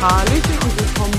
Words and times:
Hallöchen 0.00 0.40
und 0.40 0.49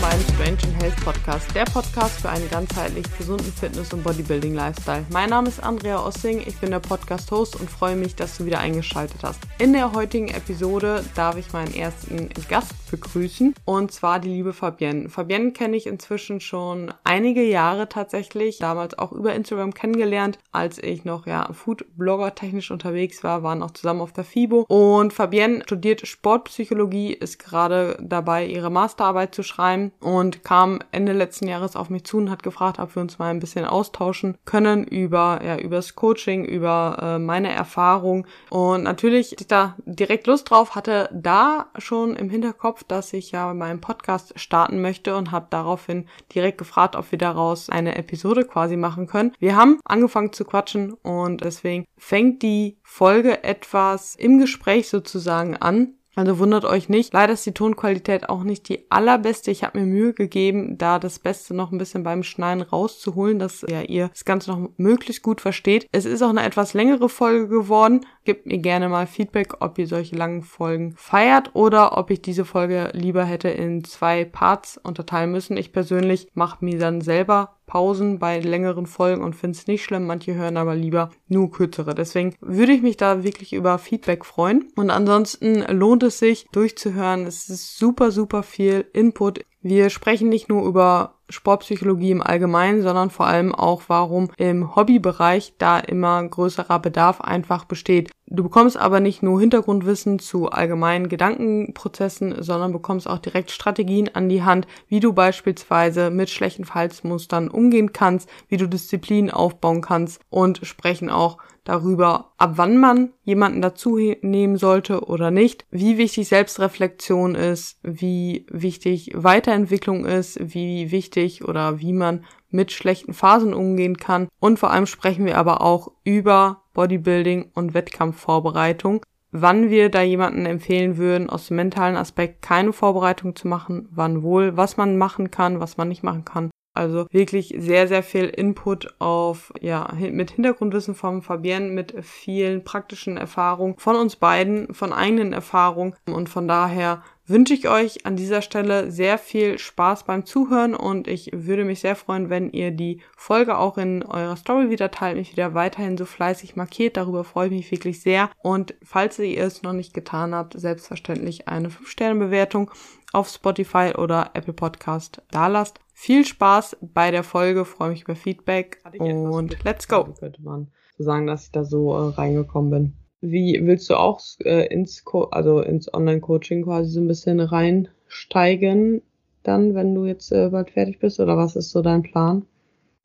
willkommen 0.01 0.23
beim 0.35 0.57
Strange 0.57 0.75
Health 0.79 0.95
Podcast, 1.03 1.55
der 1.55 1.65
Podcast 1.65 2.21
für 2.21 2.29
einen 2.29 2.49
ganzheitlich 2.49 3.05
gesunden 3.17 3.51
Fitness- 3.51 3.93
und 3.93 4.03
Bodybuilding-Lifestyle. 4.03 5.05
Mein 5.11 5.29
Name 5.29 5.47
ist 5.47 5.61
Andrea 5.61 6.03
Ossing, 6.05 6.41
ich 6.45 6.57
bin 6.57 6.71
der 6.71 6.79
Podcast-Host 6.79 7.59
und 7.59 7.69
freue 7.69 7.95
mich, 7.95 8.15
dass 8.15 8.37
du 8.37 8.45
wieder 8.45 8.59
eingeschaltet 8.59 9.17
hast. 9.23 9.39
In 9.59 9.73
der 9.73 9.93
heutigen 9.93 10.29
Episode 10.29 11.03
darf 11.15 11.37
ich 11.37 11.53
meinen 11.53 11.73
ersten 11.73 12.29
Gast 12.49 12.73
begrüßen 12.89 13.53
und 13.65 13.91
zwar 13.91 14.19
die 14.19 14.29
liebe 14.29 14.53
Fabienne. 14.53 15.09
Fabienne 15.09 15.51
kenne 15.51 15.77
ich 15.77 15.87
inzwischen 15.87 16.39
schon 16.39 16.93
einige 17.03 17.43
Jahre 17.43 17.87
tatsächlich, 17.87 18.57
damals 18.57 18.97
auch 18.97 19.11
über 19.11 19.33
Instagram 19.33 19.73
kennengelernt, 19.73 20.39
als 20.51 20.77
ich 20.79 21.05
noch 21.05 21.27
ja 21.27 21.51
Food-Blogger 21.53 22.35
technisch 22.35 22.71
unterwegs 22.71 23.23
war, 23.23 23.43
waren 23.43 23.61
auch 23.63 23.71
zusammen 23.71 24.01
auf 24.01 24.13
der 24.13 24.23
FIBO 24.23 24.65
und 24.67 25.13
Fabienne 25.13 25.63
studiert 25.63 26.07
Sportpsychologie, 26.07 27.13
ist 27.13 27.39
gerade 27.39 27.97
dabei, 28.01 28.45
ihre 28.45 28.69
Masterarbeit 28.69 29.35
zu 29.35 29.43
schreiben 29.43 29.90
und 29.99 30.43
kam 30.43 30.79
Ende 30.91 31.13
letzten 31.13 31.47
Jahres 31.47 31.75
auf 31.75 31.89
mich 31.89 32.03
zu 32.05 32.17
und 32.17 32.29
hat 32.29 32.43
gefragt, 32.43 32.79
ob 32.79 32.95
wir 32.95 33.01
uns 33.01 33.19
mal 33.19 33.29
ein 33.29 33.39
bisschen 33.39 33.65
austauschen 33.65 34.37
können 34.45 34.83
über 34.83 35.41
ja 35.43 35.57
übers 35.57 35.95
Coaching, 35.95 36.45
über 36.45 36.97
äh, 37.01 37.19
meine 37.19 37.51
Erfahrung 37.51 38.25
und 38.49 38.83
natürlich 38.83 39.39
ich 39.39 39.47
da 39.47 39.75
direkt 39.85 40.27
Lust 40.27 40.49
drauf 40.49 40.75
hatte, 40.75 41.09
da 41.13 41.67
schon 41.77 42.15
im 42.15 42.29
Hinterkopf, 42.29 42.83
dass 42.83 43.13
ich 43.13 43.31
ja 43.31 43.53
meinen 43.53 43.81
Podcast 43.81 44.39
starten 44.39 44.81
möchte 44.81 45.15
und 45.15 45.31
habe 45.31 45.47
daraufhin 45.49 46.07
direkt 46.33 46.57
gefragt, 46.57 46.95
ob 46.95 47.11
wir 47.11 47.19
daraus 47.19 47.69
eine 47.69 47.95
Episode 47.95 48.45
quasi 48.45 48.77
machen 48.77 49.07
können. 49.07 49.33
Wir 49.39 49.55
haben 49.55 49.79
angefangen 49.85 50.33
zu 50.33 50.45
quatschen 50.45 50.93
und 50.93 51.43
deswegen 51.43 51.85
fängt 51.97 52.41
die 52.41 52.77
Folge 52.83 53.43
etwas 53.43 54.15
im 54.15 54.39
Gespräch 54.39 54.89
sozusagen 54.89 55.57
an. 55.57 55.95
Also 56.15 56.39
wundert 56.39 56.65
euch 56.65 56.89
nicht. 56.89 57.13
Leider 57.13 57.33
ist 57.33 57.45
die 57.45 57.53
Tonqualität 57.53 58.27
auch 58.27 58.43
nicht 58.43 58.67
die 58.67 58.85
allerbeste. 58.89 59.49
Ich 59.49 59.63
habe 59.63 59.79
mir 59.79 59.85
Mühe 59.85 60.13
gegeben, 60.13 60.77
da 60.77 60.99
das 60.99 61.19
Beste 61.19 61.53
noch 61.53 61.71
ein 61.71 61.77
bisschen 61.77 62.03
beim 62.03 62.23
Schneiden 62.23 62.61
rauszuholen, 62.61 63.39
dass 63.39 63.65
ja, 63.69 63.81
ihr 63.81 64.09
das 64.09 64.25
Ganze 64.25 64.51
noch 64.51 64.69
möglichst 64.77 65.23
gut 65.23 65.39
versteht. 65.39 65.87
Es 65.91 66.05
ist 66.05 66.21
auch 66.21 66.29
eine 66.29 66.43
etwas 66.43 66.73
längere 66.73 67.07
Folge 67.07 67.47
geworden. 67.47 68.05
Gebt 68.25 68.45
mir 68.45 68.57
gerne 68.57 68.89
mal 68.89 69.07
Feedback, 69.07 69.61
ob 69.61 69.79
ihr 69.79 69.87
solche 69.87 70.15
langen 70.15 70.43
Folgen 70.43 70.93
feiert 70.97 71.51
oder 71.53 71.97
ob 71.97 72.11
ich 72.11 72.21
diese 72.21 72.43
Folge 72.43 72.89
lieber 72.93 73.23
hätte 73.23 73.49
in 73.49 73.85
zwei 73.85 74.25
Parts 74.25 74.77
unterteilen 74.77 75.31
müssen. 75.31 75.55
Ich 75.55 75.71
persönlich 75.71 76.27
mache 76.33 76.63
mir 76.63 76.77
dann 76.77 77.01
selber 77.01 77.55
Pausen 77.71 78.19
bei 78.19 78.37
längeren 78.41 78.85
Folgen 78.85 79.23
und 79.23 79.33
finde 79.33 79.57
es 79.57 79.65
nicht 79.65 79.85
schlimm. 79.85 80.05
Manche 80.05 80.33
hören 80.33 80.57
aber 80.57 80.75
lieber 80.75 81.09
nur 81.29 81.49
kürzere. 81.51 81.95
Deswegen 81.95 82.35
würde 82.41 82.73
ich 82.73 82.81
mich 82.81 82.97
da 82.97 83.23
wirklich 83.23 83.53
über 83.53 83.77
Feedback 83.77 84.25
freuen. 84.25 84.67
Und 84.75 84.89
ansonsten 84.89 85.61
lohnt 85.69 86.03
es 86.03 86.19
sich 86.19 86.47
durchzuhören. 86.51 87.25
Es 87.25 87.47
ist 87.47 87.77
super, 87.77 88.11
super 88.11 88.43
viel 88.43 88.85
Input. 88.91 89.45
Wir 89.61 89.89
sprechen 89.89 90.27
nicht 90.27 90.49
nur 90.49 90.67
über 90.67 91.20
Sportpsychologie 91.31 92.11
im 92.11 92.21
Allgemeinen, 92.21 92.81
sondern 92.81 93.09
vor 93.09 93.27
allem 93.27 93.53
auch, 93.55 93.83
warum 93.87 94.29
im 94.37 94.75
Hobbybereich 94.75 95.53
da 95.57 95.79
immer 95.79 96.23
größerer 96.23 96.79
Bedarf 96.79 97.21
einfach 97.21 97.65
besteht. 97.65 98.11
Du 98.33 98.43
bekommst 98.43 98.77
aber 98.77 99.01
nicht 99.01 99.21
nur 99.23 99.41
Hintergrundwissen 99.41 100.17
zu 100.17 100.49
allgemeinen 100.49 101.09
Gedankenprozessen, 101.09 102.41
sondern 102.41 102.71
bekommst 102.71 103.09
auch 103.09 103.17
direkt 103.17 103.51
Strategien 103.51 104.09
an 104.13 104.29
die 104.29 104.43
Hand, 104.43 104.67
wie 104.87 105.01
du 105.01 105.11
beispielsweise 105.11 106.11
mit 106.11 106.29
schlechten 106.29 106.63
Verhaltensmustern 106.63 107.49
umgehen 107.49 107.91
kannst, 107.91 108.29
wie 108.47 108.55
du 108.55 108.67
Disziplin 108.67 109.31
aufbauen 109.31 109.81
kannst 109.81 110.21
und 110.29 110.61
sprechen 110.63 111.09
auch 111.09 111.39
darüber, 111.63 112.31
ab 112.37 112.53
wann 112.55 112.77
man 112.77 113.13
jemanden 113.23 113.61
dazu 113.61 113.97
nehmen 114.21 114.57
sollte 114.57 115.05
oder 115.05 115.29
nicht, 115.29 115.65
wie 115.69 115.97
wichtig 115.97 116.27
Selbstreflexion 116.27 117.35
ist, 117.35 117.79
wie 117.83 118.45
wichtig 118.49 119.11
Weiterentwicklung 119.13 120.05
ist, 120.05 120.39
wie 120.41 120.91
wichtig 120.91 121.20
oder 121.43 121.79
wie 121.79 121.93
man 121.93 122.25
mit 122.49 122.71
schlechten 122.71 123.13
Phasen 123.13 123.53
umgehen 123.53 123.97
kann. 123.97 124.27
Und 124.39 124.59
vor 124.59 124.71
allem 124.71 124.85
sprechen 124.85 125.25
wir 125.25 125.37
aber 125.37 125.61
auch 125.61 125.91
über 126.03 126.63
Bodybuilding 126.73 127.51
und 127.53 127.73
Wettkampfvorbereitung, 127.73 129.05
wann 129.31 129.69
wir 129.69 129.89
da 129.89 130.01
jemanden 130.01 130.45
empfehlen 130.45 130.97
würden, 130.97 131.29
aus 131.29 131.47
dem 131.47 131.57
mentalen 131.57 131.95
Aspekt 131.95 132.41
keine 132.41 132.73
Vorbereitung 132.73 133.35
zu 133.35 133.47
machen, 133.47 133.87
wann 133.91 134.23
wohl, 134.23 134.57
was 134.57 134.77
man 134.77 134.97
machen 134.97 135.31
kann, 135.31 135.59
was 135.59 135.77
man 135.77 135.87
nicht 135.87 136.03
machen 136.03 136.25
kann. 136.25 136.51
Also 136.73 137.05
wirklich 137.11 137.53
sehr, 137.57 137.89
sehr 137.89 138.01
viel 138.01 138.25
Input 138.25 138.95
auf, 138.99 139.51
ja, 139.59 139.89
mit 139.99 140.31
Hintergrundwissen 140.31 140.95
von 140.95 141.21
Fabienne, 141.21 141.69
mit 141.69 141.93
vielen 142.01 142.63
praktischen 142.63 143.17
Erfahrungen 143.17 143.75
von 143.77 143.97
uns 143.97 144.15
beiden, 144.15 144.73
von 144.73 144.93
eigenen 144.93 145.33
Erfahrungen. 145.33 145.95
Und 146.05 146.29
von 146.29 146.47
daher 146.47 147.03
wünsche 147.25 147.53
ich 147.53 147.69
euch 147.69 148.05
an 148.05 148.15
dieser 148.15 148.41
Stelle 148.41 148.91
sehr 148.91 149.17
viel 149.17 149.57
Spaß 149.57 150.03
beim 150.03 150.25
Zuhören 150.25 150.75
und 150.75 151.07
ich 151.07 151.31
würde 151.33 151.65
mich 151.65 151.79
sehr 151.79 151.95
freuen, 151.95 152.29
wenn 152.29 152.49
ihr 152.51 152.71
die 152.71 153.01
Folge 153.15 153.57
auch 153.57 153.77
in 153.77 154.03
eurer 154.03 154.35
Story 154.35 154.69
wieder 154.69 154.91
teilt, 154.91 155.17
mich 155.17 155.31
wieder 155.31 155.53
weiterhin 155.53 155.97
so 155.97 156.05
fleißig 156.05 156.55
markiert. 156.55 156.97
Darüber 156.97 157.23
freue 157.23 157.47
ich 157.47 157.53
mich 157.53 157.71
wirklich 157.71 158.01
sehr. 158.01 158.29
Und 158.41 158.75
falls 158.83 159.19
ihr 159.19 159.43
es 159.43 159.63
noch 159.63 159.73
nicht 159.73 159.93
getan 159.93 160.35
habt, 160.35 160.59
selbstverständlich 160.59 161.47
eine 161.47 161.69
5-Sterne-Bewertung 161.69 162.71
auf 163.13 163.29
Spotify 163.29 163.93
oder 163.97 164.31
Apple 164.33 164.53
Podcast 164.53 165.21
da 165.31 165.47
lasst. 165.47 165.79
Viel 165.93 166.25
Spaß 166.25 166.77
bei 166.81 167.11
der 167.11 167.23
Folge, 167.23 167.65
freue 167.65 167.91
mich 167.91 168.03
über 168.03 168.15
Feedback 168.15 168.81
und 168.97 169.63
let's 169.63 169.87
go. 169.87 170.05
Könnte 170.19 170.41
man 170.41 170.71
so 170.97 171.03
sagen, 171.03 171.27
dass 171.27 171.45
ich 171.45 171.51
da 171.51 171.63
so 171.63 171.93
äh, 171.93 172.13
reingekommen 172.13 172.71
bin. 172.71 173.00
Wie 173.21 173.59
willst 173.63 173.89
du 173.89 173.95
auch 173.95 174.19
äh, 174.43 174.65
ins 174.73 175.03
Co 175.03 175.23
also 175.25 175.61
ins 175.61 175.93
Online-Coaching 175.93 176.63
quasi 176.63 176.89
so 176.89 177.01
ein 177.01 177.07
bisschen 177.07 177.39
reinsteigen, 177.39 179.01
dann, 179.43 179.75
wenn 179.75 179.93
du 179.93 180.05
jetzt 180.05 180.31
äh, 180.31 180.49
bald 180.49 180.71
fertig 180.71 180.99
bist, 180.99 181.19
oder 181.19 181.37
was 181.37 181.55
ist 181.55 181.71
so 181.71 181.81
dein 181.81 182.03
Plan? 182.03 182.45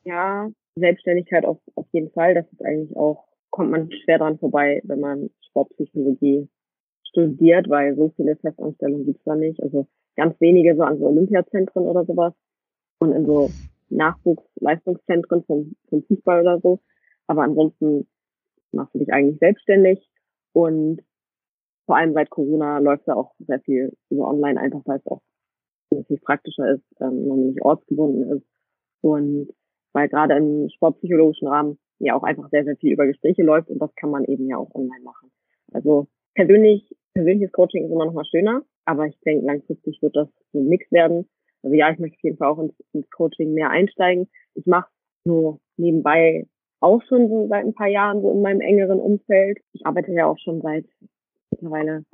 Ja, 0.05 0.51
Selbstständigkeit 0.77 1.45
auf, 1.45 1.59
auf 1.75 1.87
jeden 1.93 2.11
Fall. 2.11 2.35
Das 2.35 2.47
ist 2.53 2.65
eigentlich 2.65 2.97
auch, 2.97 3.25
kommt 3.51 3.71
man 3.71 3.91
schwer 3.91 4.19
dran 4.19 4.39
vorbei, 4.39 4.81
wenn 4.85 5.01
man 5.01 5.31
Sportpsychologie 5.49 6.49
studiert, 7.05 7.69
weil 7.69 7.97
so 7.97 8.13
viele 8.17 8.37
Festanstellungen 8.37 9.07
gibt's 9.07 9.25
da 9.25 9.35
nicht. 9.35 9.63
Also 9.63 9.87
ganz 10.17 10.39
wenige 10.41 10.77
so 10.77 10.83
an 10.83 10.99
so 10.99 11.07
Olympiazentren 11.07 11.85
oder 11.85 12.05
sowas 12.05 12.35
und 12.99 13.13
in 13.13 13.27
so 13.27 13.51
Nachwuchsleistungszentren 13.91 15.45
vom, 15.45 15.77
vom 15.89 16.03
Fußball 16.05 16.41
oder 16.41 16.61
so. 16.61 16.81
Aber 17.27 17.43
ansonsten 17.43 18.07
machst 18.73 18.95
du 18.95 18.99
dich 18.99 19.13
eigentlich 19.13 19.39
selbstständig 19.39 20.09
und 20.53 21.03
vor 21.87 21.97
allem 21.97 22.15
seit 22.15 22.31
Corona 22.31 22.79
läuft 22.79 23.07
da 23.07 23.15
auch 23.15 23.33
sehr 23.39 23.61
viel 23.61 23.93
über 24.11 24.29
online, 24.29 24.61
einfach 24.61 24.81
weil 24.85 24.99
es 24.99 25.07
auch 25.07 25.23
viel 26.07 26.19
praktischer 26.19 26.73
ist, 26.73 26.85
ähm, 27.01 27.29
man 27.29 27.47
nicht 27.47 27.63
ortsgebunden 27.63 28.39
ist 28.39 28.47
und 29.03 29.49
weil 29.93 30.09
gerade 30.09 30.37
im 30.37 30.69
sportpsychologischen 30.69 31.49
Rahmen 31.49 31.79
ja 31.99 32.15
auch 32.15 32.23
einfach 32.23 32.51
sehr, 32.51 32.65
sehr 32.65 32.77
viel 32.77 32.93
über 32.93 33.07
Gespräche 33.07 33.43
läuft 33.43 33.71
und 33.71 33.79
das 33.79 33.95
kann 33.95 34.11
man 34.11 34.25
eben 34.25 34.49
ja 34.49 34.59
auch 34.59 34.75
online 34.75 35.03
machen. 35.03 35.31
Also 35.73 36.09
persönlich, 36.35 36.95
persönliches 37.15 37.53
Coaching 37.53 37.85
ist 37.85 37.91
immer 37.91 38.05
noch 38.05 38.13
mal 38.13 38.27
schöner, 38.27 38.63
aber 38.85 39.07
ich 39.07 39.19
denke, 39.21 39.47
langfristig 39.47 40.03
wird 40.03 40.17
das 40.17 40.29
so 40.53 40.59
ein 40.59 40.69
Mix 40.69 40.91
werden 40.91 41.29
also 41.67 41.75
ja, 41.75 41.91
ich 41.91 41.99
möchte 41.99 42.17
auf 42.17 42.23
jeden 42.23 42.37
Fall 42.37 42.49
auch 42.49 42.59
ins, 42.61 42.75
ins 42.93 43.11
Coaching 43.11 43.53
mehr 43.53 43.71
einsteigen. 43.71 44.29
Ich 44.55 44.67
mache 44.67 44.89
nur 45.25 45.59
nebenbei 45.77 46.47
auch 46.81 47.03
schon 47.09 47.29
so 47.29 47.47
seit 47.49 47.65
ein 47.65 47.75
paar 47.75 47.89
Jahren 47.89 48.23
so 48.23 48.31
in 48.31 48.43
meinem 48.43 48.61
engeren 48.61 49.01
Umfeld. 49.01 49.59
Ich 49.73 49.87
arbeite 49.87 50.13
ja 50.13 50.27
auch 50.27 50.39
schon 50.39 50.61
seit 50.61 50.85
mittlerweile 51.51 52.05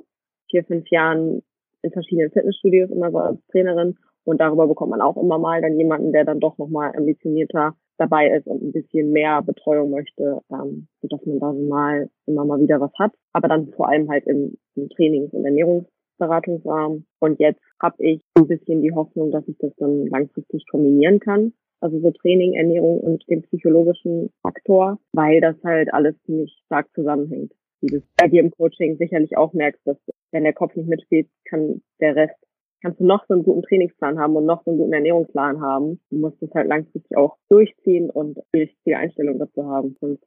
vier, 0.49 0.63
fünf 0.63 0.89
Jahren 0.89 1.41
in 1.81 1.91
verschiedenen 1.91 2.31
Fitnessstudios 2.31 2.89
immer 2.91 3.11
so 3.11 3.17
als 3.17 3.39
Trainerin 3.51 3.97
und 4.23 4.39
darüber 4.39 4.67
bekommt 4.67 4.91
man 4.91 5.01
auch 5.01 5.17
immer 5.17 5.37
mal 5.37 5.61
dann 5.61 5.77
jemanden, 5.77 6.13
der 6.13 6.25
dann 6.25 6.39
doch 6.39 6.57
nochmal 6.57 6.95
ambitionierter 6.95 7.75
dabei 7.97 8.29
ist 8.29 8.47
und 8.47 8.63
ein 8.63 8.71
bisschen 8.71 9.11
mehr 9.11 9.41
Betreuung 9.41 9.91
möchte, 9.91 10.41
ähm, 10.51 10.87
sodass 11.01 11.25
man 11.25 11.39
da 11.39 11.51
mal 11.53 12.09
immer 12.25 12.45
mal 12.45 12.59
wieder 12.59 12.79
was 12.79 12.93
hat. 12.97 13.11
Aber 13.33 13.47
dann 13.47 13.67
vor 13.73 13.89
allem 13.89 14.09
halt 14.09 14.25
im, 14.25 14.57
im 14.75 14.89
Trainings- 14.89 15.33
und 15.33 15.45
Ernährungs 15.45 15.87
Beratungsrahmen. 16.17 17.05
Und 17.19 17.39
jetzt 17.39 17.61
habe 17.81 18.03
ich 18.03 18.21
ein 18.35 18.47
bisschen 18.47 18.81
die 18.81 18.93
Hoffnung, 18.93 19.31
dass 19.31 19.47
ich 19.47 19.57
das 19.57 19.73
dann 19.77 20.07
langfristig 20.07 20.65
kombinieren 20.69 21.19
kann. 21.19 21.53
Also 21.83 21.99
so 21.99 22.11
Training, 22.11 22.53
Ernährung 22.53 22.99
und 22.99 23.27
den 23.29 23.41
psychologischen 23.43 24.31
Faktor, 24.41 24.99
weil 25.11 25.41
das 25.41 25.55
halt 25.63 25.93
alles 25.93 26.15
ziemlich 26.25 26.57
stark 26.65 26.87
zusammenhängt. 26.93 27.51
Wie 27.81 27.87
du 27.87 28.01
bei 28.17 28.27
dir 28.27 28.41
im 28.41 28.51
Coaching 28.51 28.97
sicherlich 28.97 29.35
auch 29.37 29.53
merkst, 29.53 29.81
dass 29.85 29.97
wenn 30.31 30.43
der 30.43 30.53
Kopf 30.53 30.75
nicht 30.75 30.87
mitspielt, 30.87 31.27
kann 31.45 31.81
der 31.99 32.15
Rest, 32.15 32.35
kannst 32.81 32.99
du 32.99 33.05
noch 33.05 33.25
so 33.27 33.33
einen 33.33 33.43
guten 33.43 33.63
Trainingsplan 33.63 34.17
haben 34.17 34.35
und 34.35 34.45
noch 34.45 34.63
so 34.63 34.71
einen 34.71 34.79
guten 34.79 34.93
Ernährungsplan 34.93 35.61
haben. 35.61 35.99
Du 36.09 36.17
musst 36.17 36.41
es 36.41 36.53
halt 36.53 36.67
langfristig 36.67 37.17
auch 37.17 37.37
durchziehen 37.49 38.09
und 38.09 38.37
die 38.55 38.61
richtige 38.61 38.97
Einstellung 38.97 39.39
dazu 39.39 39.65
haben. 39.65 39.97
Sonst 39.99 40.23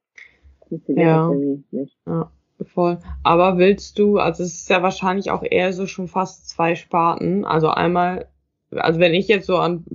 funktioniert 0.67 1.07
ja. 1.07 1.29
das 1.29 1.39
nicht. 1.71 1.97
Ja 2.05 2.31
voll. 2.65 2.97
Aber 3.23 3.57
willst 3.57 3.99
du, 3.99 4.17
also 4.17 4.43
es 4.43 4.55
ist 4.55 4.69
ja 4.69 4.81
wahrscheinlich 4.81 5.31
auch 5.31 5.43
eher 5.43 5.73
so 5.73 5.85
schon 5.85 6.07
fast 6.07 6.49
zwei 6.49 6.75
Sparten. 6.75 7.45
Also 7.45 7.69
einmal, 7.69 8.27
also 8.71 8.99
wenn 8.99 9.13
ich 9.13 9.27
jetzt 9.27 9.47
so 9.47 9.57
an 9.57 9.85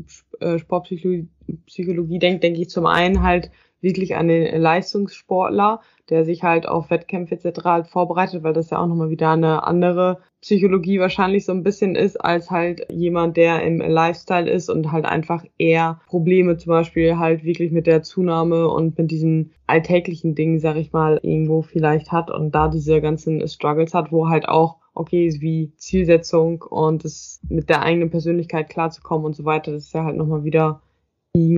äh, 0.42 0.58
Sportpsychologie 0.58 1.28
Psychologie 1.66 2.18
denke, 2.18 2.40
denke 2.40 2.60
ich 2.60 2.70
zum 2.70 2.86
einen 2.86 3.22
halt, 3.22 3.50
wirklich 3.82 4.16
an 4.16 4.28
den 4.28 4.60
Leistungssportler, 4.60 5.80
der 6.08 6.24
sich 6.24 6.42
halt 6.42 6.66
auf 6.66 6.90
Wettkämpfe 6.90 7.34
etc. 7.34 7.64
halt 7.64 7.86
vorbereitet, 7.88 8.42
weil 8.42 8.52
das 8.52 8.70
ja 8.70 8.78
auch 8.78 8.86
nochmal 8.86 9.10
wieder 9.10 9.30
eine 9.30 9.64
andere 9.64 10.18
Psychologie 10.40 10.98
wahrscheinlich 10.98 11.44
so 11.44 11.52
ein 11.52 11.62
bisschen 11.62 11.94
ist, 11.94 12.16
als 12.16 12.50
halt 12.50 12.86
jemand, 12.90 13.36
der 13.36 13.62
im 13.62 13.78
Lifestyle 13.78 14.50
ist 14.50 14.68
und 14.68 14.90
halt 14.90 15.04
einfach 15.04 15.44
eher 15.56 16.00
Probleme 16.06 16.56
zum 16.56 16.70
Beispiel 16.70 17.18
halt 17.18 17.44
wirklich 17.44 17.70
mit 17.70 17.86
der 17.86 18.02
Zunahme 18.02 18.68
und 18.68 18.98
mit 18.98 19.10
diesen 19.10 19.52
alltäglichen 19.66 20.34
Dingen, 20.34 20.58
sag 20.58 20.76
ich 20.76 20.92
mal, 20.92 21.20
irgendwo 21.22 21.62
vielleicht 21.62 22.10
hat 22.10 22.30
und 22.30 22.52
da 22.54 22.68
diese 22.68 23.00
ganzen 23.00 23.46
Struggles 23.46 23.94
hat, 23.94 24.10
wo 24.10 24.28
halt 24.28 24.48
auch 24.48 24.78
okay 24.94 25.34
wie 25.40 25.72
Zielsetzung 25.76 26.62
und 26.62 27.04
es 27.04 27.40
mit 27.48 27.68
der 27.68 27.82
eigenen 27.82 28.10
Persönlichkeit 28.10 28.68
klarzukommen 28.68 29.26
und 29.26 29.36
so 29.36 29.44
weiter, 29.44 29.72
das 29.72 29.84
ist 29.84 29.94
ja 29.94 30.04
halt 30.04 30.16
nochmal 30.16 30.44
wieder 30.44 30.82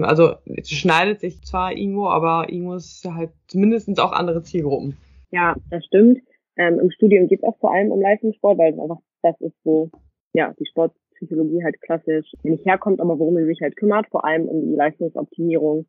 also 0.03 0.35
es 0.47 0.71
schneidet 0.71 1.21
sich 1.21 1.43
zwar 1.43 1.73
irgendwo, 1.73 2.06
aber 2.06 2.47
irgendwo 2.49 2.75
ist 2.75 3.05
halt 3.05 3.31
zumindest 3.49 3.99
auch 4.00 4.12
andere 4.12 4.43
Zielgruppen. 4.43 4.97
Ja, 5.31 5.56
das 5.71 5.85
stimmt. 5.87 6.21
Ähm, 6.56 6.79
Im 6.79 6.91
Studium 6.93 7.26
geht 7.26 7.41
es 7.41 7.44
auch 7.44 7.59
vor 7.59 7.75
allem 7.75 7.91
um 7.91 8.00
Leistungssport, 8.00 8.59
weil 8.59 8.79
einfach 8.79 9.00
das 9.23 9.41
ist, 9.41 9.56
wo 9.65 9.91
ja 10.32 10.55
die 10.59 10.67
Sportpsychologie 10.67 11.65
halt 11.65 11.81
klassisch 11.81 12.31
nicht 12.44 12.65
herkommt, 12.65 13.00
aber 13.00 13.19
worum 13.19 13.37
sie 13.37 13.47
sich 13.47 13.61
halt 13.61 13.76
kümmert, 13.76 14.06
vor 14.11 14.25
allem 14.25 14.47
um 14.47 14.71
die 14.71 14.76
Leistungsoptimierung 14.76 15.87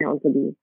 ja, 0.00 0.10
und 0.10 0.22
so 0.22 0.30
die 0.30 0.56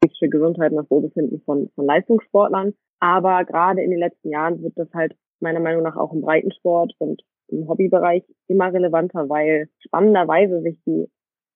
psychische 0.00 0.28
Gesundheit 0.28 0.72
und 0.72 0.78
das 0.78 0.90
Wohlbefinden 0.90 1.40
von, 1.46 1.70
von 1.74 1.86
Leistungssportlern. 1.86 2.74
Aber 3.00 3.44
gerade 3.44 3.82
in 3.82 3.90
den 3.90 3.98
letzten 3.98 4.30
Jahren 4.30 4.62
wird 4.62 4.74
das 4.76 4.92
halt 4.92 5.16
meiner 5.40 5.60
Meinung 5.60 5.82
nach 5.82 5.96
auch 5.96 6.12
im 6.12 6.20
Breitensport 6.20 6.94
und 6.98 7.22
im 7.48 7.68
Hobbybereich 7.68 8.22
immer 8.48 8.72
relevanter, 8.72 9.28
weil 9.28 9.68
spannenderweise 9.80 10.60
sich 10.62 10.78
die 10.86 11.08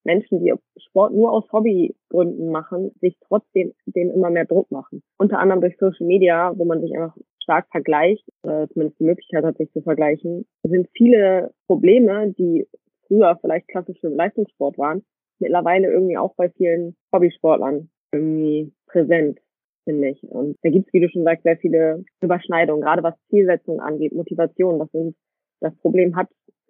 Menschen, 0.07 0.41
die 0.41 0.55
Sport 0.79 1.13
nur 1.13 1.33
aus 1.33 1.45
Hobbygründen 1.53 2.51
machen, 2.51 2.93
sich 3.01 3.17
trotzdem 3.27 3.75
dem 3.87 4.11
immer 4.11 4.31
mehr 4.31 4.47
Druck 4.47 4.71
machen. 4.71 5.03
Unter 5.19 5.39
anderem 5.39 5.61
durch 5.61 5.77
Social 5.79 6.07
Media, 6.07 6.53
wo 6.57 6.65
man 6.65 6.81
sich 6.81 6.93
einfach 6.97 7.17
stark 7.43 7.67
vergleicht, 7.71 8.25
äh, 8.43 8.67
zumindest 8.69 8.99
die 8.99 9.05
Möglichkeit 9.05 9.45
hat, 9.45 9.57
sich 9.59 9.71
zu 9.73 9.83
vergleichen, 9.83 10.47
sind 10.63 10.89
viele 10.97 11.53
Probleme, 11.67 12.33
die 12.33 12.67
früher 13.07 13.37
vielleicht 13.41 13.69
klassische 13.69 14.09
Leistungssport 14.09 14.79
waren, 14.79 15.03
mittlerweile 15.39 15.91
irgendwie 15.91 16.17
auch 16.17 16.35
bei 16.37 16.49
vielen 16.51 16.97
Hobbysportlern 17.13 17.89
irgendwie 18.13 18.73
präsent, 18.87 19.39
finde 19.85 20.09
ich. 20.09 20.23
Und 20.25 20.57
da 20.63 20.71
gibt 20.71 20.87
es, 20.87 20.93
wie 20.93 21.01
du 21.01 21.09
schon 21.09 21.25
sagst, 21.25 21.45
sehr 21.45 21.59
viele 21.59 22.05
Überschneidungen, 22.21 22.83
gerade 22.83 23.03
was 23.03 23.15
Zielsetzung 23.29 23.81
angeht, 23.81 24.13
Motivation. 24.13 24.79
Das 24.79 24.91
sind 24.91 25.15
das 25.61 25.75
Problem 25.77 26.17
hat, 26.17 26.29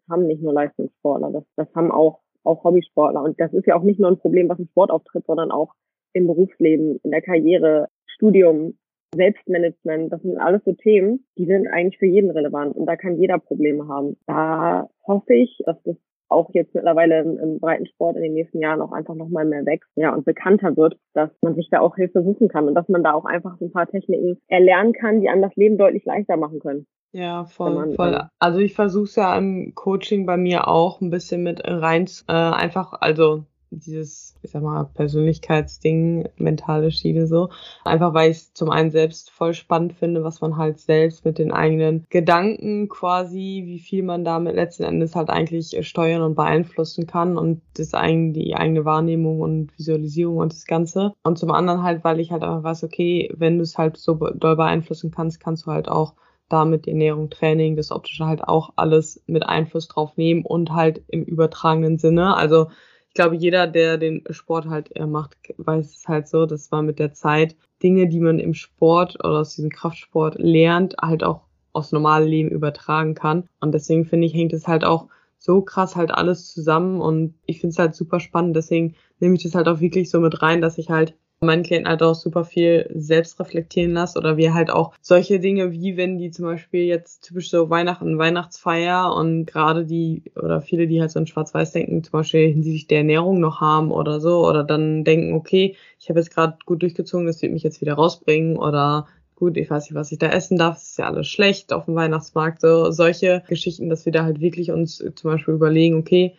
haben 0.09 0.27
nicht 0.27 0.43
nur 0.43 0.53
Leistungssportler, 0.53 1.31
das, 1.33 1.45
das 1.57 1.75
haben 1.75 1.91
auch 1.91 2.21
auch 2.47 2.65
Hobbysportler. 2.65 3.23
Und 3.23 3.41
das 3.41 3.53
ist 3.53 3.67
ja 3.67 3.77
auch 3.77 3.83
nicht 3.83 4.01
nur 4.01 4.11
ein 4.11 4.19
Problem, 4.19 4.49
was 4.49 4.59
im 4.59 4.69
Sport 4.69 4.91
auftritt, 4.91 5.27
sondern 5.27 5.51
auch 5.51 5.73
im 6.13 6.27
Berufsleben, 6.27 6.99
in 7.03 7.11
der 7.11 7.23
Karriere, 7.23 7.89
Studium, 8.07 8.79
Selbstmanagement. 9.15 10.13
Das 10.13 10.23
sind 10.23 10.39
alles 10.39 10.63
so 10.65 10.73
Themen, 10.73 11.25
die 11.39 11.47
sind 11.47 11.69
eigentlich 11.69 11.99
für 11.99 12.07
jeden 12.07 12.31
relevant 12.31 12.77
und 12.77 12.87
da 12.87 12.97
kann 12.97 13.21
jeder 13.21 13.39
Probleme 13.39 13.89
haben. 13.89 14.17
Da 14.27 14.89
hoffe 15.07 15.35
ich, 15.35 15.63
dass 15.65 15.77
das 15.85 15.97
auch 16.29 16.51
jetzt 16.55 16.75
mittlerweile 16.75 17.21
im, 17.21 17.39
im 17.39 17.61
Breitensport 17.61 18.17
in 18.17 18.23
den 18.23 18.35
nächsten 18.35 18.59
Jahren 18.59 18.81
auch 18.81 18.93
einfach 18.93 19.15
nochmal 19.15 19.45
mehr 19.45 19.65
wächst 19.65 19.91
ja, 19.95 20.13
und 20.13 20.25
bekannter 20.25 20.77
wird, 20.77 20.97
dass 21.15 21.31
man 21.41 21.55
sich 21.55 21.69
da 21.71 21.81
auch 21.81 21.97
Hilfe 21.97 22.23
suchen 22.23 22.49
kann 22.49 22.67
und 22.67 22.75
dass 22.75 22.89
man 22.89 23.05
da 23.05 23.13
auch 23.13 23.25
einfach 23.25 23.57
so 23.59 23.67
ein 23.67 23.73
paar 23.73 23.87
Techniken 23.87 24.39
erlernen 24.49 24.93
kann, 24.93 25.21
die 25.21 25.29
einem 25.29 25.43
das 25.43 25.55
Leben 25.55 25.79
deutlich 25.79 26.05
leichter 26.05 26.37
machen 26.37 26.59
können. 26.59 26.87
Ja, 27.13 27.47
voll, 27.47 27.95
voll. 27.95 28.29
Also 28.39 28.59
ich 28.59 28.75
versuche 28.75 29.05
es 29.05 29.17
ja 29.17 29.37
im 29.39 29.75
Coaching 29.75 30.27
bei 30.27 30.37
mir 30.37 30.69
auch 30.69 31.01
ein 31.01 31.11
bisschen 31.11 31.43
mit 31.43 31.63
rein, 31.65 32.07
äh, 32.29 32.33
einfach, 32.33 32.93
also 33.01 33.45
dieses, 33.71 34.37
ich 34.43 34.51
sag 34.51 34.63
mal, 34.63 34.85
Persönlichkeitsding, 34.95 36.29
mentale 36.37 36.91
Schiene 36.91 37.27
so. 37.27 37.51
Einfach 37.85 38.15
weil 38.15 38.31
ich 38.31 38.37
es 38.39 38.53
zum 38.55 38.71
einen 38.71 38.91
selbst 38.91 39.31
voll 39.31 39.55
spannend 39.55 39.95
finde, 39.95 40.25
was 40.25 40.41
man 40.41 40.57
halt 40.57 40.79
selbst 40.79 41.25
mit 41.25 41.39
den 41.39 41.53
eigenen 41.53 42.07
Gedanken 42.11 42.89
quasi, 42.89 43.63
wie 43.67 43.79
viel 43.79 44.03
man 44.03 44.25
damit 44.25 44.55
letzten 44.55 44.85
Endes 44.85 45.17
halt 45.17 45.31
eigentlich 45.31 45.77
steuern 45.87 46.23
und 46.23 46.35
beeinflussen 46.35 47.07
kann 47.07 47.37
und 47.37 47.63
das 47.75 47.95
eigentlich 47.95 48.45
die 48.45 48.55
eigene 48.55 48.85
Wahrnehmung 48.85 49.41
und 49.41 49.77
Visualisierung 49.79 50.39
und 50.39 50.53
das 50.53 50.67
Ganze. 50.67 51.13
Und 51.23 51.39
zum 51.39 51.51
anderen 51.51 51.83
halt, 51.83 52.05
weil 52.05 52.21
ich 52.21 52.31
halt 52.31 52.43
einfach 52.43 52.63
weiß, 52.63 52.85
okay, 52.85 53.33
wenn 53.37 53.57
du 53.59 53.63
es 53.63 53.79
halt 53.79 53.97
so 53.97 54.15
doll 54.15 54.57
beeinflussen 54.57 55.11
kannst, 55.11 55.41
kannst 55.41 55.67
du 55.67 55.73
halt 55.73 55.89
auch 55.89 56.15
damit 56.49 56.87
Ernährung, 56.87 57.31
Training, 57.31 57.77
das 57.77 57.91
Optische 57.91 58.27
halt 58.27 58.45
auch 58.45 58.73
alles 58.77 59.23
mit 59.27 59.47
Einfluss 59.47 59.89
drauf 59.89 60.17
nehmen 60.17 60.45
und 60.45 60.73
halt 60.73 61.03
im 61.09 61.25
übertragenen 61.25 61.99
Sinne. 61.99 62.37
Also 62.37 62.69
ich 63.09 63.15
glaube, 63.15 63.37
jeder, 63.37 63.67
der 63.67 63.97
den 63.99 64.23
Sport 64.31 64.67
halt 64.67 64.91
macht, 65.07 65.37
weiß 65.57 65.97
es 65.97 66.09
halt 66.09 66.29
so, 66.29 66.47
das 66.47 66.71
war 66.71 66.83
mit 66.83 66.99
der 66.99 67.13
Zeit 67.15 67.57
Dinge, 67.83 68.09
die 68.09 68.21
man 68.21 68.39
im 68.39 68.55
Sport 68.55 69.17
oder 69.21 69.41
aus 69.41 69.55
diesem 69.55 69.71
Kraftsport 69.71 70.37
lernt, 70.39 70.97
halt 71.01 71.25
auch 71.25 71.43
aufs 71.73 71.93
normale 71.93 72.27
Leben 72.27 72.49
übertragen 72.49 73.15
kann. 73.15 73.49
Und 73.61 73.73
deswegen 73.73 74.07
finde 74.07 74.27
ich, 74.27 74.35
hängt 74.35 74.53
es 74.53 74.67
halt 74.67 74.85
auch 74.85 75.09
so 75.39 75.61
krass 75.63 75.95
halt 75.95 76.11
alles 76.11 76.53
zusammen 76.53 77.01
und 77.01 77.35
ich 77.45 77.61
finde 77.61 77.73
es 77.73 77.79
halt 77.79 77.95
super 77.95 78.19
spannend. 78.21 78.57
Deswegen 78.57 78.95
nehme 79.21 79.37
ich 79.37 79.43
das 79.43 79.55
halt 79.55 79.69
auch 79.69 79.81
wirklich 79.81 80.11
so 80.11 80.21
mit 80.21 80.43
rein, 80.43 80.61
dass 80.61 80.79
ich 80.79 80.91
halt 80.91 81.15
meinen 81.41 81.63
Klienten 81.63 81.89
halt 81.89 82.03
auch 82.03 82.15
super 82.15 82.45
viel 82.45 82.91
selbst 82.95 83.39
reflektieren 83.39 83.93
lasse 83.93 84.19
oder 84.19 84.37
wir 84.37 84.55
halt 84.55 84.71
auch 84.71 84.95
solche 85.01 85.39
Dinge 85.39 85.71
wie 85.73 85.97
wenn 85.97 86.19
die 86.19 86.31
zum 86.31 86.47
Beispiel 86.47 86.85
jetzt 86.85 87.25
typisch 87.25 87.51
so 87.51 87.69
Weihnachten, 87.69 88.19
Weihnachtsfeier 88.19 89.15
und 89.15 89.47
gerade 89.47 89.85
die 89.85 90.23
oder 90.35 90.63
viele, 90.63 90.87
die 90.87 91.01
halt 91.01 91.11
so 91.11 91.19
in 91.19 91.27
Schwarz-Weiß 91.27 91.73
denken, 91.73 92.03
zum 92.03 92.13
Beispiel 92.13 92.49
hinsichtlich 92.49 92.87
der 92.87 92.99
Ernährung 92.99 93.41
noch 93.41 93.61
haben 93.61 93.91
oder 93.91 94.21
so 94.21 94.47
oder 94.47 94.65
dann 94.65 95.05
denken, 95.05 95.35
okay, 95.35 95.77
ich 96.01 96.09
habe 96.09 96.19
jetzt 96.19 96.35
gerade 96.35 96.57
gut 96.65 96.83
durchgezogen, 96.83 97.27
das 97.27 97.43
wird 97.43 97.53
mich 97.53 97.63
jetzt 97.63 97.81
wieder 97.81 97.95
rausbringen 97.95 98.57
oder 98.57 99.07
gut, 99.35 99.59
ich 99.59 99.69
weiß 99.71 99.85
nicht, 99.85 99.95
was 99.95 100.13
ich 100.13 100.19
da 100.19 100.29
essen 100.29 100.57
darf, 100.57 100.79
es 100.79 100.91
ist 100.91 100.99
ja 100.99 101.07
alles 101.07 101.29
schlecht 101.29 101.73
auf 101.73 101.85
dem 101.85 101.95
Weihnachtsmarkt, 101.95 102.63
so 102.63 102.91
solche 102.91 103.43
Geschichten, 103.47 103.91
dass 103.91 104.07
wir 104.07 104.13
da 104.13 104.25
halt 104.25 104.41
wirklich 104.41 104.71
uns 104.71 104.97
zum 104.97 105.31
Beispiel 105.31 105.55
überlegen, 105.55 105.97
okay, 105.97 106.35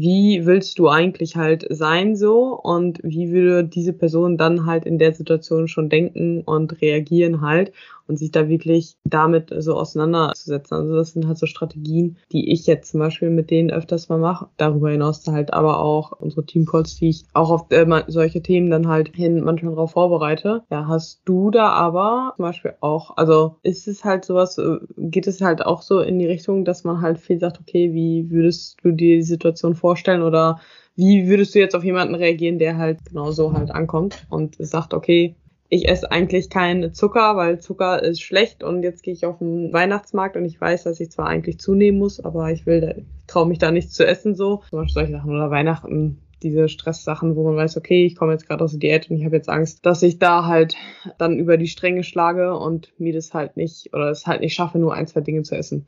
wie 0.00 0.46
willst 0.46 0.78
du 0.78 0.88
eigentlich 0.88 1.36
halt 1.36 1.66
sein 1.70 2.16
so? 2.16 2.58
Und 2.62 3.00
wie 3.02 3.30
würde 3.30 3.64
diese 3.64 3.92
Person 3.92 4.36
dann 4.36 4.66
halt 4.66 4.84
in 4.84 4.98
der 4.98 5.12
Situation 5.12 5.68
schon 5.68 5.88
denken 5.88 6.42
und 6.42 6.80
reagieren 6.80 7.40
halt 7.40 7.72
und 8.08 8.18
sich 8.18 8.32
da 8.32 8.48
wirklich 8.48 8.96
damit 9.04 9.52
so 9.58 9.76
auseinanderzusetzen. 9.76 10.76
Also 10.76 10.96
das 10.96 11.12
sind 11.12 11.26
halt 11.26 11.38
so 11.38 11.46
Strategien, 11.46 12.16
die 12.32 12.50
ich 12.50 12.66
jetzt 12.66 12.90
zum 12.90 13.00
Beispiel 13.00 13.30
mit 13.30 13.50
denen 13.50 13.70
öfters 13.70 14.08
mal 14.08 14.18
mache. 14.18 14.48
Darüber 14.56 14.90
hinaus 14.90 15.26
halt 15.26 15.52
aber 15.52 15.80
auch 15.80 16.12
unsere 16.12 16.44
Teamcalls, 16.44 16.96
die 16.96 17.10
ich 17.10 17.24
auch 17.34 17.50
auf 17.50 17.66
äh, 17.70 17.86
solche 18.08 18.42
Themen 18.42 18.70
dann 18.70 18.88
halt 18.88 19.14
hin 19.14 19.44
manchmal 19.44 19.74
darauf 19.74 19.92
vorbereite. 19.92 20.62
Ja, 20.70 20.88
hast 20.88 21.20
du 21.26 21.50
da 21.50 21.68
aber 21.70 22.32
zum 22.36 22.44
Beispiel 22.44 22.74
auch, 22.80 23.16
also 23.16 23.56
ist 23.62 23.86
es 23.88 24.04
halt 24.04 24.24
sowas, 24.24 24.58
äh, 24.58 24.78
geht 24.96 25.26
es 25.26 25.40
halt 25.40 25.64
auch 25.64 25.82
so 25.82 26.00
in 26.00 26.18
die 26.18 26.26
Richtung, 26.26 26.64
dass 26.64 26.84
man 26.84 27.00
halt 27.00 27.18
viel 27.18 27.38
sagt, 27.38 27.60
okay, 27.60 27.92
wie 27.92 28.30
würdest 28.30 28.78
du 28.82 28.92
dir 28.92 29.16
die 29.16 29.22
Situation 29.22 29.74
vorstellen 29.74 30.22
oder 30.22 30.60
wie 30.96 31.28
würdest 31.28 31.54
du 31.54 31.60
jetzt 31.60 31.76
auf 31.76 31.84
jemanden 31.84 32.14
reagieren, 32.14 32.58
der 32.58 32.76
halt 32.76 33.04
genauso 33.04 33.52
halt 33.52 33.70
ankommt 33.70 34.26
und 34.30 34.56
sagt, 34.58 34.94
okay, 34.94 35.36
ich 35.68 35.88
esse 35.88 36.10
eigentlich 36.10 36.48
keinen 36.48 36.94
Zucker, 36.94 37.36
weil 37.36 37.60
Zucker 37.60 38.02
ist 38.02 38.22
schlecht 38.22 38.62
und 38.62 38.82
jetzt 38.82 39.02
gehe 39.02 39.12
ich 39.12 39.26
auf 39.26 39.38
den 39.38 39.72
Weihnachtsmarkt 39.72 40.36
und 40.36 40.44
ich 40.44 40.60
weiß, 40.60 40.84
dass 40.84 41.00
ich 41.00 41.10
zwar 41.10 41.26
eigentlich 41.26 41.58
zunehmen 41.58 41.98
muss, 41.98 42.24
aber 42.24 42.50
ich 42.50 42.64
will, 42.64 43.04
traue 43.26 43.46
mich 43.46 43.58
da 43.58 43.70
nichts 43.70 43.92
zu 43.92 44.06
essen 44.06 44.34
so. 44.34 44.62
Zum 44.70 44.78
Beispiel 44.78 44.94
solche 44.94 45.12
Sachen 45.12 45.30
oder 45.30 45.50
Weihnachten, 45.50 46.22
diese 46.42 46.68
Stresssachen, 46.68 47.36
wo 47.36 47.44
man 47.44 47.56
weiß, 47.56 47.76
okay, 47.76 48.06
ich 48.06 48.16
komme 48.16 48.32
jetzt 48.32 48.46
gerade 48.46 48.64
aus 48.64 48.70
der 48.70 48.80
Diät 48.80 49.10
und 49.10 49.16
ich 49.18 49.24
habe 49.24 49.36
jetzt 49.36 49.50
Angst, 49.50 49.84
dass 49.84 50.02
ich 50.02 50.18
da 50.18 50.46
halt 50.46 50.74
dann 51.18 51.38
über 51.38 51.58
die 51.58 51.66
Stränge 51.66 52.02
schlage 52.02 52.56
und 52.56 52.92
mir 52.98 53.12
das 53.12 53.34
halt 53.34 53.56
nicht 53.56 53.92
oder 53.92 54.10
es 54.10 54.26
halt 54.26 54.40
nicht 54.40 54.54
schaffe, 54.54 54.78
nur 54.78 54.94
ein, 54.94 55.06
zwei 55.06 55.20
Dinge 55.20 55.42
zu 55.42 55.54
essen. 55.54 55.86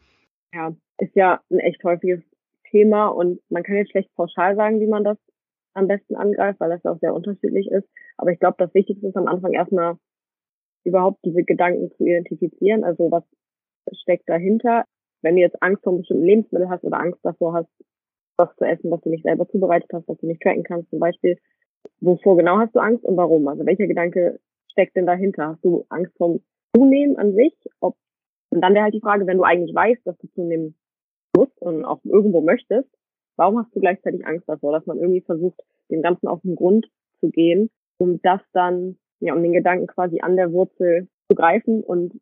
Ja, 0.52 0.74
ist 0.98 1.14
ja 1.14 1.40
ein 1.50 1.60
echt 1.60 1.82
häufiges 1.84 2.20
Thema 2.70 3.08
und 3.08 3.40
man 3.48 3.62
kann 3.62 3.76
jetzt 3.76 3.92
schlecht 3.92 4.14
pauschal 4.14 4.56
sagen, 4.56 4.80
wie 4.80 4.86
man 4.86 5.04
das 5.04 5.16
am 5.74 5.86
besten 5.86 6.16
angreift, 6.16 6.60
weil 6.60 6.70
das 6.70 6.84
auch 6.84 6.98
sehr 6.98 7.14
unterschiedlich 7.14 7.70
ist. 7.70 7.88
Aber 8.16 8.32
ich 8.32 8.40
glaube, 8.40 8.56
das 8.58 8.74
Wichtigste 8.74 9.06
ist 9.06 9.16
am 9.16 9.26
Anfang 9.26 9.52
erstmal 9.52 9.96
überhaupt 10.84 11.18
diese 11.24 11.44
Gedanken 11.44 11.90
zu 11.92 12.04
identifizieren. 12.04 12.84
Also 12.84 13.10
was 13.10 13.24
steckt 13.92 14.28
dahinter? 14.28 14.84
Wenn 15.22 15.36
du 15.36 15.42
jetzt 15.42 15.62
Angst 15.62 15.82
vor 15.82 15.92
einem 15.92 16.00
bestimmten 16.00 16.24
Lebensmittel 16.24 16.68
hast 16.68 16.84
oder 16.84 17.00
Angst 17.00 17.20
davor 17.22 17.54
hast, 17.54 17.68
was 18.36 18.54
zu 18.56 18.64
essen, 18.64 18.90
was 18.90 19.02
du 19.02 19.10
nicht 19.10 19.24
selber 19.24 19.46
zubereitet 19.48 19.90
hast, 19.92 20.08
was 20.08 20.18
du 20.18 20.26
nicht 20.26 20.42
tracken 20.42 20.62
kannst, 20.62 20.88
zum 20.90 20.98
Beispiel, 20.98 21.36
wovor 22.00 22.36
genau 22.36 22.58
hast 22.58 22.74
du 22.74 22.80
Angst 22.80 23.04
und 23.04 23.16
warum? 23.16 23.46
Also 23.48 23.66
welcher 23.66 23.86
Gedanke 23.86 24.40
steckt 24.70 24.96
denn 24.96 25.06
dahinter? 25.06 25.48
Hast 25.48 25.64
du 25.64 25.84
Angst 25.90 26.16
vom 26.16 26.40
Zunehmen 26.74 27.16
an 27.16 27.34
sich? 27.34 27.54
Ob, 27.80 27.96
und 28.50 28.62
dann 28.62 28.72
wäre 28.72 28.84
halt 28.84 28.94
die 28.94 29.00
Frage, 29.00 29.26
wenn 29.26 29.36
du 29.36 29.44
eigentlich 29.44 29.74
weißt, 29.74 30.06
dass 30.06 30.16
du 30.18 30.28
zunehmen 30.28 30.74
musst 31.36 31.60
und 31.60 31.84
auch 31.84 32.00
irgendwo 32.04 32.40
möchtest, 32.40 32.88
warum 33.40 33.58
hast 33.58 33.74
du 33.74 33.80
gleichzeitig 33.80 34.26
Angst 34.26 34.46
davor, 34.46 34.72
dass 34.72 34.84
man 34.84 34.98
irgendwie 34.98 35.22
versucht, 35.22 35.58
dem 35.90 36.02
Ganzen 36.02 36.28
auf 36.28 36.42
den 36.42 36.56
Grund 36.56 36.90
zu 37.20 37.30
gehen, 37.30 37.70
um 37.96 38.20
das 38.20 38.42
dann, 38.52 38.98
ja, 39.20 39.34
um 39.34 39.42
den 39.42 39.54
Gedanken 39.54 39.86
quasi 39.86 40.20
an 40.20 40.36
der 40.36 40.52
Wurzel 40.52 41.08
zu 41.26 41.34
greifen 41.34 41.82
und 41.82 42.20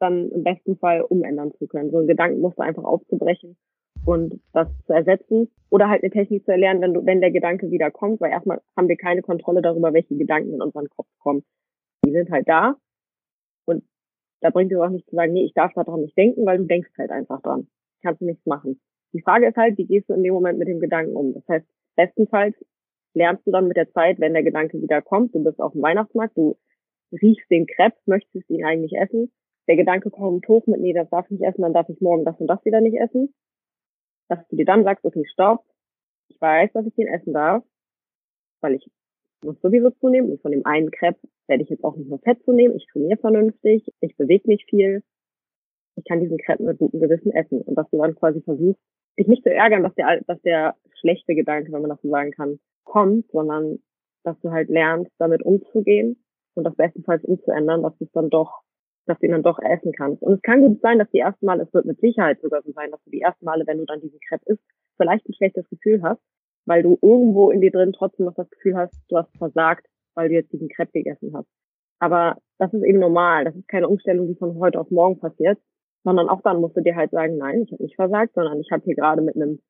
dann 0.00 0.30
im 0.30 0.44
besten 0.44 0.78
Fall 0.78 1.02
umändern 1.02 1.52
zu 1.58 1.66
können. 1.66 1.90
So 1.90 1.98
ein 1.98 2.06
Gedankenmuster 2.06 2.62
einfach 2.62 2.84
aufzubrechen 2.84 3.58
und 4.06 4.40
das 4.54 4.68
zu 4.86 4.94
ersetzen 4.94 5.50
oder 5.68 5.90
halt 5.90 6.02
eine 6.02 6.10
Technik 6.10 6.46
zu 6.46 6.52
erlernen, 6.52 6.80
wenn 6.80 6.94
du, 6.94 7.04
wenn 7.04 7.20
der 7.20 7.30
Gedanke 7.30 7.70
wieder 7.70 7.90
kommt, 7.90 8.18
weil 8.22 8.30
erstmal 8.30 8.62
haben 8.74 8.88
wir 8.88 8.96
keine 8.96 9.20
Kontrolle 9.20 9.60
darüber, 9.60 9.92
welche 9.92 10.16
Gedanken 10.16 10.54
in 10.54 10.62
unseren 10.62 10.88
Kopf 10.88 11.08
kommen. 11.18 11.44
Die 12.06 12.12
sind 12.12 12.30
halt 12.30 12.48
da 12.48 12.76
und 13.66 13.84
da 14.40 14.48
bringt 14.48 14.72
es 14.72 14.78
auch 14.78 14.88
nicht 14.88 15.10
zu 15.10 15.14
sagen, 15.14 15.34
nee, 15.34 15.44
ich 15.44 15.52
darf 15.52 15.74
daran 15.74 16.00
nicht 16.00 16.16
denken, 16.16 16.46
weil 16.46 16.56
du 16.56 16.64
denkst 16.64 16.88
halt 16.96 17.10
einfach 17.10 17.42
dran. 17.42 17.68
Kannst 18.02 18.22
du 18.22 18.24
nichts 18.24 18.46
machen. 18.46 18.80
Die 19.12 19.22
Frage 19.22 19.48
ist 19.48 19.56
halt, 19.56 19.78
wie 19.78 19.86
gehst 19.86 20.08
du 20.08 20.14
in 20.14 20.22
dem 20.22 20.34
Moment 20.34 20.58
mit 20.58 20.68
dem 20.68 20.80
Gedanken 20.80 21.16
um? 21.16 21.34
Das 21.34 21.46
heißt, 21.48 21.66
bestenfalls 21.96 22.54
lernst 23.14 23.46
du 23.46 23.50
dann 23.50 23.68
mit 23.68 23.76
der 23.76 23.90
Zeit, 23.92 24.20
wenn 24.20 24.34
der 24.34 24.42
Gedanke 24.42 24.80
wieder 24.80 25.02
kommt, 25.02 25.34
du 25.34 25.42
bist 25.42 25.60
auf 25.60 25.72
dem 25.72 25.82
Weihnachtsmarkt, 25.82 26.36
du 26.36 26.56
riechst 27.12 27.50
den 27.50 27.66
Crepe, 27.66 27.96
möchtest 28.06 28.48
ihn 28.50 28.64
eigentlich 28.64 28.92
essen, 28.96 29.32
der 29.66 29.76
Gedanke 29.76 30.10
kommt 30.10 30.46
hoch 30.48 30.66
mit, 30.66 30.80
nee, 30.80 30.92
das 30.92 31.10
darf 31.10 31.26
ich 31.26 31.32
nicht 31.32 31.48
essen, 31.48 31.62
dann 31.62 31.72
darf 31.72 31.88
ich 31.88 32.00
morgen 32.00 32.24
das 32.24 32.38
und 32.38 32.46
das 32.46 32.64
wieder 32.64 32.80
nicht 32.80 32.98
essen. 32.98 33.34
Dass 34.28 34.46
du 34.48 34.56
dir 34.56 34.64
dann 34.64 34.84
sagst, 34.84 35.04
okay, 35.04 35.24
stopp, 35.26 35.64
ich 36.28 36.40
weiß, 36.40 36.72
dass 36.72 36.86
ich 36.86 36.94
den 36.94 37.08
essen 37.08 37.32
darf, 37.32 37.64
weil 38.60 38.74
ich 38.74 38.90
muss 39.42 39.60
sowieso 39.60 39.90
zunehmen 39.90 40.30
und 40.30 40.42
von 40.42 40.52
dem 40.52 40.66
einen 40.66 40.90
Crepe 40.90 41.20
werde 41.46 41.62
ich 41.62 41.70
jetzt 41.70 41.84
auch 41.84 41.96
nicht 41.96 42.08
nur 42.08 42.18
Fett 42.18 42.42
zunehmen, 42.44 42.76
ich 42.76 42.86
trainiere 42.86 43.18
vernünftig, 43.18 43.86
ich 44.00 44.16
bewege 44.16 44.48
mich 44.48 44.64
viel, 44.68 45.02
ich 45.98 46.04
kann 46.04 46.20
diesen 46.20 46.38
Crepe 46.38 46.62
mit 46.62 46.78
gutem 46.78 47.00
Gewissen 47.00 47.32
essen 47.32 47.60
und 47.62 47.74
dass 47.76 47.90
du 47.90 47.98
dann 47.98 48.14
quasi 48.14 48.40
versuchst, 48.42 48.80
dich 49.18 49.26
nicht 49.26 49.42
zu 49.42 49.52
ärgern, 49.52 49.82
dass 49.82 49.94
der, 49.94 50.20
dass 50.26 50.40
der 50.42 50.76
schlechte 51.00 51.34
Gedanke, 51.34 51.72
wenn 51.72 51.80
man 51.82 51.90
das 51.90 52.00
so 52.02 52.08
sagen 52.08 52.30
kann, 52.30 52.58
kommt, 52.84 53.28
sondern 53.30 53.78
dass 54.24 54.38
du 54.40 54.50
halt 54.50 54.68
lernst, 54.68 55.10
damit 55.18 55.42
umzugehen 55.42 56.22
und 56.54 56.64
das 56.64 56.74
bestenfalls 56.76 57.24
umzuändern, 57.24 57.82
dass 57.82 57.96
du 57.98 58.04
es 58.04 58.12
dann 58.12 58.30
doch, 58.30 58.62
dass 59.06 59.18
du 59.18 59.26
ihn 59.26 59.32
dann 59.32 59.42
doch 59.42 59.58
essen 59.58 59.92
kannst. 59.92 60.22
Und 60.22 60.34
es 60.34 60.42
kann 60.42 60.60
gut 60.60 60.80
sein, 60.80 60.98
dass 60.98 61.10
die 61.10 61.18
ersten 61.18 61.46
Mal, 61.46 61.60
es 61.60 61.72
wird 61.72 61.86
mit 61.86 62.00
Sicherheit 62.00 62.40
sogar 62.40 62.62
so 62.62 62.72
sein, 62.72 62.90
dass 62.90 63.02
du 63.04 63.10
die 63.10 63.20
ersten 63.20 63.44
Male, 63.44 63.66
wenn 63.66 63.78
du 63.78 63.84
dann 63.84 64.00
diesen 64.00 64.20
Crepe 64.28 64.52
isst, 64.52 64.62
vielleicht 64.96 65.28
ein 65.28 65.34
schlechtes 65.34 65.68
Gefühl 65.68 66.02
hast, 66.02 66.20
weil 66.66 66.82
du 66.82 66.98
irgendwo 67.02 67.50
in 67.50 67.60
dir 67.60 67.70
drin 67.70 67.92
trotzdem 67.92 68.26
noch 68.26 68.34
das 68.34 68.50
Gefühl 68.50 68.76
hast, 68.76 68.94
du 69.08 69.16
hast 69.16 69.36
versagt, 69.38 69.86
weil 70.14 70.28
du 70.28 70.34
jetzt 70.34 70.52
diesen 70.52 70.68
Crepe 70.68 70.92
gegessen 70.92 71.32
hast. 71.34 71.48
Aber 72.00 72.36
das 72.58 72.72
ist 72.72 72.84
eben 72.84 72.98
normal. 72.98 73.44
Das 73.44 73.56
ist 73.56 73.68
keine 73.68 73.88
Umstellung, 73.88 74.28
die 74.28 74.34
von 74.34 74.58
heute 74.58 74.80
auf 74.80 74.90
morgen 74.90 75.18
passiert, 75.18 75.58
sondern 76.04 76.28
auch 76.28 76.42
dann 76.42 76.60
musst 76.60 76.76
du 76.76 76.82
dir 76.82 76.96
halt 76.96 77.10
sagen, 77.10 77.38
nein, 77.38 77.62
ich 77.62 77.72
habe 77.72 77.82
nicht 77.82 77.96
versagt, 77.96 78.34
sondern 78.34 78.60
ich 78.60 78.70
habe 78.70 78.84
hier 78.84 78.94
gerade 78.94 79.22
mit 79.22 79.36
einem 79.36 79.60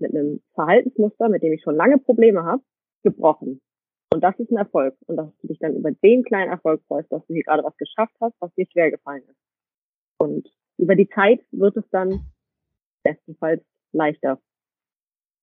mit 0.00 0.14
einem 0.14 0.40
Verhaltensmuster, 0.54 1.28
mit 1.28 1.42
dem 1.42 1.52
ich 1.52 1.62
schon 1.62 1.76
lange 1.76 1.98
Probleme 1.98 2.44
habe, 2.44 2.62
gebrochen. 3.02 3.60
Und 4.12 4.22
das 4.22 4.38
ist 4.38 4.50
ein 4.50 4.56
Erfolg. 4.56 4.96
Und 5.06 5.16
dass 5.16 5.30
du 5.40 5.48
dich 5.48 5.58
dann 5.58 5.76
über 5.76 5.90
den 5.90 6.24
kleinen 6.24 6.50
Erfolg 6.50 6.82
freust, 6.86 7.10
dass 7.12 7.26
du 7.26 7.34
hier 7.34 7.42
gerade 7.42 7.64
was 7.64 7.76
geschafft 7.76 8.14
hast, 8.20 8.34
was 8.40 8.54
dir 8.54 8.66
schwer 8.70 8.90
gefallen 8.90 9.22
ist. 9.28 9.36
Und 10.18 10.48
über 10.78 10.94
die 10.94 11.08
Zeit 11.08 11.40
wird 11.50 11.76
es 11.76 11.84
dann 11.90 12.26
bestenfalls 13.04 13.62
leichter. 13.92 14.40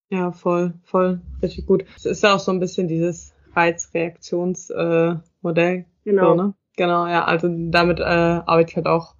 Ja, 0.10 0.32
voll, 0.32 0.74
voll, 0.84 1.22
richtig 1.42 1.66
gut. 1.66 1.84
Es 1.96 2.06
ist 2.06 2.24
ja 2.24 2.36
auch 2.36 2.40
so 2.40 2.52
ein 2.52 2.60
bisschen 2.60 2.88
dieses 2.88 3.34
Reizreaktionsmodell. 3.54 5.78
Äh, 5.78 5.86
genau. 6.04 6.30
So, 6.30 6.36
ne? 6.36 6.54
Genau, 6.78 7.08
ja, 7.08 7.24
also 7.24 7.48
damit 7.50 8.00
äh, 8.00 8.04
arbeite 8.04 8.70
ich 8.70 8.76
halt 8.76 8.88
auch 8.88 9.16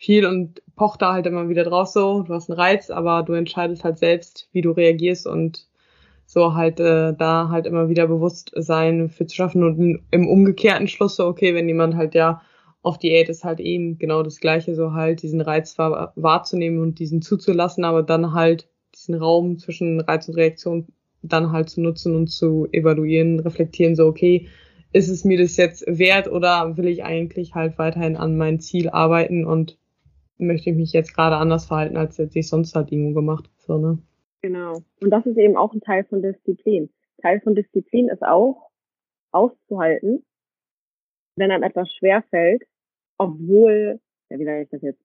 viel 0.00 0.24
und 0.24 0.62
pocht 0.76 1.02
da 1.02 1.12
halt 1.12 1.26
immer 1.26 1.50
wieder 1.50 1.62
drauf 1.62 1.88
so, 1.88 2.22
du 2.22 2.32
hast 2.32 2.50
einen 2.50 2.58
Reiz, 2.58 2.88
aber 2.88 3.22
du 3.22 3.34
entscheidest 3.34 3.84
halt 3.84 3.98
selbst, 3.98 4.48
wie 4.50 4.62
du 4.62 4.70
reagierst 4.70 5.26
und 5.26 5.68
so 6.24 6.54
halt 6.54 6.80
äh, 6.80 7.12
da 7.12 7.50
halt 7.50 7.66
immer 7.66 7.90
wieder 7.90 8.06
Bewusstsein 8.06 9.10
für 9.10 9.26
zu 9.26 9.36
schaffen. 9.36 9.62
Und 9.62 10.00
im 10.10 10.26
umgekehrten 10.26 10.88
Schluss 10.88 11.16
so, 11.16 11.26
okay, 11.26 11.54
wenn 11.54 11.68
jemand 11.68 11.96
halt 11.96 12.14
ja 12.14 12.40
auf 12.82 12.98
Diät 12.98 13.28
ist 13.28 13.44
halt 13.44 13.60
eben 13.60 13.98
genau 13.98 14.22
das 14.22 14.40
Gleiche, 14.40 14.74
so 14.74 14.94
halt 14.94 15.22
diesen 15.22 15.42
Reiz 15.42 15.76
wahr, 15.76 16.14
wahrzunehmen 16.16 16.80
und 16.80 16.98
diesen 16.98 17.20
zuzulassen, 17.20 17.84
aber 17.84 18.02
dann 18.02 18.32
halt 18.32 18.68
diesen 18.94 19.16
Raum 19.16 19.58
zwischen 19.58 20.00
Reiz 20.00 20.28
und 20.28 20.36
Reaktion 20.36 20.86
dann 21.20 21.52
halt 21.52 21.68
zu 21.68 21.82
nutzen 21.82 22.16
und 22.16 22.28
zu 22.28 22.68
evaluieren, 22.72 23.40
reflektieren, 23.40 23.96
so 23.96 24.06
okay, 24.06 24.48
ist 24.92 25.10
es 25.10 25.24
mir 25.24 25.36
das 25.36 25.58
jetzt 25.58 25.84
wert 25.86 26.26
oder 26.26 26.78
will 26.78 26.88
ich 26.88 27.04
eigentlich 27.04 27.54
halt 27.54 27.76
weiterhin 27.78 28.16
an 28.16 28.38
mein 28.38 28.60
Ziel 28.60 28.88
arbeiten 28.88 29.44
und 29.44 29.76
möchte 30.40 30.70
ich 30.70 30.76
mich 30.76 30.92
jetzt 30.92 31.14
gerade 31.14 31.36
anders 31.36 31.66
verhalten, 31.66 31.96
als 31.96 32.18
hätte 32.18 32.38
ich 32.38 32.48
sonst 32.48 32.74
halt 32.74 32.90
irgendwo 32.90 33.14
gemacht, 33.14 33.50
so, 33.58 33.78
ne? 33.78 33.98
Genau. 34.42 34.82
Und 35.00 35.10
das 35.10 35.26
ist 35.26 35.36
eben 35.36 35.56
auch 35.56 35.72
ein 35.72 35.80
Teil 35.80 36.04
von 36.04 36.22
Disziplin. 36.22 36.90
Teil 37.20 37.40
von 37.40 37.54
Disziplin 37.54 38.08
ist 38.08 38.22
auch 38.22 38.70
auszuhalten, 39.32 40.24
wenn 41.36 41.50
einem 41.50 41.62
etwas 41.62 41.92
schwerfällt, 41.94 42.62
obwohl, 43.18 44.00
ja, 44.30 44.38
wie 44.38 44.44
sage 44.44 44.62
ich 44.62 44.70
das 44.70 44.82
jetzt? 44.82 45.02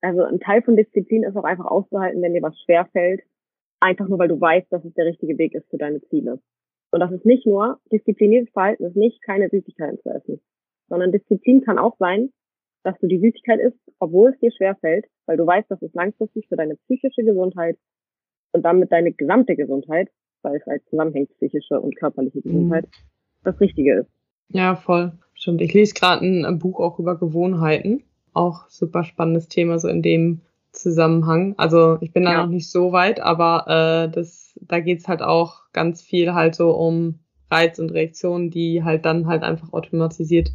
Also 0.00 0.22
ein 0.22 0.40
Teil 0.40 0.62
von 0.62 0.76
Disziplin 0.76 1.22
ist 1.22 1.36
auch 1.36 1.44
einfach 1.44 1.66
auszuhalten, 1.66 2.22
wenn 2.22 2.34
dir 2.34 2.42
was 2.42 2.58
schwerfällt, 2.60 3.22
einfach 3.80 4.08
nur 4.08 4.18
weil 4.18 4.28
du 4.28 4.40
weißt, 4.40 4.70
dass 4.72 4.84
es 4.84 4.94
der 4.94 5.06
richtige 5.06 5.38
Weg 5.38 5.54
ist 5.54 5.68
für 5.70 5.78
deine 5.78 6.02
Ziele. 6.08 6.40
Und 6.90 7.00
das 7.00 7.12
ist 7.12 7.24
nicht 7.24 7.46
nur, 7.46 7.80
diszipliniertes 7.92 8.52
Verhalten 8.52 8.84
ist 8.84 8.96
nicht, 8.96 9.22
keine 9.22 9.48
Süßigkeiten 9.48 10.00
zu 10.00 10.10
essen, 10.10 10.40
sondern 10.88 11.12
Disziplin 11.12 11.62
kann 11.62 11.78
auch 11.78 11.96
sein, 11.98 12.32
dass 12.82 12.98
du 13.00 13.06
die 13.06 13.18
Süßigkeit 13.18 13.60
isst, 13.60 13.78
obwohl 13.98 14.30
es 14.30 14.38
dir 14.40 14.52
schwerfällt, 14.52 15.06
weil 15.26 15.36
du 15.36 15.46
weißt, 15.46 15.70
dass 15.70 15.82
es 15.82 15.92
langfristig 15.94 16.46
für 16.48 16.56
deine 16.56 16.76
psychische 16.76 17.24
Gesundheit 17.24 17.76
und 18.52 18.62
damit 18.62 18.92
deine 18.92 19.12
gesamte 19.12 19.56
Gesundheit, 19.56 20.08
weil 20.42 20.56
es 20.56 20.66
halt 20.66 20.82
zusammenhängt, 20.88 21.30
psychische 21.36 21.80
und 21.80 21.96
körperliche 21.96 22.42
Gesundheit, 22.42 22.84
mhm. 22.84 23.44
das 23.44 23.60
Richtige 23.60 24.00
ist. 24.00 24.10
Ja, 24.48 24.76
voll. 24.76 25.12
Stimmt. 25.34 25.60
Ich 25.60 25.74
lese 25.74 25.94
gerade 25.94 26.24
ein 26.24 26.58
Buch 26.58 26.80
auch 26.80 26.98
über 26.98 27.18
Gewohnheiten. 27.18 28.04
Auch 28.32 28.68
super 28.68 29.04
spannendes 29.04 29.48
Thema, 29.48 29.78
so 29.78 29.88
in 29.88 30.02
dem 30.02 30.40
Zusammenhang. 30.72 31.54
Also 31.56 31.98
ich 32.00 32.12
bin 32.12 32.24
da 32.24 32.32
ja. 32.32 32.42
noch 32.42 32.50
nicht 32.50 32.70
so 32.70 32.92
weit, 32.92 33.20
aber 33.20 34.06
äh, 34.06 34.12
das, 34.12 34.58
da 34.60 34.80
geht's 34.80 35.08
halt 35.08 35.22
auch 35.22 35.62
ganz 35.72 36.02
viel 36.02 36.34
halt 36.34 36.54
so 36.54 36.70
um 36.70 37.18
Reiz 37.50 37.78
und 37.78 37.92
Reaktionen, 37.92 38.50
die 38.50 38.84
halt 38.84 39.04
dann 39.04 39.26
halt 39.26 39.42
einfach 39.42 39.72
automatisiert 39.72 40.52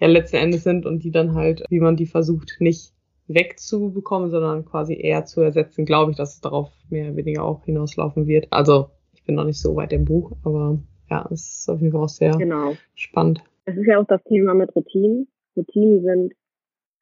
ja 0.00 0.06
letzten 0.06 0.36
Endes 0.36 0.64
sind 0.64 0.86
und 0.86 1.04
die 1.04 1.10
dann 1.10 1.34
halt, 1.34 1.64
wie 1.68 1.80
man 1.80 1.96
die 1.96 2.06
versucht, 2.06 2.56
nicht 2.60 2.92
wegzubekommen, 3.28 4.30
sondern 4.30 4.64
quasi 4.64 4.94
eher 4.94 5.24
zu 5.24 5.40
ersetzen, 5.42 5.84
glaube 5.84 6.10
ich, 6.10 6.16
dass 6.16 6.34
es 6.34 6.40
darauf 6.40 6.72
mehr 6.88 7.06
oder 7.06 7.16
weniger 7.16 7.44
auch 7.44 7.64
hinauslaufen 7.64 8.26
wird. 8.26 8.48
Also 8.50 8.90
ich 9.12 9.22
bin 9.24 9.34
noch 9.34 9.44
nicht 9.44 9.60
so 9.60 9.76
weit 9.76 9.92
im 9.92 10.04
Buch, 10.04 10.32
aber 10.44 10.78
ja, 11.10 11.28
es 11.30 11.60
ist 11.60 11.70
auf 11.70 11.80
jeden 11.80 11.92
Fall 11.92 12.02
auch 12.02 12.08
sehr 12.08 12.36
genau. 12.36 12.74
spannend. 12.94 13.42
Es 13.66 13.76
ist 13.76 13.86
ja 13.86 14.00
auch 14.00 14.06
das 14.06 14.22
Thema 14.24 14.54
mit 14.54 14.74
Routinen. 14.74 15.28
Routinen 15.56 16.02
sind, 16.02 16.32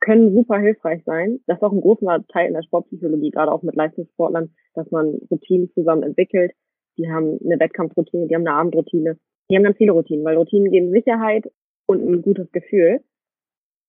können 0.00 0.34
super 0.34 0.58
hilfreich 0.58 1.02
sein. 1.04 1.40
Das 1.46 1.58
ist 1.58 1.62
auch 1.62 1.72
ein 1.72 1.80
großer 1.80 2.24
Teil 2.28 2.48
in 2.48 2.54
der 2.54 2.62
Sportpsychologie, 2.62 3.30
gerade 3.30 3.52
auch 3.52 3.62
mit 3.62 3.76
Leistungssportlern, 3.76 4.50
dass 4.74 4.90
man 4.90 5.20
Routinen 5.30 5.70
zusammen 5.74 6.02
entwickelt. 6.02 6.52
Die 6.98 7.10
haben 7.10 7.38
eine 7.44 7.60
Wettkampfroutine, 7.60 8.26
die 8.26 8.34
haben 8.34 8.46
eine 8.46 8.56
Abendroutine. 8.56 9.18
Die 9.48 9.56
haben 9.56 9.62
ganz 9.62 9.76
viele 9.76 9.92
Routinen, 9.92 10.24
weil 10.24 10.36
Routinen 10.36 10.72
geben 10.72 10.90
Sicherheit 10.90 11.44
und 11.86 12.06
ein 12.06 12.22
gutes 12.22 12.50
Gefühl. 12.52 13.00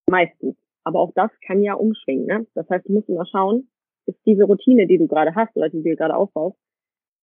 Meistens. 0.09 0.55
Aber 0.83 0.99
auch 0.99 1.11
das 1.15 1.31
kann 1.45 1.63
ja 1.63 1.73
umschwingen. 1.73 2.25
Ne? 2.25 2.47
Das 2.53 2.69
heißt, 2.69 2.87
du 2.87 2.93
musst 2.93 3.09
immer 3.09 3.25
schauen, 3.25 3.67
ist 4.05 4.19
diese 4.25 4.45
Routine, 4.45 4.87
die 4.87 4.97
du 4.97 5.07
gerade 5.07 5.35
hast 5.35 5.55
oder 5.57 5.69
die 5.69 5.83
du 5.83 5.95
gerade 5.95 6.15
aufbaust, 6.15 6.57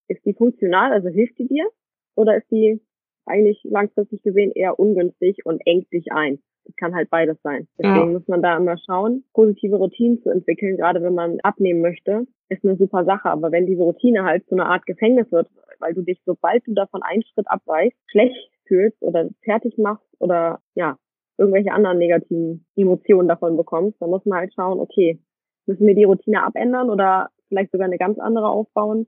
ist 0.08 0.24
die 0.26 0.34
funktional, 0.34 0.92
also 0.92 1.08
hilft 1.08 1.38
die 1.38 1.48
dir? 1.48 1.66
Oder 2.14 2.36
ist 2.36 2.50
die 2.50 2.80
eigentlich 3.26 3.60
langfristig 3.64 4.22
gesehen 4.22 4.52
eher 4.54 4.78
ungünstig 4.78 5.46
und 5.46 5.62
engt 5.64 5.90
dich 5.92 6.12
ein? 6.12 6.40
Das 6.64 6.76
kann 6.76 6.94
halt 6.94 7.10
beides 7.10 7.40
sein. 7.42 7.68
Deswegen 7.78 7.96
ja. 7.96 8.06
muss 8.06 8.28
man 8.28 8.42
da 8.42 8.56
immer 8.56 8.76
schauen, 8.78 9.24
positive 9.32 9.76
Routinen 9.76 10.22
zu 10.22 10.30
entwickeln, 10.30 10.76
gerade 10.76 11.02
wenn 11.02 11.14
man 11.14 11.40
abnehmen 11.40 11.80
möchte, 11.80 12.26
ist 12.48 12.64
eine 12.64 12.76
super 12.76 13.04
Sache. 13.04 13.30
Aber 13.30 13.52
wenn 13.52 13.66
diese 13.66 13.82
Routine 13.82 14.24
halt 14.24 14.46
zu 14.46 14.54
einer 14.54 14.66
Art 14.66 14.86
Gefängnis 14.86 15.30
wird, 15.30 15.48
weil 15.78 15.94
du 15.94 16.02
dich, 16.02 16.20
sobald 16.24 16.66
du 16.66 16.74
davon 16.74 17.02
einen 17.02 17.22
Schritt 17.22 17.48
abweichst, 17.48 17.98
schlecht 18.10 18.50
fühlst 18.66 19.02
oder 19.02 19.28
fertig 19.42 19.78
machst 19.78 20.06
oder 20.18 20.60
ja, 20.74 20.96
irgendwelche 21.38 21.72
anderen 21.72 21.98
negativen 21.98 22.66
Emotionen 22.76 23.28
davon 23.28 23.56
bekommst, 23.56 24.00
dann 24.00 24.10
muss 24.10 24.24
man 24.24 24.38
halt 24.38 24.54
schauen, 24.54 24.78
okay, 24.78 25.20
müssen 25.66 25.86
wir 25.86 25.94
die 25.94 26.04
Routine 26.04 26.42
abändern 26.42 26.90
oder 26.90 27.30
vielleicht 27.48 27.72
sogar 27.72 27.86
eine 27.86 27.98
ganz 27.98 28.18
andere 28.18 28.48
aufbauen? 28.48 29.06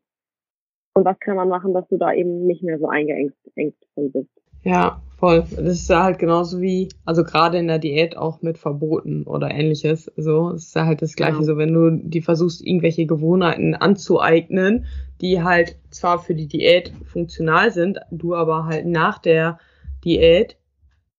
Und 0.94 1.04
was 1.04 1.18
kann 1.20 1.36
man 1.36 1.48
machen, 1.48 1.74
dass 1.74 1.86
du 1.88 1.98
da 1.98 2.12
eben 2.12 2.46
nicht 2.46 2.62
mehr 2.62 2.78
so 2.78 2.88
eingeengt 2.88 3.34
bist? 3.54 4.28
Ja, 4.66 5.00
voll. 5.16 5.44
Das 5.52 5.78
ist 5.78 5.88
ja 5.88 6.02
halt 6.02 6.18
genauso 6.18 6.60
wie, 6.60 6.88
also 7.04 7.22
gerade 7.22 7.56
in 7.58 7.68
der 7.68 7.78
Diät 7.78 8.16
auch 8.16 8.42
mit 8.42 8.58
Verboten 8.58 9.22
oder 9.22 9.48
ähnliches. 9.48 10.10
So, 10.16 10.50
es 10.50 10.64
ist 10.64 10.74
ja 10.74 10.86
halt 10.86 11.02
das 11.02 11.14
Gleiche. 11.14 11.38
Ja. 11.38 11.44
So, 11.44 11.56
wenn 11.56 11.72
du 11.72 11.90
die 11.92 12.20
versuchst, 12.20 12.66
irgendwelche 12.66 13.06
Gewohnheiten 13.06 13.76
anzueignen, 13.76 14.86
die 15.20 15.40
halt 15.40 15.76
zwar 15.90 16.18
für 16.18 16.34
die 16.34 16.48
Diät 16.48 16.92
funktional 17.04 17.70
sind, 17.70 18.00
du 18.10 18.34
aber 18.34 18.64
halt 18.64 18.86
nach 18.86 19.18
der 19.18 19.60
Diät 20.04 20.56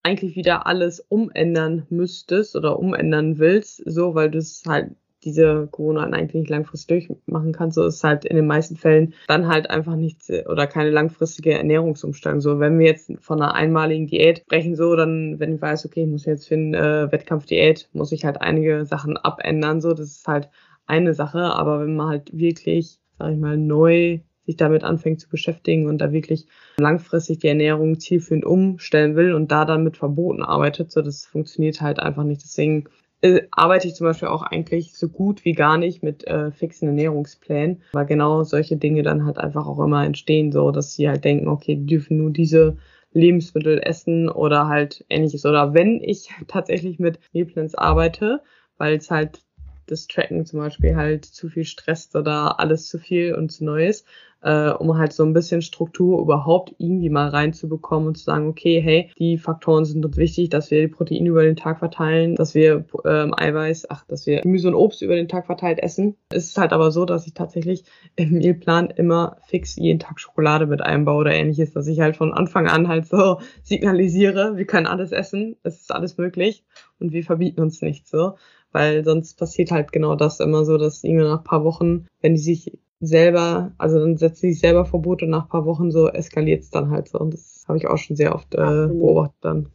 eigentlich 0.03 0.35
wieder 0.35 0.67
alles 0.67 0.99
umändern 1.07 1.83
müsstest 1.89 2.57
oder 2.57 2.77
umändern 2.77 3.39
willst, 3.39 3.81
so, 3.85 4.13
weil 4.13 4.29
du 4.29 4.39
es 4.39 4.63
halt 4.67 4.91
diese 5.24 5.67
Gewohnheiten 5.71 6.13
eigentlich 6.13 6.41
nicht 6.41 6.50
langfristig 6.50 7.07
durchmachen 7.07 7.51
kannst, 7.51 7.75
so 7.75 7.86
ist 7.86 8.03
halt 8.03 8.25
in 8.25 8.36
den 8.36 8.47
meisten 8.47 8.75
Fällen 8.75 9.13
dann 9.27 9.47
halt 9.47 9.69
einfach 9.69 9.95
nichts 9.95 10.29
oder 10.29 10.67
keine 10.67 10.91
langfristige 10.91 11.53
Ernährungsumstellung. 11.53 12.41
So, 12.41 12.59
wenn 12.59 12.77
wir 12.79 12.88
jetzt 12.88 13.12
von 13.19 13.41
einer 13.41 13.55
einmaligen 13.55 14.07
Diät 14.07 14.39
sprechen, 14.39 14.75
so, 14.75 14.95
dann, 14.95 15.39
wenn 15.39 15.55
ich 15.55 15.62
weiß, 15.62 15.86
okay, 15.86 16.03
ich 16.03 16.09
muss 16.09 16.25
jetzt 16.25 16.47
für 16.47 16.55
eine 16.55 16.77
äh, 16.77 17.12
Wettkampfdiät, 17.12 17.89
muss 17.93 18.12
ich 18.12 18.25
halt 18.25 18.41
einige 18.41 18.86
Sachen 18.86 19.17
abändern, 19.17 19.81
so, 19.81 19.93
das 19.93 20.12
ist 20.12 20.27
halt 20.27 20.50
eine 20.86 21.13
Sache, 21.13 21.39
aber 21.39 21.81
wenn 21.81 21.95
man 21.95 22.09
halt 22.09 22.38
wirklich 22.38 23.00
sag 23.17 23.33
ich 23.33 23.39
mal, 23.39 23.57
neu 23.57 24.19
sich 24.45 24.55
damit 24.55 24.83
anfängt 24.83 25.19
zu 25.19 25.27
beschäftigen 25.27 25.88
und 25.88 25.97
da 26.00 26.13
wirklich 26.13 26.47
langfristig 26.77 27.39
die 27.39 27.47
Ernährung 27.47 28.00
zielführend 28.00 28.45
umstellen 28.45 29.15
will 29.15 29.33
und 29.33 29.51
da 29.51 29.65
dann 29.65 29.83
mit 29.83 29.97
Verboten 29.97 30.41
arbeitet, 30.41 30.91
so 30.91 31.01
das 31.01 31.25
funktioniert 31.25 31.81
halt 31.81 32.00
einfach 32.00 32.24
nicht. 32.24 32.43
Deswegen 32.43 32.86
äh, 33.21 33.41
arbeite 33.51 33.88
ich 33.88 33.95
zum 33.95 34.05
Beispiel 34.05 34.27
auch 34.27 34.43
eigentlich 34.43 34.93
so 34.95 35.09
gut 35.09 35.45
wie 35.45 35.53
gar 35.53 35.77
nicht 35.77 36.03
mit 36.03 36.25
äh, 36.27 36.51
fixen 36.51 36.88
Ernährungsplänen, 36.88 37.81
weil 37.93 38.05
genau 38.05 38.43
solche 38.43 38.77
Dinge 38.77 39.03
dann 39.03 39.25
halt 39.25 39.38
einfach 39.38 39.67
auch 39.67 39.79
immer 39.79 40.05
entstehen, 40.05 40.51
so 40.51 40.71
dass 40.71 40.93
sie 40.93 41.09
halt 41.09 41.24
denken, 41.24 41.47
okay, 41.47 41.75
die 41.75 41.86
dürfen 41.86 42.17
nur 42.17 42.31
diese 42.31 42.77
Lebensmittel 43.13 43.79
essen 43.79 44.29
oder 44.29 44.67
halt 44.67 45.05
ähnliches. 45.09 45.45
Oder 45.45 45.74
wenn 45.74 46.01
ich 46.01 46.29
tatsächlich 46.47 47.00
mit 47.00 47.19
Mealplans 47.33 47.75
arbeite, 47.75 48.41
weil 48.77 48.95
es 48.95 49.09
halt 49.09 49.41
das 49.88 50.08
Tracken 50.08 50.46
zum 50.46 50.60
Beispiel 50.60 50.96
halt 50.96 51.25
zu 51.25 51.50
viel 51.50 51.65
stresst 51.65 52.15
oder 52.15 52.60
alles 52.60 52.88
zu 52.88 53.00
viel 53.00 53.34
und 53.34 53.51
zu 53.51 53.65
neu 53.65 53.88
ist, 53.88 54.06
äh, 54.41 54.70
um 54.70 54.98
halt 54.98 55.13
so 55.13 55.24
ein 55.24 55.34
bisschen 55.34 55.62
Struktur 55.62 56.22
überhaupt 56.22 56.75
irgendwie 56.77 57.10
mal 57.10 57.29
reinzubekommen 57.29 58.08
und 58.08 58.17
zu 58.17 58.24
sagen, 58.24 58.48
okay, 58.48 58.79
hey, 58.82 59.10
die 59.17 59.38
Faktoren 59.38 59.86
sind 59.86 60.06
uns 60.06 60.17
wichtig, 60.17 60.50
dass 60.50 60.70
wir 60.72 60.82
die 60.82 60.88
Proteine 60.88 61.29
über 61.29 61.44
den 61.44 61.56
Tag 61.56 61.79
verteilen, 61.79 62.36
dass 62.36 62.53
wir 62.53 62.86
ähm, 63.06 63.34
Eiweiß, 63.36 63.89
ach, 63.89 64.06
dass 64.06 64.27
wir 64.27 64.41
Gemüse 64.41 64.67
und 64.67 64.75
Obst 64.75 65.01
über 65.01 65.15
den 65.15 65.27
Tag 65.27 65.48
verteilt 65.48 65.79
essen. 65.79 66.15
Es 66.29 66.46
ist 66.46 66.58
halt 66.58 66.74
aber 66.74 66.91
so, 66.91 67.06
dass 67.06 67.25
ich 67.25 67.34
tatsächlich 67.34 67.84
im 68.15 68.38
Mealplan 68.38 68.89
immer 68.91 69.38
fix 69.48 69.75
jeden 69.75 70.00
Tag 70.00 70.20
Schokolade 70.20 70.67
mit 70.67 70.82
einbaue 70.82 71.22
oder 71.22 71.34
ähnliches, 71.34 71.74
dass 71.74 71.88
ich 71.88 72.00
halt 72.00 72.15
von 72.15 72.34
Anfang 72.34 72.67
an 72.67 72.88
halt 72.88 73.08
so 73.08 73.39
signalisiere, 73.63 74.56
wir 74.56 74.65
können 74.65 74.88
alles 74.88 75.12
essen, 75.12 75.56
es 75.63 75.82
ist 75.82 75.91
alles 75.91 76.17
möglich 76.17 76.63
und 77.00 77.12
wir 77.12 77.24
verbieten 77.24 77.62
uns 77.62 77.82
nichts 77.82 78.12
so 78.12 78.36
weil 78.71 79.03
sonst 79.03 79.38
passiert 79.38 79.71
halt 79.71 79.91
genau 79.91 80.15
das 80.15 80.39
immer 80.39 80.65
so, 80.65 80.77
dass 80.77 81.03
irgendwie 81.03 81.24
nach 81.24 81.39
ein 81.39 81.43
paar 81.43 81.63
Wochen, 81.63 82.07
wenn 82.21 82.36
die 82.36 82.41
sich 82.41 82.77
selber, 83.00 83.71
also 83.77 84.00
dann 84.00 84.17
setzt 84.17 84.41
sie 84.41 84.51
sich 84.51 84.59
selber 84.59 84.86
Verbot 84.86 85.21
und 85.24 85.29
nach 85.29 85.43
ein 85.43 85.50
paar 85.50 85.65
Wochen 85.65 85.91
so 85.91 86.07
eskaliert 86.09 86.62
es 86.62 86.71
dann 86.71 86.89
halt 86.89 87.07
so. 87.07 87.19
Und 87.19 87.33
das 87.33 87.65
habe 87.67 87.77
ich 87.77 87.88
auch 87.88 87.97
schon 87.97 88.15
sehr 88.15 88.33
oft 88.33 88.53
äh, 88.55 88.88
beobachtet 88.88 89.38
dann. 89.41 89.69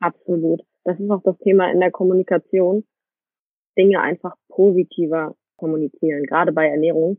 Absolut. 0.00 0.62
Das 0.84 0.98
ist 0.98 1.10
auch 1.10 1.22
das 1.22 1.38
Thema 1.38 1.70
in 1.70 1.80
der 1.80 1.90
Kommunikation. 1.90 2.84
Dinge 3.76 4.00
einfach 4.00 4.34
positiver 4.48 5.34
kommunizieren, 5.56 6.24
gerade 6.24 6.52
bei 6.52 6.68
Ernährung. 6.68 7.18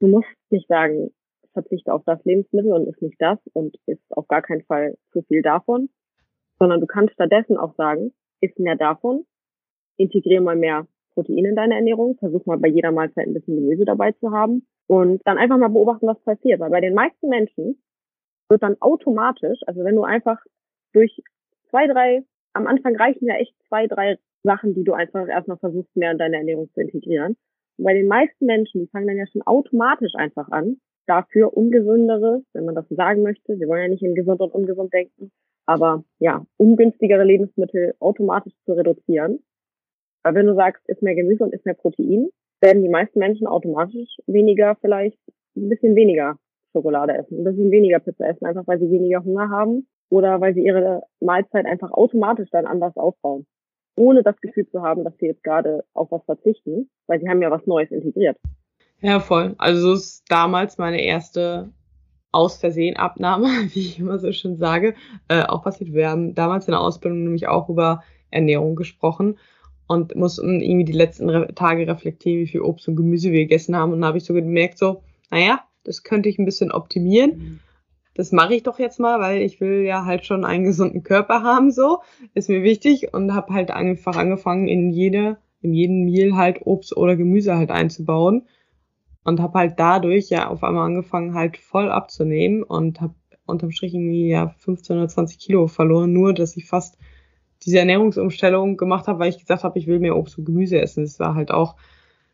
Du 0.00 0.08
musst 0.08 0.28
nicht 0.50 0.68
sagen, 0.68 1.10
verzichte 1.52 1.92
auf 1.92 2.02
das 2.04 2.22
Lebensmittel 2.24 2.72
und 2.72 2.86
ist 2.86 3.00
nicht 3.00 3.16
das 3.20 3.38
und 3.52 3.76
ist 3.86 4.02
auf 4.10 4.28
gar 4.28 4.42
keinen 4.42 4.62
Fall 4.64 4.96
zu 5.12 5.22
viel 5.22 5.40
davon, 5.40 5.88
sondern 6.58 6.80
du 6.80 6.86
kannst 6.86 7.14
stattdessen 7.14 7.56
auch 7.56 7.74
sagen, 7.76 8.12
ist 8.40 8.58
mehr 8.58 8.76
davon, 8.76 9.24
integriere 9.96 10.42
mal 10.42 10.56
mehr 10.56 10.86
Protein 11.14 11.44
in 11.44 11.56
deine 11.56 11.76
Ernährung, 11.76 12.16
versuch 12.18 12.44
mal 12.46 12.58
bei 12.58 12.68
jeder 12.68 12.90
Mahlzeit 12.90 13.26
ein 13.26 13.34
bisschen 13.34 13.56
Gemüse 13.56 13.84
dabei 13.84 14.12
zu 14.12 14.32
haben 14.32 14.66
und 14.86 15.22
dann 15.24 15.38
einfach 15.38 15.58
mal 15.58 15.68
beobachten, 15.68 16.06
was 16.06 16.20
passiert. 16.22 16.60
Weil 16.60 16.70
bei 16.70 16.80
den 16.80 16.94
meisten 16.94 17.28
Menschen 17.28 17.80
wird 18.48 18.62
dann 18.62 18.76
automatisch, 18.80 19.60
also 19.66 19.84
wenn 19.84 19.94
du 19.94 20.02
einfach 20.02 20.38
durch 20.92 21.22
zwei, 21.70 21.86
drei, 21.86 22.24
am 22.52 22.66
Anfang 22.66 22.96
reichen 22.96 23.26
ja 23.26 23.36
echt 23.36 23.54
zwei, 23.68 23.86
drei 23.86 24.18
Sachen, 24.42 24.74
die 24.74 24.84
du 24.84 24.92
einfach 24.92 25.26
erstmal 25.28 25.56
versuchst, 25.58 25.96
mehr 25.96 26.12
in 26.12 26.18
deine 26.18 26.36
Ernährung 26.36 26.68
zu 26.74 26.80
integrieren. 26.80 27.36
Und 27.78 27.84
bei 27.84 27.94
den 27.94 28.06
meisten 28.06 28.46
Menschen, 28.46 28.82
die 28.82 28.88
fangen 28.88 29.06
dann 29.06 29.16
ja 29.16 29.26
schon 29.26 29.42
automatisch 29.42 30.14
einfach 30.14 30.48
an, 30.50 30.76
dafür 31.06 31.56
ungesündere, 31.56 32.42
wenn 32.52 32.64
man 32.64 32.74
das 32.74 32.88
so 32.88 32.94
sagen 32.94 33.22
möchte, 33.22 33.58
wir 33.58 33.68
wollen 33.68 33.82
ja 33.82 33.88
nicht 33.88 34.02
in 34.02 34.14
gesund 34.14 34.40
und 34.40 34.52
ungesund 34.52 34.92
denken, 34.92 35.30
aber 35.66 36.04
ja, 36.18 36.46
ungünstigere 36.56 37.24
Lebensmittel 37.24 37.94
automatisch 37.98 38.54
zu 38.64 38.72
reduzieren 38.72 39.40
weil 40.24 40.34
wenn 40.34 40.46
du 40.46 40.54
sagst, 40.54 40.82
isst 40.88 41.02
mehr 41.02 41.14
Gemüse 41.14 41.44
und 41.44 41.52
isst 41.52 41.66
mehr 41.66 41.74
Protein, 41.74 42.30
werden 42.60 42.82
die 42.82 42.88
meisten 42.88 43.18
Menschen 43.18 43.46
automatisch 43.46 44.16
weniger, 44.26 44.74
vielleicht 44.80 45.18
ein 45.54 45.68
bisschen 45.68 45.94
weniger 45.94 46.36
Schokolade 46.72 47.14
essen, 47.16 47.40
ein 47.40 47.44
bisschen 47.44 47.70
weniger 47.70 48.00
Pizza 48.00 48.26
essen, 48.26 48.46
einfach 48.46 48.66
weil 48.66 48.78
sie 48.78 48.90
weniger 48.90 49.22
Hunger 49.22 49.50
haben 49.50 49.86
oder 50.08 50.40
weil 50.40 50.54
sie 50.54 50.64
ihre 50.64 51.02
Mahlzeit 51.20 51.66
einfach 51.66 51.92
automatisch 51.92 52.48
dann 52.50 52.66
anders 52.66 52.96
aufbauen. 52.96 53.46
Ohne 53.96 54.22
das 54.22 54.40
Gefühl 54.40 54.66
zu 54.68 54.82
haben, 54.82 55.04
dass 55.04 55.16
sie 55.18 55.26
jetzt 55.26 55.44
gerade 55.44 55.84
auf 55.92 56.10
was 56.10 56.24
verzichten, 56.24 56.90
weil 57.06 57.20
sie 57.20 57.28
haben 57.28 57.42
ja 57.42 57.50
was 57.50 57.66
Neues 57.66 57.90
integriert. 57.90 58.36
Ja, 59.00 59.20
voll. 59.20 59.54
Also 59.58 59.82
so 59.82 59.92
ist 59.92 60.24
damals 60.28 60.78
meine 60.78 61.04
erste 61.04 61.70
aus 62.32 62.56
Versehen 62.56 62.96
Abnahme, 62.96 63.46
wie 63.74 63.80
ich 63.80 64.00
immer 64.00 64.18
so 64.18 64.32
schön 64.32 64.56
sage, 64.56 64.94
äh, 65.28 65.42
auch 65.42 65.62
passiert. 65.62 65.92
Wir 65.92 66.08
haben 66.08 66.34
damals 66.34 66.66
in 66.66 66.72
der 66.72 66.80
Ausbildung 66.80 67.22
nämlich 67.22 67.46
auch 67.46 67.68
über 67.68 68.02
Ernährung 68.30 68.74
gesprochen 68.74 69.38
und 69.86 70.14
mussten 70.14 70.60
irgendwie 70.60 70.84
die 70.84 70.92
letzten 70.92 71.28
Tage 71.54 71.86
reflektieren, 71.86 72.40
wie 72.40 72.46
viel 72.46 72.60
Obst 72.62 72.88
und 72.88 72.96
Gemüse 72.96 73.32
wir 73.32 73.40
gegessen 73.40 73.76
haben. 73.76 73.92
Und 73.92 74.00
da 74.00 74.08
habe 74.08 74.18
ich 74.18 74.24
so 74.24 74.34
gemerkt, 74.34 74.78
so, 74.78 75.02
naja, 75.30 75.62
das 75.84 76.02
könnte 76.02 76.28
ich 76.28 76.38
ein 76.38 76.46
bisschen 76.46 76.72
optimieren. 76.72 77.60
Das 78.14 78.32
mache 78.32 78.54
ich 78.54 78.62
doch 78.62 78.78
jetzt 78.78 79.00
mal, 79.00 79.20
weil 79.20 79.42
ich 79.42 79.60
will 79.60 79.82
ja 79.82 80.04
halt 80.04 80.24
schon 80.24 80.44
einen 80.44 80.64
gesunden 80.64 81.02
Körper 81.02 81.42
haben, 81.42 81.70
so. 81.70 81.98
Ist 82.32 82.48
mir 82.48 82.62
wichtig 82.62 83.12
und 83.12 83.34
habe 83.34 83.52
halt 83.52 83.70
einfach 83.70 84.16
angefangen, 84.16 84.68
in 84.68 84.90
jede, 84.90 85.36
in 85.60 85.74
jeden 85.74 86.04
Meal 86.04 86.36
halt 86.36 86.64
Obst 86.64 86.96
oder 86.96 87.16
Gemüse 87.16 87.56
halt 87.56 87.70
einzubauen. 87.70 88.46
Und 89.24 89.40
habe 89.40 89.58
halt 89.58 89.74
dadurch 89.78 90.28
ja 90.30 90.48
auf 90.48 90.62
einmal 90.62 90.86
angefangen, 90.86 91.34
halt 91.34 91.56
voll 91.56 91.90
abzunehmen 91.90 92.62
und 92.62 93.00
habe 93.00 93.14
unterm 93.46 93.70
Strich 93.70 93.94
irgendwie 93.94 94.28
ja 94.28 94.54
15 94.58 94.96
oder 94.96 95.08
20 95.08 95.38
Kilo 95.38 95.66
verloren, 95.66 96.12
nur 96.12 96.34
dass 96.34 96.56
ich 96.56 96.66
fast 96.66 96.98
diese 97.64 97.78
Ernährungsumstellung 97.78 98.76
gemacht 98.76 99.06
habe, 99.06 99.18
weil 99.18 99.30
ich 99.30 99.38
gesagt 99.38 99.64
habe, 99.64 99.78
ich 99.78 99.86
will 99.86 99.98
mehr 99.98 100.16
Obst 100.16 100.38
und 100.38 100.44
Gemüse 100.44 100.80
essen. 100.80 101.04
Das 101.04 101.18
war 101.18 101.34
halt 101.34 101.50
auch 101.50 101.76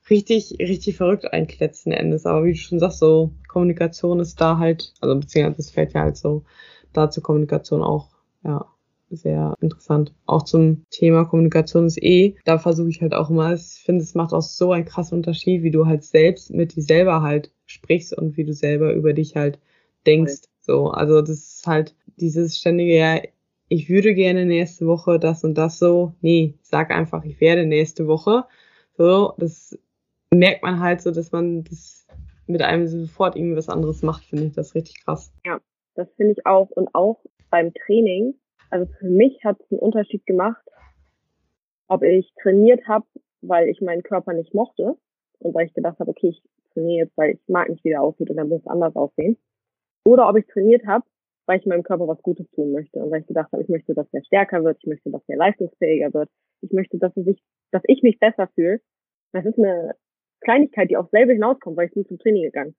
richtig, 0.09 0.57
richtig 0.59 0.97
verrückt 0.97 1.33
eigentlich 1.33 1.61
letzten 1.61 1.93
Endes. 1.93 2.27
Aber 2.27 2.45
wie 2.45 2.53
du 2.53 2.59
schon 2.59 2.79
sagst, 2.79 2.99
so 2.99 3.33
Kommunikation 3.49 4.21
ist 4.21 4.41
da 4.41 4.59
halt, 4.59 4.95
also 5.01 5.19
beziehungsweise 5.19 5.57
das 5.57 5.71
fällt 5.71 5.93
ja 5.93 6.03
halt 6.03 6.17
so 6.17 6.45
da 6.93 7.11
zur 7.11 7.23
Kommunikation 7.23 7.83
auch, 7.83 8.09
ja, 8.45 8.67
sehr 9.11 9.55
interessant. 9.61 10.15
Auch 10.27 10.45
zum 10.45 10.85
Thema 10.91 11.25
Kommunikation 11.25 11.87
ist 11.87 12.03
eh, 12.03 12.37
da 12.45 12.59
versuche 12.59 12.89
ich 12.89 13.03
halt 13.03 13.15
auch 13.15 13.31
immer, 13.31 13.53
ich 13.53 13.83
finde, 13.85 14.03
es 14.03 14.15
macht 14.15 14.33
auch 14.33 14.43
so 14.43 14.73
einen 14.73 14.85
krassen 14.85 15.19
Unterschied, 15.19 15.63
wie 15.63 15.71
du 15.71 15.87
halt 15.87 16.05
selbst 16.05 16.51
mit 16.51 16.77
dir 16.77 16.83
selber 16.83 17.23
halt 17.23 17.51
sprichst 17.67 18.17
und 18.17 18.37
wie 18.37 18.45
du 18.45 18.53
selber 18.53 18.93
über 18.93 19.13
dich 19.13 19.37
halt 19.37 19.59
denkst. 20.07 20.43
So, 20.61 20.91
also 20.91 21.21
das 21.21 21.31
ist 21.31 21.67
halt 21.67 21.95
dieses 22.17 22.59
ständige, 22.59 22.97
ja, 22.97 23.21
ich 23.71 23.89
würde 23.89 24.15
gerne 24.15 24.45
nächste 24.45 24.87
Woche 24.87 25.21
das 25.21 25.45
und 25.45 25.55
das 25.55 25.79
so. 25.79 26.13
Nee, 26.21 26.55
sag 26.61 26.91
einfach, 26.91 27.25
ich 27.25 27.41
werde 27.41 27.65
nächste 27.65 28.09
Woche. 28.09 28.45
So, 28.99 29.33
das 29.39 29.79
merkt 30.35 30.63
man 30.63 30.81
halt 30.81 31.01
so, 31.01 31.13
dass 31.13 31.31
man 31.31 31.63
das 31.63 32.07
mit 32.49 32.63
einem 32.63 32.89
sofort 32.89 33.37
irgendwie 33.37 33.57
was 33.57 33.69
anderes 33.69 34.03
macht, 34.03 34.25
finde 34.25 34.47
ich 34.47 34.53
das 34.55 34.75
richtig 34.75 35.05
krass. 35.05 35.33
Ja, 35.47 35.61
das 35.95 36.13
finde 36.17 36.33
ich 36.33 36.47
auch. 36.47 36.69
Und 36.71 36.93
auch 36.97 37.25
beim 37.49 37.73
Training, 37.73 38.35
also 38.71 38.91
für 38.99 39.09
mich 39.09 39.45
hat 39.45 39.61
es 39.61 39.71
einen 39.71 39.81
Unterschied 39.81 40.27
gemacht, 40.27 40.63
ob 41.87 42.03
ich 42.03 42.33
trainiert 42.43 42.89
habe, 42.89 43.07
weil 43.41 43.69
ich 43.69 43.81
meinen 43.81 44.03
Körper 44.03 44.33
nicht 44.33 44.53
mochte 44.53 44.97
und 45.39 45.55
weil 45.55 45.67
ich 45.67 45.75
gedacht 45.75 46.01
habe, 46.01 46.11
okay, 46.11 46.31
ich 46.31 46.43
trainiere 46.73 47.05
jetzt, 47.05 47.17
weil 47.17 47.35
ich 47.35 47.41
mag 47.47 47.69
nicht, 47.69 47.85
wie 47.85 47.91
der 47.91 48.03
aussieht 48.03 48.31
und 48.31 48.37
dann 48.37 48.49
muss 48.49 48.63
es 48.63 48.67
anders 48.67 48.97
aussehen. 48.97 49.37
Oder 50.05 50.29
ob 50.29 50.37
ich 50.37 50.47
trainiert 50.47 50.85
habe, 50.89 51.05
weil 51.51 51.59
ich 51.59 51.67
meinem 51.67 51.83
Körper 51.83 52.07
was 52.07 52.23
Gutes 52.23 52.49
tun 52.53 52.71
möchte 52.71 53.03
und 53.03 53.11
weil 53.11 53.23
ich 53.23 53.27
gedacht 53.27 53.51
habe, 53.51 53.65
ich 53.65 53.69
möchte, 53.69 53.93
dass 53.93 54.07
er 54.13 54.23
stärker 54.23 54.63
wird, 54.63 54.79
ich 54.79 54.87
möchte, 54.87 55.11
dass 55.11 55.23
er 55.27 55.37
leistungsfähiger 55.37 56.15
wird, 56.15 56.29
ich 56.61 56.71
möchte, 56.71 56.97
dass 56.97 57.17
er 57.17 57.25
sich, 57.25 57.43
dass 57.73 57.83
ich 57.89 58.05
mich 58.05 58.21
besser 58.21 58.49
fühle. 58.55 58.81
Das 59.33 59.45
ist 59.45 59.59
eine 59.59 59.97
Kleinigkeit, 60.43 60.91
die 60.91 60.97
auch 60.97 61.11
selber 61.11 61.33
hinauskommt, 61.33 61.77
weil 61.77 61.89
ich 61.89 61.95
bin 61.95 62.07
zum 62.07 62.21
Training 62.21 62.45
gegangen. 62.45 62.77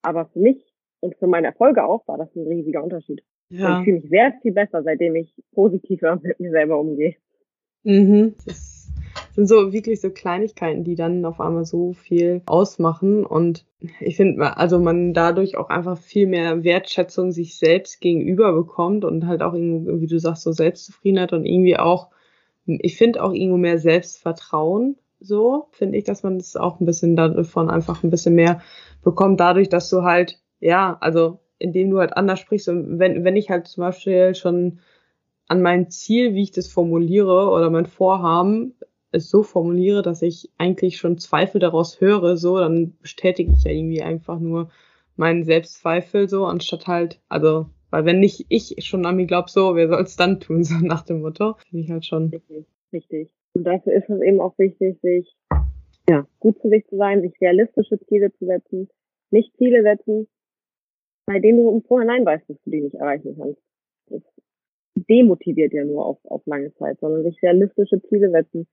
Aber 0.00 0.24
für 0.32 0.38
mich 0.38 0.56
und 1.00 1.14
für 1.18 1.26
meine 1.26 1.48
Erfolge 1.48 1.84
auch 1.84 2.08
war 2.08 2.16
das 2.16 2.34
ein 2.34 2.46
riesiger 2.46 2.82
Unterschied. 2.82 3.22
Ja. 3.50 3.66
Und 3.66 3.78
ich 3.80 3.84
fühle 3.84 3.96
mich 3.98 4.08
sehr 4.08 4.32
viel 4.40 4.52
besser, 4.52 4.82
seitdem 4.82 5.16
ich 5.16 5.34
positiver 5.52 6.16
mit 6.22 6.40
mir 6.40 6.50
selber 6.50 6.80
umgehe. 6.80 7.16
Mhm. 7.82 8.36
Das 8.46 8.73
sind 9.34 9.48
so 9.48 9.72
wirklich 9.72 10.00
so 10.00 10.10
Kleinigkeiten, 10.10 10.84
die 10.84 10.94
dann 10.94 11.24
auf 11.24 11.40
einmal 11.40 11.64
so 11.64 11.92
viel 11.92 12.42
ausmachen. 12.46 13.26
Und 13.26 13.66
ich 14.00 14.16
finde, 14.16 14.56
also 14.56 14.78
man 14.78 15.12
dadurch 15.12 15.56
auch 15.56 15.70
einfach 15.70 15.98
viel 15.98 16.26
mehr 16.26 16.62
Wertschätzung 16.62 17.32
sich 17.32 17.58
selbst 17.58 18.00
gegenüber 18.00 18.52
bekommt 18.52 19.04
und 19.04 19.26
halt 19.26 19.42
auch 19.42 19.54
irgendwie, 19.54 20.00
wie 20.00 20.06
du 20.06 20.18
sagst, 20.18 20.44
so 20.44 20.52
Selbstzufriedenheit 20.52 21.32
und 21.32 21.46
irgendwie 21.46 21.76
auch, 21.76 22.10
ich 22.64 22.96
finde 22.96 23.22
auch 23.22 23.32
irgendwo 23.32 23.58
mehr 23.58 23.78
Selbstvertrauen. 23.78 24.96
So 25.18 25.66
finde 25.72 25.98
ich, 25.98 26.04
dass 26.04 26.22
man 26.22 26.38
das 26.38 26.54
auch 26.54 26.78
ein 26.80 26.86
bisschen 26.86 27.16
davon 27.16 27.70
einfach 27.70 28.04
ein 28.04 28.10
bisschen 28.10 28.34
mehr 28.34 28.60
bekommt, 29.02 29.40
dadurch, 29.40 29.68
dass 29.68 29.90
du 29.90 30.02
halt, 30.02 30.38
ja, 30.60 30.96
also 31.00 31.40
indem 31.58 31.90
du 31.90 31.98
halt 31.98 32.16
anders 32.16 32.40
sprichst 32.40 32.68
und 32.68 32.98
wenn, 32.98 33.24
wenn 33.24 33.36
ich 33.36 33.48
halt 33.48 33.66
zum 33.66 33.82
Beispiel 33.82 34.34
schon 34.34 34.80
an 35.48 35.62
mein 35.62 35.90
Ziel, 35.90 36.34
wie 36.34 36.42
ich 36.42 36.52
das 36.52 36.68
formuliere 36.68 37.50
oder 37.50 37.70
mein 37.70 37.86
Vorhaben 37.86 38.74
es 39.14 39.30
so 39.30 39.42
formuliere, 39.42 40.02
dass 40.02 40.22
ich 40.22 40.50
eigentlich 40.58 40.98
schon 40.98 41.18
Zweifel 41.18 41.60
daraus 41.60 42.00
höre, 42.00 42.36
so, 42.36 42.58
dann 42.58 42.96
bestätige 43.00 43.52
ich 43.52 43.64
ja 43.64 43.70
irgendwie 43.70 44.02
einfach 44.02 44.38
nur 44.38 44.70
meinen 45.16 45.44
Selbstzweifel 45.44 46.28
so, 46.28 46.44
anstatt 46.46 46.86
halt, 46.86 47.20
also, 47.28 47.66
weil 47.90 48.04
wenn 48.04 48.20
nicht 48.20 48.46
ich 48.48 48.74
schon 48.80 49.06
an 49.06 49.16
mir 49.16 49.26
glaube, 49.26 49.50
so, 49.50 49.76
wer 49.76 49.88
soll 49.88 50.02
es 50.02 50.16
dann 50.16 50.40
tun, 50.40 50.64
so 50.64 50.74
nach 50.76 51.02
dem 51.02 51.20
Motto, 51.20 51.54
finde 51.68 51.84
ich 51.84 51.90
halt 51.90 52.04
schon. 52.04 52.30
Richtig, 52.30 52.66
richtig. 52.92 53.30
Und 53.54 53.64
dafür 53.64 53.92
ist 53.92 54.10
es 54.10 54.20
eben 54.20 54.40
auch 54.40 54.58
wichtig, 54.58 54.98
sich, 55.00 55.36
ja, 56.08 56.26
gut 56.40 56.60
zu 56.60 56.68
sich 56.68 56.86
zu 56.86 56.96
sein, 56.96 57.22
sich 57.22 57.40
realistische 57.40 57.98
Ziele 58.06 58.32
zu 58.32 58.46
setzen, 58.46 58.88
Nicht 59.30 59.56
Ziele 59.56 59.82
setzen, 59.82 60.26
bei 61.26 61.38
denen 61.38 61.58
du 61.58 61.70
im 61.70 61.82
Vorhinein 61.82 62.26
weißt, 62.26 62.50
dass 62.50 62.60
du 62.64 62.70
die 62.70 62.82
nicht 62.82 62.96
erreichen 62.96 63.36
kannst. 63.38 63.60
Das 64.08 64.22
demotiviert 64.94 65.72
ja 65.72 65.84
nur 65.84 66.04
auf, 66.04 66.18
auf 66.24 66.44
lange 66.46 66.72
Zeit, 66.74 66.98
sondern 67.00 67.24
sich 67.24 67.40
realistische 67.42 68.02
Ziele 68.02 68.30
setzen. 68.30 68.66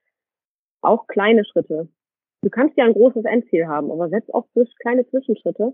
Auch 0.81 1.07
kleine 1.07 1.45
Schritte. 1.45 1.87
Du 2.43 2.49
kannst 2.49 2.77
ja 2.77 2.85
ein 2.85 2.93
großes 2.93 3.25
Endziel 3.25 3.67
haben, 3.67 3.91
aber 3.91 4.09
setz 4.09 4.29
auch 4.31 4.47
kleine 4.79 5.07
Zwischenschritte, 5.07 5.73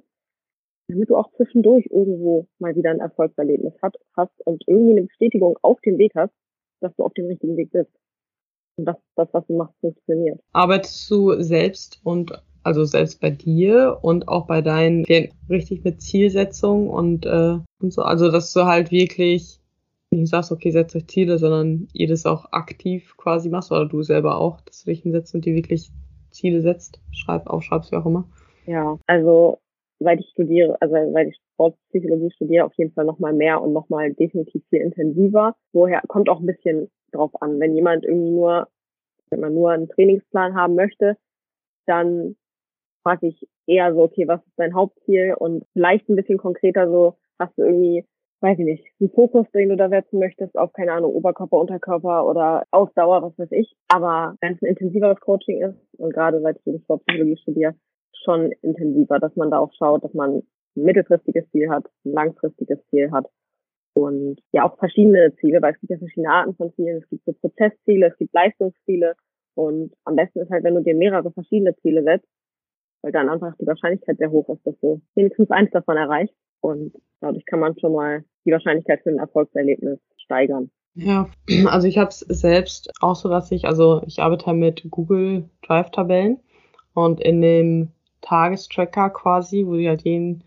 damit 0.90 1.10
du 1.10 1.16
auch 1.16 1.32
zwischendurch 1.36 1.88
irgendwo 1.90 2.48
mal 2.60 2.76
wieder 2.76 2.92
ein 2.92 3.00
Erfolgserlebnis 3.00 3.74
hast 3.82 4.46
und 4.46 4.64
irgendwie 4.68 4.92
eine 4.92 5.08
Bestätigung 5.08 5.58
auf 5.62 5.80
dem 5.82 5.98
Weg 5.98 6.14
hast, 6.16 6.34
dass 6.82 6.96
du 6.96 7.04
auf 7.04 7.14
dem 7.14 7.28
richtigen 7.28 7.56
Weg 7.56 7.72
bist. 7.72 7.92
Und 8.78 8.86
das, 8.86 8.98
das 9.16 9.30
was 9.32 9.48
du 9.48 9.58
machst, 9.58 9.76
funktioniert. 9.80 10.40
Arbeitest 10.54 11.10
du 11.10 11.42
selbst 11.42 12.00
und 12.04 12.32
also 12.64 12.84
selbst 12.84 13.22
bei 13.22 13.30
dir 13.30 14.00
und 14.02 14.28
auch 14.28 14.46
bei 14.46 14.62
deinen 14.62 15.06
richtig 15.50 15.86
mit 15.86 16.02
Zielsetzung 16.02 16.90
und, 16.90 17.26
äh, 17.26 17.58
und 17.82 17.94
so. 17.94 18.02
Also 18.02 18.30
dass 18.30 18.52
du 18.52 18.66
halt 18.66 18.92
wirklich 18.92 19.62
nicht 20.12 20.30
sagst, 20.30 20.52
okay, 20.52 20.72
setzt 20.72 20.96
euch 20.96 21.08
Ziele, 21.08 21.38
sondern 21.38 21.88
ihr 21.94 22.08
das 22.08 22.26
auch 22.26 22.52
aktiv 22.52 23.16
quasi 23.18 23.50
machst 23.50 23.72
oder 23.72 23.86
du 23.86 24.04
selber 24.04 24.40
auch, 24.40 24.62
dass 24.62 24.84
du 24.84 24.90
dich 24.92 25.02
hinsetzt 25.02 25.36
und 25.36 25.46
dir 25.46 25.56
wirklich 25.56 25.92
Ziele 26.32 26.62
setzt, 26.62 27.02
schreib, 27.12 27.48
aufschreibst, 27.48 27.92
wie 27.92 27.98
auch 27.98 28.06
immer. 28.06 28.28
Ja, 28.66 28.98
also 29.08 29.60
seit 30.00 30.20
ich 30.20 30.30
studiere, 30.30 30.78
also 30.82 30.96
seit 31.14 31.28
ich 31.28 31.38
Sportpsychologie 31.54 32.32
studiere, 32.32 32.66
auf 32.66 32.74
jeden 32.76 32.94
Fall 32.94 33.06
nochmal 33.06 33.34
mehr 33.34 33.62
und 33.62 33.74
nochmal 33.74 34.14
definitiv 34.14 34.64
viel 34.70 34.82
intensiver. 34.82 35.56
Woher 35.74 36.02
kommt 36.08 36.30
auch 36.30 36.40
ein 36.40 36.46
bisschen 36.46 36.90
drauf 37.12 37.32
an. 37.42 37.60
Wenn 37.60 37.76
jemand 37.76 38.06
irgendwie 38.06 38.32
nur, 38.32 38.68
wenn 39.30 39.40
man 39.40 39.54
nur 39.54 39.72
einen 39.72 39.90
Trainingsplan 39.90 40.56
haben 40.56 40.76
möchte, 40.76 41.18
dann 41.86 42.36
frage 43.04 43.28
ich 43.28 43.48
eher 43.66 43.94
so, 43.94 44.04
okay, 44.04 44.28
was 44.28 44.42
ist 44.46 44.58
dein 44.58 44.74
Hauptziel? 44.74 45.34
Und 45.38 45.66
vielleicht 45.74 46.10
ein 46.10 46.16
bisschen 46.16 46.38
konkreter 46.38 46.90
so, 46.90 47.18
hast 47.40 47.58
du 47.58 47.64
irgendwie, 47.64 48.06
weiß 48.42 48.60
ich 48.60 48.66
nicht, 48.66 48.86
einen 49.00 49.10
Fokus, 49.12 49.50
den 49.52 49.70
du 49.70 49.78
da 49.78 49.90
setzen 49.90 50.20
möchtest, 50.20 50.58
auf, 50.58 50.74
keine 50.74 50.94
Ahnung, 50.94 51.14
Oberkörper, 51.14 51.60
Unterkörper 51.60 52.26
oder 52.28 52.66
Ausdauer, 52.72 53.24
was 53.24 53.38
weiß 53.38 53.52
ich. 53.52 53.76
Aber 53.88 54.36
wenn 54.42 54.54
es 54.54 54.62
ein 54.62 54.70
intensiveres 54.70 55.20
Coaching 55.20 55.62
ist, 55.62 55.78
und 55.98 56.14
gerade 56.14 56.42
seit 56.42 56.58
ich 56.58 56.64
die 56.64 56.80
Sportpsychologie 56.84 57.38
studiere, 57.38 57.76
schon 58.24 58.52
intensiver, 58.62 59.20
dass 59.20 59.36
man 59.36 59.52
da 59.52 59.60
auch 59.60 59.72
schaut, 59.74 60.04
dass 60.04 60.14
man 60.14 60.38
ein 60.38 60.44
mittelfristiges 60.76 61.50
Ziel 61.52 61.70
hat, 61.70 61.86
ein 62.06 62.12
langfristiges 62.12 62.80
Ziel 62.90 63.12
hat 63.12 63.28
und 63.94 64.40
ja 64.52 64.64
auch 64.64 64.78
verschiedene 64.78 65.34
Ziele, 65.40 65.62
weil 65.62 65.74
es 65.74 65.80
gibt 65.80 65.92
ja 65.92 65.98
verschiedene 65.98 66.32
Arten 66.32 66.56
von 66.56 66.72
Zielen. 66.74 67.02
Es 67.02 67.10
gibt 67.10 67.26
so 67.26 67.34
Prozessziele, 67.34 68.08
es 68.08 68.18
gibt 68.18 68.34
Leistungsziele 68.34 69.16
und 69.56 69.94
am 70.06 70.16
besten 70.16 70.42
ist 70.42 70.52
halt, 70.52 70.64
wenn 70.64 70.76
du 70.76 70.84
dir 70.84 70.96
mehrere 70.96 71.32
verschiedene 71.32 71.76
Ziele 71.78 72.04
setzt, 72.04 72.28
weil 73.02 73.12
dann 73.12 73.30
einfach 73.30 73.56
die 73.60 73.66
Wahrscheinlichkeit 73.66 74.18
sehr 74.18 74.30
hoch 74.30 74.50
ist, 74.50 74.66
dass 74.68 74.80
du 74.82 75.02
wenigstens 75.16 75.50
eins 75.50 75.72
davon 75.72 75.98
erreichst. 75.98 76.36
Und 76.62 76.94
dadurch 77.22 77.46
kann 77.46 77.60
man 77.60 77.78
schon 77.80 77.94
mal 77.94 78.24
die 78.46 78.52
Wahrscheinlichkeit 78.52 79.02
für 79.04 79.10
ein 79.10 79.20
Erfolgserlebnis 79.20 80.00
steigern. 80.18 80.72
Ja, 80.96 81.30
also 81.68 81.88
ich 81.88 81.98
habe 81.98 82.10
es 82.10 82.20
selbst 82.20 82.92
auch 83.02 83.16
so, 83.16 83.30
dass 83.30 83.52
ich, 83.52 83.66
also 83.66 84.02
ich 84.06 84.22
arbeite 84.22 84.54
mit 84.54 84.86
Google 84.90 85.50
Drive-Tabellen 85.62 86.40
und 86.94 87.22
in 87.22 87.42
dem 87.42 87.90
Tagestracker 88.22 89.10
quasi, 89.12 89.66
wo 89.66 89.76
die 89.76 89.88
halt 89.88 90.04
jeden 90.04 90.44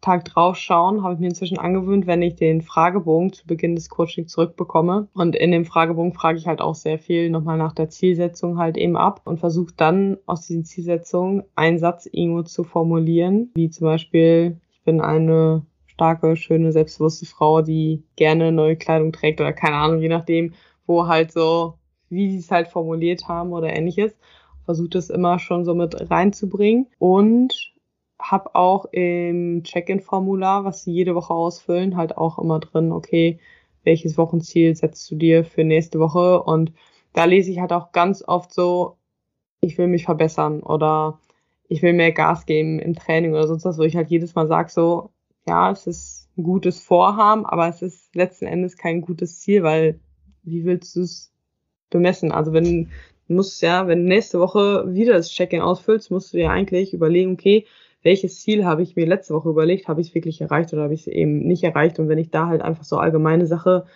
Tag 0.00 0.24
draufschauen, 0.26 1.02
habe 1.02 1.14
ich 1.14 1.20
mir 1.20 1.28
inzwischen 1.28 1.58
angewöhnt, 1.58 2.06
wenn 2.06 2.22
ich 2.22 2.36
den 2.36 2.62
Fragebogen 2.62 3.32
zu 3.32 3.46
Beginn 3.46 3.74
des 3.74 3.88
Coachings 3.88 4.30
zurückbekomme. 4.30 5.08
Und 5.12 5.34
in 5.34 5.50
dem 5.50 5.64
Fragebogen 5.64 6.12
frage 6.12 6.38
ich 6.38 6.46
halt 6.46 6.60
auch 6.60 6.76
sehr 6.76 6.98
viel 6.98 7.30
nochmal 7.30 7.58
nach 7.58 7.72
der 7.72 7.88
Zielsetzung 7.88 8.58
halt 8.58 8.76
eben 8.76 8.96
ab 8.96 9.22
und 9.24 9.40
versuche 9.40 9.74
dann 9.76 10.18
aus 10.26 10.46
diesen 10.46 10.64
Zielsetzungen 10.64 11.42
einen 11.56 11.78
Satz 11.78 12.08
irgendwo 12.10 12.42
zu 12.42 12.62
formulieren, 12.62 13.50
wie 13.54 13.70
zum 13.70 13.86
Beispiel, 13.86 14.60
bin 14.88 15.02
eine 15.02 15.66
starke, 15.84 16.34
schöne, 16.34 16.72
selbstbewusste 16.72 17.26
Frau, 17.26 17.60
die 17.60 18.04
gerne 18.16 18.52
neue 18.52 18.74
Kleidung 18.74 19.12
trägt 19.12 19.38
oder 19.38 19.52
keine 19.52 19.76
Ahnung, 19.76 20.00
je 20.00 20.08
nachdem, 20.08 20.54
wo 20.86 21.06
halt 21.06 21.30
so, 21.30 21.74
wie 22.08 22.30
sie 22.30 22.38
es 22.38 22.50
halt 22.50 22.68
formuliert 22.68 23.28
haben 23.28 23.52
oder 23.52 23.68
ähnliches. 23.68 24.16
Versuche 24.64 24.88
das 24.88 25.10
immer 25.10 25.38
schon 25.40 25.66
so 25.66 25.74
mit 25.74 26.10
reinzubringen 26.10 26.86
und 26.98 27.74
habe 28.18 28.54
auch 28.54 28.86
im 28.92 29.62
Check-in-Formular, 29.62 30.64
was 30.64 30.84
sie 30.84 30.92
jede 30.92 31.14
Woche 31.14 31.34
ausfüllen, 31.34 31.98
halt 31.98 32.16
auch 32.16 32.38
immer 32.38 32.60
drin, 32.60 32.90
okay, 32.90 33.38
welches 33.84 34.16
Wochenziel 34.16 34.74
setzt 34.74 35.10
du 35.10 35.16
dir 35.16 35.44
für 35.44 35.64
nächste 35.64 36.00
Woche? 36.00 36.42
Und 36.42 36.72
da 37.12 37.26
lese 37.26 37.50
ich 37.50 37.60
halt 37.60 37.74
auch 37.74 37.92
ganz 37.92 38.24
oft 38.26 38.54
so, 38.54 38.96
ich 39.60 39.76
will 39.76 39.88
mich 39.88 40.04
verbessern 40.06 40.62
oder 40.62 41.18
ich 41.68 41.82
will 41.82 41.92
mehr 41.92 42.12
Gas 42.12 42.46
geben 42.46 42.78
im 42.78 42.94
Training 42.94 43.32
oder 43.32 43.46
sonst 43.46 43.64
was, 43.64 43.78
wo 43.78 43.82
ich 43.82 43.96
halt 43.96 44.10
jedes 44.10 44.34
Mal 44.34 44.46
sage 44.46 44.70
so, 44.70 45.10
ja, 45.46 45.70
es 45.70 45.86
ist 45.86 46.28
ein 46.36 46.42
gutes 46.44 46.80
Vorhaben, 46.80 47.46
aber 47.46 47.68
es 47.68 47.82
ist 47.82 48.14
letzten 48.14 48.46
Endes 48.46 48.76
kein 48.76 49.00
gutes 49.02 49.40
Ziel, 49.40 49.62
weil 49.62 50.00
wie 50.42 50.64
willst 50.64 50.96
du 50.96 51.02
es 51.02 51.32
bemessen? 51.90 52.32
Also 52.32 52.52
wenn 52.52 52.88
du 53.28 53.34
musst 53.34 53.60
ja, 53.62 53.86
wenn 53.86 54.04
nächste 54.04 54.40
Woche 54.40 54.84
wieder 54.88 55.12
das 55.14 55.30
Check-in 55.30 55.60
ausfüllst, 55.60 56.10
musst 56.10 56.32
du 56.32 56.38
ja 56.38 56.50
eigentlich 56.50 56.94
überlegen, 56.94 57.32
okay, 57.32 57.66
welches 58.02 58.40
Ziel 58.40 58.64
habe 58.64 58.82
ich 58.82 58.96
mir 58.96 59.06
letzte 59.06 59.34
Woche 59.34 59.50
überlegt, 59.50 59.88
habe 59.88 60.00
ich 60.00 60.08
es 60.08 60.14
wirklich 60.14 60.40
erreicht 60.40 60.72
oder 60.72 60.82
habe 60.84 60.94
ich 60.94 61.00
es 61.00 61.06
eben 61.08 61.40
nicht 61.40 61.64
erreicht? 61.64 61.98
Und 61.98 62.08
wenn 62.08 62.18
ich 62.18 62.30
da 62.30 62.46
halt 62.46 62.62
einfach 62.62 62.84
so 62.84 62.96
allgemeine 62.96 63.46
Sache, 63.46 63.86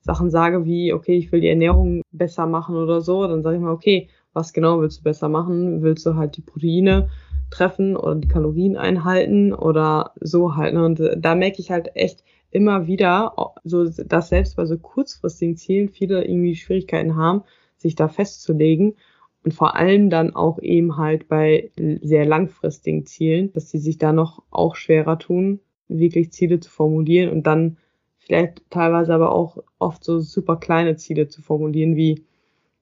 Sachen 0.00 0.30
sage 0.30 0.64
wie, 0.64 0.92
okay, 0.92 1.16
ich 1.16 1.32
will 1.32 1.40
die 1.40 1.48
Ernährung 1.48 2.02
besser 2.12 2.46
machen 2.46 2.76
oder 2.76 3.00
so, 3.00 3.26
dann 3.26 3.42
sage 3.42 3.56
ich 3.56 3.62
mal, 3.62 3.72
okay, 3.72 4.08
was 4.36 4.52
genau 4.52 4.80
willst 4.80 5.00
du 5.00 5.04
besser 5.04 5.30
machen? 5.30 5.82
Willst 5.82 6.04
du 6.04 6.14
halt 6.14 6.36
die 6.36 6.42
Proteine 6.42 7.08
treffen 7.50 7.96
oder 7.96 8.16
die 8.16 8.28
Kalorien 8.28 8.76
einhalten 8.76 9.54
oder 9.54 10.12
so 10.20 10.56
halt? 10.56 10.74
Ne? 10.74 10.84
Und 10.84 11.00
da 11.16 11.34
merke 11.34 11.60
ich 11.60 11.70
halt 11.70 11.96
echt 11.96 12.22
immer 12.50 12.86
wieder, 12.86 13.34
so, 13.64 13.88
dass 13.88 14.28
selbst 14.28 14.56
bei 14.56 14.66
so 14.66 14.76
kurzfristigen 14.78 15.56
Zielen 15.56 15.88
viele 15.88 16.22
irgendwie 16.22 16.54
Schwierigkeiten 16.54 17.16
haben, 17.16 17.44
sich 17.78 17.94
da 17.94 18.08
festzulegen 18.08 18.96
und 19.42 19.54
vor 19.54 19.74
allem 19.74 20.10
dann 20.10 20.36
auch 20.36 20.58
eben 20.60 20.98
halt 20.98 21.28
bei 21.28 21.70
sehr 22.02 22.26
langfristigen 22.26 23.06
Zielen, 23.06 23.52
dass 23.54 23.70
sie 23.70 23.78
sich 23.78 23.96
da 23.96 24.12
noch 24.12 24.42
auch 24.50 24.76
schwerer 24.76 25.18
tun, 25.18 25.60
wirklich 25.88 26.32
Ziele 26.32 26.60
zu 26.60 26.70
formulieren 26.70 27.30
und 27.30 27.46
dann 27.46 27.78
vielleicht 28.18 28.68
teilweise 28.70 29.14
aber 29.14 29.32
auch 29.32 29.62
oft 29.78 30.04
so 30.04 30.20
super 30.20 30.56
kleine 30.56 30.96
Ziele 30.96 31.28
zu 31.28 31.40
formulieren, 31.40 31.96
wie, 31.96 32.26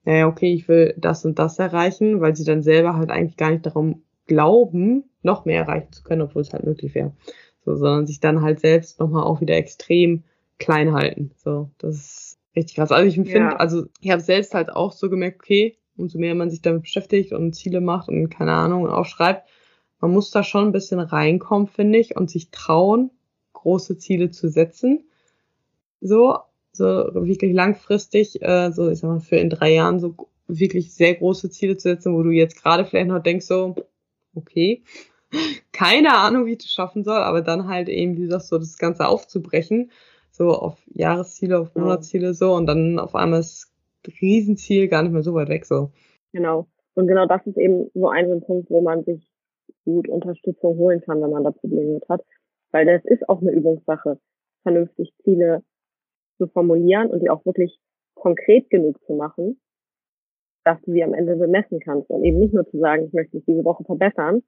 naja, 0.05 0.27
okay, 0.27 0.53
ich 0.53 0.67
will 0.67 0.93
das 0.97 1.25
und 1.25 1.39
das 1.39 1.59
erreichen, 1.59 2.21
weil 2.21 2.35
sie 2.35 2.45
dann 2.45 2.61
selber 2.61 2.95
halt 2.95 3.09
eigentlich 3.09 3.37
gar 3.37 3.51
nicht 3.51 3.65
darum 3.65 4.03
glauben, 4.27 5.03
noch 5.23 5.45
mehr 5.45 5.61
erreichen 5.61 5.91
zu 5.91 6.03
können, 6.03 6.21
obwohl 6.21 6.43
es 6.43 6.53
halt 6.53 6.63
möglich 6.63 6.95
wäre. 6.95 7.13
So, 7.65 7.75
sondern 7.75 8.05
sich 8.05 8.19
dann 8.19 8.41
halt 8.41 8.59
selbst 8.59 8.99
nochmal 8.99 9.23
auch 9.23 9.41
wieder 9.41 9.55
extrem 9.55 10.23
klein 10.59 10.93
halten. 10.93 11.31
So, 11.35 11.71
das 11.79 11.95
ist 11.95 12.39
richtig 12.55 12.75
krass. 12.75 12.91
Also 12.91 13.07
ich 13.07 13.15
finde, 13.15 13.39
ja. 13.39 13.55
also 13.55 13.87
ich 13.99 14.11
habe 14.11 14.21
selbst 14.21 14.53
halt 14.53 14.69
auch 14.71 14.91
so 14.91 15.09
gemerkt, 15.09 15.41
okay, 15.41 15.77
umso 15.97 16.19
mehr 16.19 16.35
man 16.35 16.51
sich 16.51 16.61
damit 16.61 16.83
beschäftigt 16.83 17.33
und 17.33 17.53
Ziele 17.53 17.81
macht 17.81 18.07
und 18.07 18.29
keine 18.29 18.53
Ahnung 18.53 18.87
aufschreibt, 18.87 19.47
man 19.99 20.11
muss 20.11 20.29
da 20.29 20.43
schon 20.43 20.67
ein 20.67 20.71
bisschen 20.71 20.99
reinkommen, 20.99 21.67
finde 21.67 21.97
ich, 21.97 22.15
und 22.15 22.29
sich 22.29 22.51
trauen, 22.51 23.09
große 23.53 23.97
Ziele 23.97 24.29
zu 24.29 24.49
setzen. 24.49 25.05
So, 26.01 26.37
so 26.75 27.09
wirklich 27.13 27.53
langfristig, 27.53 28.41
äh, 28.41 28.71
so 28.71 28.89
ich 28.89 28.99
sag 28.99 29.09
mal, 29.09 29.19
für 29.19 29.37
in 29.37 29.49
drei 29.49 29.73
Jahren 29.73 29.99
so 29.99 30.15
wirklich 30.47 30.93
sehr 30.93 31.15
große 31.15 31.49
Ziele 31.49 31.77
zu 31.77 31.89
setzen, 31.89 32.15
wo 32.15 32.23
du 32.23 32.29
jetzt 32.29 32.61
gerade 32.61 32.85
vielleicht 32.85 33.07
noch 33.07 33.21
denkst, 33.21 33.45
so, 33.45 33.75
okay, 34.35 34.83
keine 35.71 36.15
Ahnung, 36.15 36.45
wie 36.45 36.53
ich 36.53 36.59
das 36.59 36.71
schaffen 36.71 37.03
soll, 37.03 37.17
aber 37.17 37.41
dann 37.41 37.67
halt 37.67 37.89
eben, 37.89 38.17
wie 38.17 38.27
sagst 38.27 38.51
du, 38.51 38.57
das 38.57 38.77
Ganze 38.77 39.07
aufzubrechen, 39.07 39.91
so 40.31 40.51
auf 40.51 40.77
Jahresziele, 40.87 41.59
auf 41.59 41.75
Monatsziele 41.75 42.33
so 42.33 42.53
und 42.53 42.67
dann 42.67 42.99
auf 42.99 43.15
einmal 43.15 43.39
ist 43.39 43.71
Riesenziel 44.21 44.87
gar 44.87 45.01
nicht 45.01 45.13
mehr 45.13 45.23
so 45.23 45.33
weit 45.33 45.49
weg 45.49 45.65
so. 45.65 45.91
Genau. 46.33 46.67
Und 46.93 47.07
genau 47.07 47.25
das 47.25 47.45
ist 47.47 47.57
eben 47.57 47.89
so 47.93 48.09
ein, 48.09 48.41
Punkt, 48.41 48.69
wo 48.69 48.81
man 48.81 49.03
sich 49.03 49.27
gut 49.83 50.07
Unterstützung 50.07 50.77
holen 50.77 51.01
kann, 51.01 51.21
wenn 51.21 51.31
man 51.31 51.43
da 51.43 51.51
Probleme 51.51 51.93
mit 51.93 52.09
hat. 52.09 52.23
Weil 52.71 52.85
das 52.85 53.03
ist 53.05 53.27
auch 53.29 53.41
eine 53.41 53.51
Übungssache, 53.51 54.19
vernünftig 54.63 55.13
Ziele 55.23 55.63
zu 56.37 56.47
formulieren 56.47 57.09
und 57.09 57.21
die 57.21 57.29
auch 57.29 57.45
wirklich 57.45 57.77
konkret 58.15 58.69
genug 58.69 59.03
zu 59.05 59.13
machen, 59.13 59.59
dass 60.63 60.81
du 60.81 60.91
sie 60.91 61.03
am 61.03 61.13
Ende 61.13 61.35
bemessen 61.35 61.79
kannst. 61.79 62.09
Und 62.09 62.23
eben 62.23 62.39
nicht 62.39 62.53
nur 62.53 62.67
zu 62.69 62.79
sagen, 62.79 63.05
ich 63.05 63.13
möchte 63.13 63.35
mich 63.35 63.45
diese 63.45 63.63
Woche 63.63 63.83
verbessern, 63.83 64.41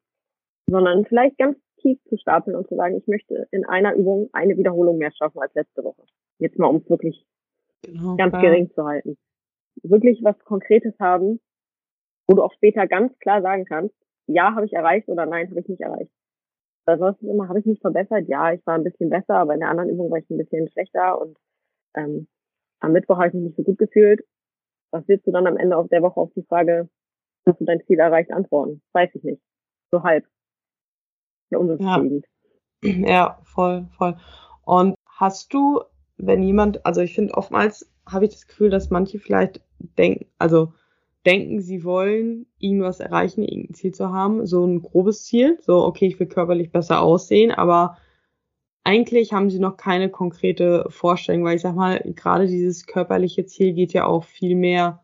sondern 0.67 1.05
vielleicht 1.05 1.37
ganz 1.37 1.57
tief 1.81 1.99
zu 2.09 2.17
stapeln 2.17 2.55
und 2.55 2.67
zu 2.67 2.75
sagen, 2.75 2.97
ich 2.97 3.07
möchte 3.07 3.47
in 3.51 3.65
einer 3.65 3.93
Übung 3.93 4.29
eine 4.33 4.57
Wiederholung 4.57 4.97
mehr 4.97 5.11
schaffen 5.11 5.39
als 5.39 5.53
letzte 5.53 5.83
Woche. 5.83 6.03
Jetzt 6.39 6.57
mal, 6.57 6.67
um 6.67 6.77
es 6.77 6.89
wirklich 6.89 7.25
genau, 7.83 8.15
ganz 8.15 8.31
klar. 8.31 8.41
gering 8.41 8.71
zu 8.71 8.83
halten 8.83 9.17
wirklich 9.83 10.21
was 10.23 10.37
Konkretes 10.39 10.93
haben, 10.99 11.39
wo 12.27 12.35
du 12.35 12.43
auch 12.43 12.53
später 12.53 12.87
ganz 12.87 13.17
klar 13.19 13.41
sagen 13.41 13.65
kannst, 13.65 13.95
ja, 14.27 14.53
habe 14.55 14.65
ich 14.65 14.73
erreicht 14.73 15.07
oder 15.07 15.25
nein, 15.25 15.49
habe 15.49 15.59
ich 15.59 15.67
nicht 15.67 15.81
erreicht. 15.81 16.11
Weil 16.85 16.99
sonst 16.99 17.21
immer, 17.21 17.47
habe 17.47 17.59
ich 17.59 17.65
mich 17.65 17.79
verbessert? 17.79 18.27
Ja, 18.27 18.53
ich 18.53 18.65
war 18.65 18.75
ein 18.75 18.83
bisschen 18.83 19.09
besser, 19.09 19.35
aber 19.35 19.53
in 19.53 19.61
der 19.61 19.69
anderen 19.69 19.89
Übung 19.89 20.09
war 20.09 20.19
ich 20.19 20.29
ein 20.29 20.37
bisschen 20.37 20.69
schlechter 20.69 21.19
und 21.19 21.37
ähm, 21.95 22.27
am 22.79 22.91
Mittwoch 22.91 23.17
habe 23.17 23.29
ich 23.29 23.33
mich 23.33 23.43
nicht 23.43 23.57
so 23.57 23.63
gut 23.63 23.77
gefühlt. 23.77 24.21
Was 24.91 25.07
willst 25.07 25.27
du 25.27 25.31
dann 25.31 25.47
am 25.47 25.57
Ende 25.57 25.77
auf 25.77 25.89
der 25.89 26.01
Woche 26.01 26.19
auf 26.19 26.31
die 26.35 26.43
Frage, 26.43 26.89
hast 27.45 27.59
du 27.59 27.65
dein 27.65 27.83
Ziel 27.85 27.99
erreicht, 27.99 28.31
antworten? 28.31 28.81
Weiß 28.93 29.09
ich 29.13 29.23
nicht. 29.23 29.41
So 29.91 30.03
halb. 30.03 30.25
ja 31.49 31.57
unbefriedigend. 31.57 32.25
Ja. 32.83 32.91
ja, 33.07 33.39
voll, 33.43 33.87
voll. 33.97 34.17
Und 34.63 34.95
hast 35.05 35.53
du, 35.53 35.81
wenn 36.17 36.43
jemand, 36.43 36.85
also 36.85 37.01
ich 37.01 37.15
finde 37.15 37.33
oftmals 37.33 37.89
habe 38.05 38.25
ich 38.25 38.31
das 38.31 38.47
Gefühl, 38.47 38.69
dass 38.69 38.89
manche 38.89 39.19
vielleicht 39.19 39.61
denken, 39.97 40.25
also 40.37 40.73
denken, 41.25 41.59
sie 41.59 41.83
wollen 41.83 42.45
irgendwas 42.59 42.99
erreichen, 42.99 43.43
irgendein 43.43 43.73
Ziel 43.73 43.93
zu 43.93 44.11
haben, 44.11 44.45
so 44.45 44.65
ein 44.65 44.81
grobes 44.81 45.25
Ziel, 45.25 45.57
so 45.61 45.83
okay, 45.83 46.07
ich 46.07 46.19
will 46.19 46.27
körperlich 46.27 46.71
besser 46.71 47.01
aussehen, 47.01 47.51
aber 47.51 47.97
eigentlich 48.87 49.33
haben 49.33 49.49
sie 49.49 49.59
noch 49.59 49.75
keine 49.75 50.09
konkrete 50.09 50.85
Vorstellung, 50.87 51.43
weil 51.43 51.57
ich 51.57 51.61
sag 51.61 51.75
mal, 51.75 51.99
gerade 52.15 52.47
dieses 52.47 52.87
körperliche 52.87 53.45
Ziel 53.45 53.73
geht 53.73 53.91
ja 53.91 54.05
auch 54.05 54.23
viel 54.23 54.55
mehr, 54.55 55.03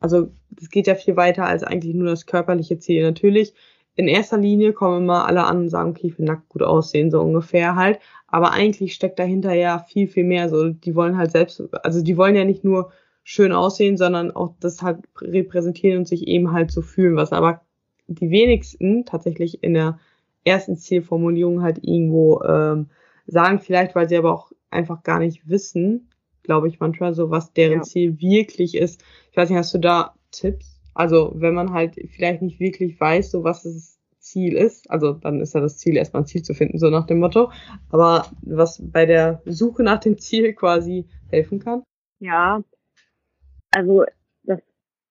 also 0.00 0.30
es 0.58 0.70
geht 0.70 0.86
ja 0.86 0.94
viel 0.94 1.16
weiter 1.16 1.44
als 1.44 1.62
eigentlich 1.62 1.94
nur 1.94 2.06
das 2.06 2.24
körperliche 2.24 2.78
Ziel. 2.78 3.02
Natürlich, 3.02 3.52
in 3.96 4.08
erster 4.08 4.38
Linie 4.38 4.72
kommen 4.72 5.02
immer 5.02 5.26
alle 5.26 5.44
an 5.44 5.58
und 5.58 5.68
sagen, 5.68 5.90
okay, 5.90 6.06
ich 6.06 6.18
will 6.18 6.24
nackt 6.24 6.48
gut 6.48 6.62
aussehen, 6.62 7.10
so 7.10 7.20
ungefähr 7.20 7.76
halt. 7.76 7.98
Aber 8.28 8.52
eigentlich 8.52 8.94
steckt 8.94 9.18
dahinter 9.18 9.52
ja 9.52 9.80
viel, 9.80 10.08
viel 10.08 10.24
mehr. 10.24 10.48
So, 10.48 10.70
die 10.70 10.94
wollen 10.94 11.18
halt 11.18 11.32
selbst, 11.32 11.62
also 11.84 12.02
die 12.02 12.16
wollen 12.16 12.34
ja 12.34 12.44
nicht 12.46 12.64
nur 12.64 12.92
schön 13.24 13.52
aussehen, 13.52 13.98
sondern 13.98 14.30
auch 14.30 14.54
das 14.58 14.80
halt 14.80 15.00
repräsentieren 15.20 15.98
und 15.98 16.08
sich 16.08 16.26
eben 16.28 16.52
halt 16.52 16.70
so 16.70 16.80
fühlen, 16.80 17.16
was 17.16 17.32
aber 17.32 17.60
die 18.06 18.30
wenigsten 18.30 19.04
tatsächlich 19.04 19.62
in 19.62 19.74
der 19.74 19.98
ersten 20.44 20.78
Zielformulierung 20.78 21.60
halt 21.60 21.84
irgendwo 21.84 22.40
ähm, 22.42 22.88
sagen, 23.28 23.60
vielleicht 23.60 23.94
weil 23.94 24.08
sie 24.08 24.16
aber 24.16 24.32
auch 24.32 24.50
einfach 24.70 25.02
gar 25.02 25.20
nicht 25.20 25.48
wissen, 25.48 26.10
glaube 26.42 26.68
ich 26.68 26.80
manchmal, 26.80 27.14
so 27.14 27.30
was 27.30 27.52
deren 27.52 27.78
ja. 27.78 27.82
Ziel 27.82 28.18
wirklich 28.20 28.74
ist. 28.74 29.04
Ich 29.30 29.36
weiß 29.36 29.50
nicht, 29.50 29.58
hast 29.58 29.74
du 29.74 29.78
da 29.78 30.14
Tipps? 30.30 30.80
Also 30.94 31.32
wenn 31.36 31.54
man 31.54 31.72
halt 31.72 31.94
vielleicht 32.10 32.42
nicht 32.42 32.58
wirklich 32.58 32.98
weiß, 32.98 33.30
so 33.30 33.44
was 33.44 33.62
das 33.62 33.98
Ziel 34.18 34.56
ist, 34.56 34.90
also 34.90 35.12
dann 35.12 35.40
ist 35.40 35.54
ja 35.54 35.60
das 35.60 35.78
Ziel 35.78 35.96
erstmal 35.96 36.22
ein 36.22 36.26
Ziel 36.26 36.42
zu 36.42 36.54
finden, 36.54 36.78
so 36.78 36.90
nach 36.90 37.06
dem 37.06 37.20
Motto. 37.20 37.52
Aber 37.90 38.26
was 38.42 38.82
bei 38.82 39.06
der 39.06 39.42
Suche 39.44 39.82
nach 39.82 40.00
dem 40.00 40.18
Ziel 40.18 40.54
quasi 40.54 41.06
helfen 41.30 41.60
kann? 41.60 41.82
Ja, 42.18 42.62
also 43.70 44.04
das 44.42 44.60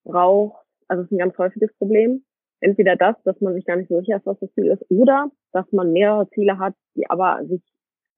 braucht, 0.04 0.64
also 0.88 1.02
es 1.02 1.06
ist 1.06 1.12
ein 1.12 1.18
ganz 1.18 1.38
häufiges 1.38 1.72
Problem. 1.78 2.24
Entweder 2.60 2.96
das, 2.96 3.16
dass 3.22 3.40
man 3.40 3.54
sich 3.54 3.64
gar 3.64 3.76
nicht 3.76 3.88
so 3.88 4.00
sicher 4.00 4.16
ist, 4.16 4.26
was 4.26 4.40
das 4.40 4.52
Ziel 4.54 4.66
ist, 4.66 4.84
oder 4.90 5.30
dass 5.52 5.70
man 5.72 5.92
mehrere 5.92 6.28
Ziele 6.30 6.58
hat, 6.58 6.74
die 6.96 7.08
aber 7.08 7.44
sich 7.46 7.62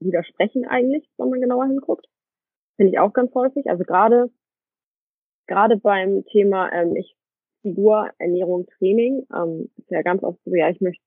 widersprechen 0.00 0.66
eigentlich, 0.66 1.08
wenn 1.18 1.30
man 1.30 1.40
genauer 1.40 1.66
hinguckt. 1.66 2.06
Finde 2.76 2.92
ich 2.92 2.98
auch 2.98 3.12
ganz 3.12 3.34
häufig. 3.34 3.68
Also 3.68 3.84
gerade 3.84 4.30
gerade 5.46 5.76
beim 5.76 6.24
Thema 6.26 6.72
ähm, 6.72 6.96
ich 6.96 7.16
Figur, 7.62 8.10
Ernährung, 8.18 8.66
Training, 8.78 9.26
ähm, 9.34 9.70
ist 9.76 9.90
ja 9.90 10.02
ganz 10.02 10.22
oft 10.22 10.38
so, 10.44 10.54
ja, 10.54 10.70
ich 10.70 10.80
möchte 10.80 11.02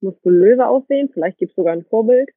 muskulöser 0.00 0.68
aussehen, 0.68 1.10
vielleicht 1.12 1.38
gibt 1.38 1.50
es 1.50 1.56
sogar 1.56 1.72
ein 1.72 1.84
Vorbild. 1.84 2.30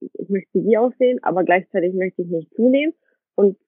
Ich 0.00 0.28
möchte 0.28 0.64
wie 0.64 0.76
aussehen, 0.76 1.18
aber 1.22 1.44
gleichzeitig 1.44 1.92
möchte 1.94 2.22
ich 2.22 2.28
nicht 2.28 2.54
zunehmen. 2.54 2.94
Und 3.34 3.58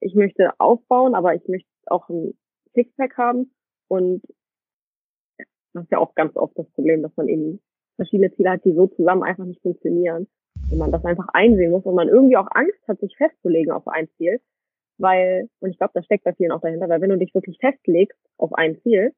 ich 0.00 0.14
möchte 0.14 0.58
aufbauen, 0.58 1.14
aber 1.14 1.34
ich 1.34 1.46
möchte 1.48 1.68
auch 1.86 2.08
ein 2.08 2.34
Sixpack 2.74 3.16
haben. 3.16 3.52
Und 3.88 4.22
das 5.74 5.84
ist 5.84 5.92
ja 5.92 5.98
auch 5.98 6.14
ganz 6.14 6.36
oft 6.36 6.58
das 6.58 6.68
Problem, 6.70 7.02
dass 7.02 7.14
man 7.16 7.28
eben 7.28 7.60
verschiedene 7.96 8.34
Ziele 8.34 8.50
hat, 8.50 8.64
die 8.64 8.74
so 8.74 8.86
zusammen 8.88 9.22
einfach 9.22 9.44
nicht 9.44 9.60
funktionieren. 9.60 10.26
Und 10.70 10.78
man 10.78 10.92
das 10.92 11.04
einfach 11.04 11.28
einsehen 11.32 11.70
muss 11.70 11.84
und 11.84 11.94
man 11.94 12.08
irgendwie 12.08 12.36
auch 12.36 12.48
Angst 12.50 12.80
hat, 12.88 13.00
sich 13.00 13.16
festzulegen 13.16 13.72
auf 13.72 13.86
ein 13.86 14.08
Ziel. 14.16 14.40
Weil, 14.98 15.48
und 15.60 15.70
ich 15.70 15.78
glaube, 15.78 15.92
das 15.94 16.04
steckt 16.06 16.24
bei 16.24 16.32
vielen 16.32 16.52
auch 16.52 16.60
dahinter, 16.60 16.88
weil 16.88 17.00
wenn 17.00 17.10
du 17.10 17.18
dich 17.18 17.34
wirklich 17.34 17.58
festlegst 17.58 18.18
auf 18.38 18.54
ein 18.54 18.80
Ziel, 18.82 19.12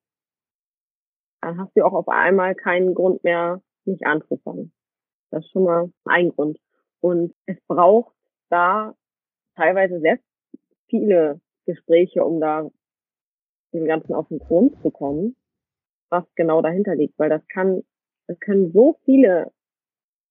dann 1.41 1.59
hast 1.59 1.77
du 1.77 1.85
auch 1.85 1.93
auf 1.93 2.09
einmal 2.09 2.55
keinen 2.55 2.95
Grund 2.95 3.23
mehr, 3.25 3.63
nicht 3.85 4.05
anzufangen. 4.05 4.73
Das 5.31 5.45
ist 5.45 5.53
schon 5.53 5.65
mal 5.65 5.93
ein 6.05 6.31
Grund. 6.31 6.59
Und 7.01 7.35
es 7.47 7.57
braucht 7.69 8.15
da 8.51 8.95
teilweise 9.55 10.01
sehr 10.01 10.19
viele 10.89 11.41
Gespräche, 11.67 12.25
um 12.25 12.41
da 12.41 12.69
dem 13.73 13.85
Ganzen 13.85 14.15
auf 14.15 14.29
den 14.29 14.39
Grund 14.39 14.81
zu 14.83 14.91
kommen, 14.91 15.37
was 16.09 16.25
genau 16.35 16.63
dahinter 16.63 16.95
liegt, 16.95 17.19
weil 17.19 17.29
das 17.29 17.47
kann, 17.49 17.83
es 18.27 18.41
können 18.41 18.73
so 18.73 18.99
viele 19.05 19.53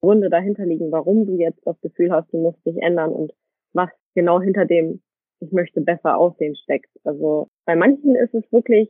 Gründe 0.02 0.30
dahinter 0.30 0.66
liegen, 0.66 0.92
warum 0.92 1.26
du 1.26 1.36
jetzt 1.38 1.66
das 1.66 1.80
Gefühl 1.82 2.12
hast, 2.12 2.32
du 2.32 2.38
musst 2.38 2.66
dich 2.66 2.78
ändern 2.82 3.12
und 3.12 3.34
was 3.74 3.90
genau 4.16 4.42
hinter 4.42 4.66
dem 4.66 5.02
ich 5.40 5.52
möchte 5.52 5.82
besser 5.82 6.18
aussehen 6.18 6.56
steckt. 6.56 6.90
Also 7.04 7.48
bei 7.66 7.76
manchen 7.76 8.16
ist 8.16 8.34
es 8.34 8.52
wirklich, 8.52 8.90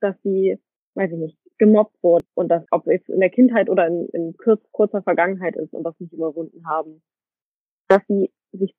dass 0.00 0.16
sie, 0.22 0.58
weiß 0.94 1.12
ich 1.12 1.18
nicht, 1.18 1.38
gemobbt 1.58 2.02
wurden 2.02 2.26
und 2.34 2.48
das, 2.48 2.64
ob 2.70 2.88
es 2.88 3.06
in 3.08 3.20
der 3.20 3.30
Kindheit 3.30 3.68
oder 3.70 3.86
in, 3.86 4.08
in 4.12 4.36
kurz, 4.36 4.62
kurzer 4.72 5.02
Vergangenheit 5.02 5.54
ist 5.56 5.72
und 5.72 5.84
das 5.84 5.98
nicht 6.00 6.12
überwunden 6.12 6.66
haben, 6.66 7.02
dass 7.88 8.02
sie 8.08 8.32
sich 8.52 8.74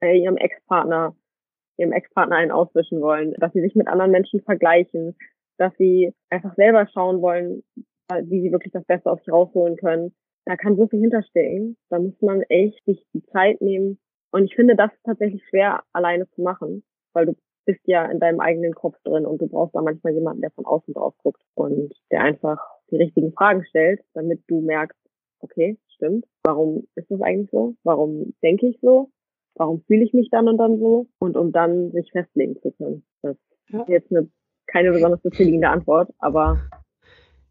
bei 0.00 0.14
ihrem 0.14 0.36
Ex-Partner 0.36 1.14
ihrem 1.78 1.92
Ex-Partner 1.92 2.36
einen 2.36 2.50
auswischen 2.50 3.00
wollen, 3.00 3.34
dass 3.38 3.52
sie 3.52 3.60
sich 3.60 3.74
mit 3.74 3.88
anderen 3.88 4.10
Menschen 4.10 4.40
vergleichen, 4.42 5.16
dass 5.58 5.72
sie 5.76 6.12
einfach 6.28 6.54
selber 6.56 6.86
schauen 6.92 7.22
wollen, 7.22 7.62
wie 8.24 8.42
sie 8.42 8.52
wirklich 8.52 8.72
das 8.72 8.84
Beste 8.84 9.10
aus 9.10 9.20
sich 9.20 9.32
rausholen 9.32 9.76
können. 9.76 10.14
Da 10.48 10.56
kann 10.56 10.76
so 10.76 10.86
viel 10.88 11.00
hinterstehen. 11.00 11.76
Da 11.90 11.98
muss 11.98 12.20
man 12.22 12.42
echt 12.42 12.82
sich 12.86 13.04
die 13.12 13.22
Zeit 13.26 13.60
nehmen. 13.60 13.98
Und 14.30 14.44
ich 14.44 14.54
finde, 14.54 14.76
das 14.76 14.92
ist 14.92 15.04
tatsächlich 15.04 15.42
schwer 15.48 15.82
alleine 15.92 16.28
zu 16.30 16.42
machen, 16.42 16.82
weil 17.12 17.26
du 17.26 17.36
bist 17.66 17.80
ja 17.84 18.06
in 18.06 18.18
deinem 18.18 18.40
eigenen 18.40 18.74
Kopf 18.74 18.96
drin 19.04 19.26
und 19.26 19.42
du 19.42 19.46
brauchst 19.46 19.74
da 19.74 19.82
manchmal 19.82 20.14
jemanden, 20.14 20.40
der 20.40 20.50
von 20.52 20.64
außen 20.64 20.94
drauf 20.94 21.14
guckt 21.18 21.42
und 21.54 21.92
der 22.10 22.22
einfach 22.22 22.58
die 22.90 22.96
richtigen 22.96 23.32
Fragen 23.32 23.64
stellt, 23.66 24.00
damit 24.14 24.42
du 24.48 24.62
merkst, 24.62 24.98
okay, 25.40 25.78
stimmt, 25.94 26.24
warum 26.44 26.86
ist 26.94 27.10
das 27.10 27.20
eigentlich 27.20 27.50
so? 27.50 27.74
Warum 27.84 28.34
denke 28.42 28.68
ich 28.68 28.78
so? 28.80 29.10
warum 29.58 29.82
fühle 29.82 30.04
ich 30.04 30.12
mich 30.14 30.30
dann 30.30 30.48
und 30.48 30.58
dann 30.58 30.78
so 30.78 31.06
und 31.18 31.36
um 31.36 31.52
dann 31.52 31.90
sich 31.92 32.10
festlegen 32.12 32.56
zu 32.62 32.70
können. 32.72 33.04
Das 33.22 33.36
ist 33.68 33.88
jetzt 33.88 34.10
eine, 34.10 34.28
keine 34.66 34.92
besonders 34.92 35.20
befriedigende 35.20 35.68
Antwort, 35.68 36.10
aber 36.18 36.58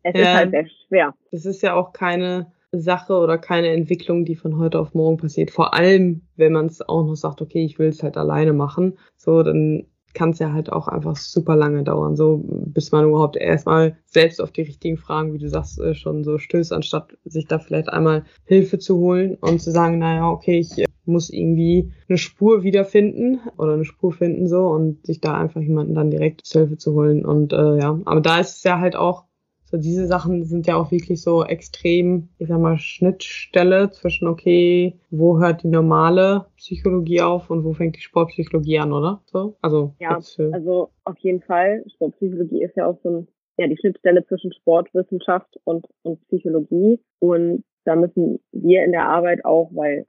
es 0.04 0.16
ja, 0.16 0.22
ist 0.22 0.36
halt 0.36 0.52
sehr 0.52 0.68
schwer. 0.88 1.14
Es 1.32 1.46
ist 1.46 1.62
ja 1.62 1.76
auch 1.76 1.94
keine 1.94 2.52
Sache 2.80 3.14
oder 3.14 3.38
keine 3.38 3.70
Entwicklung, 3.70 4.26
die 4.26 4.36
von 4.36 4.58
heute 4.58 4.80
auf 4.80 4.94
morgen 4.94 5.18
passiert. 5.18 5.52
Vor 5.52 5.74
allem, 5.74 6.22
wenn 6.36 6.54
man 6.54 6.68
es 6.68 6.82
auch 6.82 7.06
noch 7.06 7.16
sagt, 7.16 7.42
okay, 7.42 7.64
ich 7.64 7.80
will 7.80 7.90
es 7.90 8.04
halt 8.04 8.18
alleine 8.18 8.54
machen, 8.54 8.98
so 9.18 9.44
dann 9.44 9.88
kann 10.18 10.32
es 10.32 10.40
ja 10.40 10.52
halt 10.52 10.72
auch 10.72 10.88
einfach 10.88 11.16
super 11.16 11.56
lange 11.56 11.84
dauern, 11.84 12.16
so 12.16 12.42
bis 12.44 12.92
man 12.92 13.06
überhaupt 13.06 13.38
erstmal 13.38 13.98
selbst 14.06 14.42
auf 14.42 14.52
die 14.52 14.64
richtigen 14.64 14.98
Fragen, 14.98 15.32
wie 15.34 15.38
du 15.38 15.48
sagst, 15.48 15.80
äh, 15.80 15.94
schon 15.94 16.24
so 16.24 16.40
stößt, 16.40 16.74
anstatt 16.74 17.16
sich 17.24 17.46
da 17.46 17.60
vielleicht 17.60 17.90
einmal 17.90 18.24
Hilfe 18.46 18.80
zu 18.80 18.98
holen 18.98 19.36
und 19.36 19.62
zu 19.62 19.70
sagen, 19.72 20.00
naja, 20.00 20.28
okay, 20.28 20.58
ich 20.58 20.86
muss 21.06 21.30
irgendwie 21.30 21.94
eine 22.10 22.18
Spur 22.18 22.64
wiederfinden 22.64 23.40
oder 23.58 23.74
eine 23.74 23.86
Spur 23.86 24.12
finden 24.12 24.48
so 24.48 24.68
und 24.68 25.06
sich 25.06 25.22
da 25.22 25.36
einfach 25.36 25.62
jemanden 25.62 25.94
dann 25.94 26.10
direkt 26.10 26.46
zur 26.46 26.62
Hilfe 26.62 26.78
zu 26.78 26.94
holen. 26.94 27.24
Und 27.24 27.54
äh, 27.54 27.78
ja, 27.78 28.00
aber 28.06 28.22
da 28.22 28.40
ist 28.40 28.58
es 28.58 28.64
ja 28.64 28.80
halt 28.80 28.96
auch, 28.96 29.26
so 29.70 29.78
diese 29.78 30.08
Sachen 30.08 30.46
sind 30.46 30.66
ja 30.66 30.78
auch 30.78 30.92
wirklich 30.92 31.22
so 31.22 31.44
extrem, 31.44 32.30
ich 32.38 32.48
sag 32.48 32.60
mal, 32.60 32.78
Schnittstelle 32.78 33.92
zwischen, 33.92 34.28
okay, 34.28 34.98
wo 35.10 35.40
hört 35.40 35.64
die 35.64 35.68
normale 35.68 36.46
Psychologie 36.56 37.22
auf 37.22 37.50
und 37.50 37.66
wo 37.66 37.74
fängt 37.74 37.98
die 37.98 38.02
Sportpsychologie 38.02 38.80
an, 38.80 38.94
oder? 38.94 39.22
So, 39.26 39.58
also. 39.62 39.94
Ja, 40.00 40.20
also 40.54 40.92
auf 41.04 41.18
jeden 41.20 41.42
Fall. 41.42 41.84
Sportpsychologie 41.94 42.64
ist 42.64 42.78
ja 42.78 42.88
auch 42.88 42.98
so 43.04 43.10
ein, 43.10 43.28
ja, 43.58 43.68
die 43.68 43.78
Schnittstelle 43.78 44.26
zwischen 44.26 44.54
Sportwissenschaft 44.54 45.60
und, 45.66 45.86
und 46.04 46.26
Psychologie. 46.28 47.02
Und 47.20 47.66
da 47.84 47.98
müssen 47.98 48.40
wir 48.54 48.86
in 48.86 48.94
der 48.94 49.10
Arbeit 49.10 49.44
auch, 49.44 49.70
weil 49.74 50.06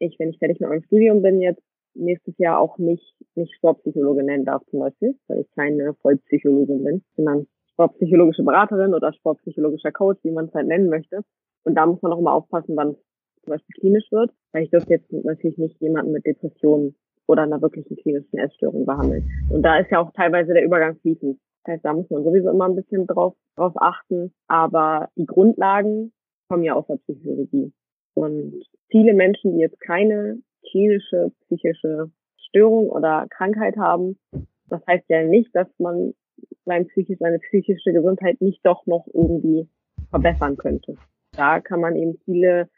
ich, 0.00 0.18
wenn 0.18 0.30
ich 0.30 0.38
fertig 0.38 0.58
mit 0.58 0.68
meinem 0.68 0.82
Studium 0.82 1.22
bin, 1.22 1.40
jetzt 1.40 1.62
nächstes 1.94 2.36
Jahr 2.38 2.58
auch 2.58 2.76
nicht, 2.78 3.14
nicht 3.36 3.54
Sportpsychologe 3.54 4.24
nennen 4.24 4.44
darf 4.44 4.62
zum 4.66 4.80
Beispiel, 4.80 5.16
weil 5.28 5.40
ich 5.40 5.50
keine 5.52 5.94
Vollpsychologin 6.02 6.82
bin, 6.82 7.04
sondern 7.14 7.46
sportpsychologische 7.76 8.42
Beraterin 8.42 8.94
oder 8.94 9.12
sportpsychologischer 9.12 9.92
Coach, 9.92 10.18
wie 10.24 10.30
man 10.30 10.46
es 10.46 10.54
halt 10.54 10.66
nennen 10.66 10.88
möchte. 10.88 11.20
Und 11.64 11.74
da 11.74 11.84
muss 11.84 12.00
man 12.00 12.12
auch 12.12 12.18
immer 12.18 12.32
aufpassen, 12.32 12.74
wann 12.76 12.90
es 12.90 12.96
zum 13.44 13.52
Beispiel 13.52 13.80
klinisch 13.80 14.10
wird, 14.10 14.30
weil 14.52 14.64
ich 14.64 14.70
dürfte 14.70 14.94
jetzt 14.94 15.12
natürlich 15.12 15.58
nicht 15.58 15.80
jemanden 15.80 16.12
mit 16.12 16.24
Depressionen 16.24 16.96
oder 17.26 17.42
einer 17.42 17.60
wirklichen 17.60 17.96
klinischen 17.96 18.38
Essstörung 18.38 18.86
behandeln. 18.86 19.28
Und 19.50 19.62
da 19.62 19.78
ist 19.78 19.90
ja 19.90 20.00
auch 20.00 20.10
teilweise 20.12 20.54
der 20.54 20.64
Übergang 20.64 20.96
fließend. 21.00 21.38
Das 21.64 21.74
heißt, 21.74 21.84
da 21.84 21.92
muss 21.92 22.08
man 22.08 22.24
sowieso 22.24 22.50
immer 22.50 22.66
ein 22.66 22.76
bisschen 22.76 23.06
drauf, 23.06 23.34
drauf 23.56 23.72
achten. 23.76 24.32
Aber 24.48 25.08
die 25.16 25.26
Grundlagen 25.26 26.12
kommen 26.48 26.62
ja 26.62 26.74
aus 26.74 26.86
der 26.86 26.96
Psychologie. 26.96 27.72
Und 28.14 28.64
viele 28.88 29.12
Menschen, 29.12 29.52
die 29.52 29.60
jetzt 29.60 29.80
keine 29.80 30.38
klinische 30.70 31.32
psychische 31.44 32.10
Störung 32.38 32.88
oder 32.88 33.26
Krankheit 33.30 33.76
haben, 33.76 34.16
das 34.68 34.80
heißt 34.86 35.04
ja 35.08 35.22
nicht, 35.24 35.54
dass 35.54 35.68
man 35.78 36.14
sein 36.64 36.86
psychisch, 36.88 37.18
seine 37.18 37.38
psychische 37.38 37.92
Gesundheit 37.92 38.40
nicht 38.40 38.64
doch 38.64 38.86
noch 38.86 39.06
irgendwie 39.12 39.68
verbessern 40.10 40.56
könnte. 40.56 40.96
Da 41.32 41.60
kann 41.60 41.80
man 41.80 41.96
eben 41.96 42.18
viele, 42.24 42.68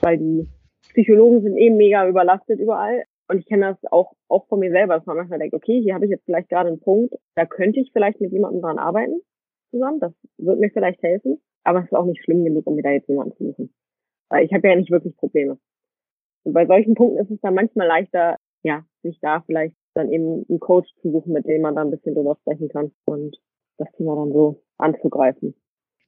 weil 0.00 0.18
die 0.18 0.48
Psychologen 0.90 1.42
sind 1.42 1.56
eben 1.56 1.76
mega 1.76 2.08
überlastet 2.08 2.60
überall. 2.60 3.04
Und 3.30 3.38
ich 3.38 3.46
kenne 3.46 3.76
das 3.82 3.92
auch, 3.92 4.14
auch 4.28 4.46
von 4.48 4.58
mir 4.58 4.70
selber, 4.70 4.94
dass 4.96 5.06
man 5.06 5.16
manchmal 5.16 5.38
denkt, 5.38 5.54
okay, 5.54 5.82
hier 5.82 5.94
habe 5.94 6.06
ich 6.06 6.10
jetzt 6.10 6.24
vielleicht 6.24 6.48
gerade 6.48 6.68
einen 6.68 6.80
Punkt, 6.80 7.14
da 7.34 7.44
könnte 7.44 7.78
ich 7.80 7.92
vielleicht 7.92 8.20
mit 8.20 8.32
jemandem 8.32 8.62
dran 8.62 8.78
arbeiten 8.78 9.20
zusammen, 9.70 10.00
das 10.00 10.12
wird 10.38 10.58
mir 10.58 10.70
vielleicht 10.70 11.02
helfen. 11.02 11.40
Aber 11.64 11.80
es 11.80 11.86
ist 11.86 11.94
auch 11.94 12.06
nicht 12.06 12.22
schlimm 12.24 12.44
genug, 12.44 12.66
um 12.66 12.76
mir 12.76 12.82
da 12.82 12.90
jetzt 12.90 13.08
jemanden 13.08 13.36
zu 13.36 13.44
suchen. 13.48 13.74
Weil 14.30 14.44
ich 14.44 14.52
habe 14.52 14.66
ja 14.66 14.76
nicht 14.76 14.90
wirklich 14.90 15.16
Probleme. 15.16 15.58
Und 16.44 16.54
bei 16.54 16.66
solchen 16.66 16.94
Punkten 16.94 17.18
ist 17.18 17.30
es 17.30 17.40
dann 17.40 17.54
manchmal 17.54 17.86
leichter, 17.86 18.36
ja, 18.62 18.84
sich 19.02 19.18
da 19.20 19.42
vielleicht 19.42 19.76
dann 19.98 20.10
eben 20.10 20.46
einen 20.48 20.60
Coach 20.60 20.88
zu 21.02 21.10
suchen, 21.10 21.32
mit 21.32 21.46
dem 21.46 21.62
man 21.62 21.74
dann 21.74 21.88
ein 21.88 21.90
bisschen 21.90 22.14
drüber 22.14 22.36
sprechen 22.40 22.68
kann 22.68 22.92
und 23.04 23.36
das 23.78 23.90
Thema 23.96 24.16
dann 24.16 24.32
so 24.32 24.62
anzugreifen. 24.78 25.54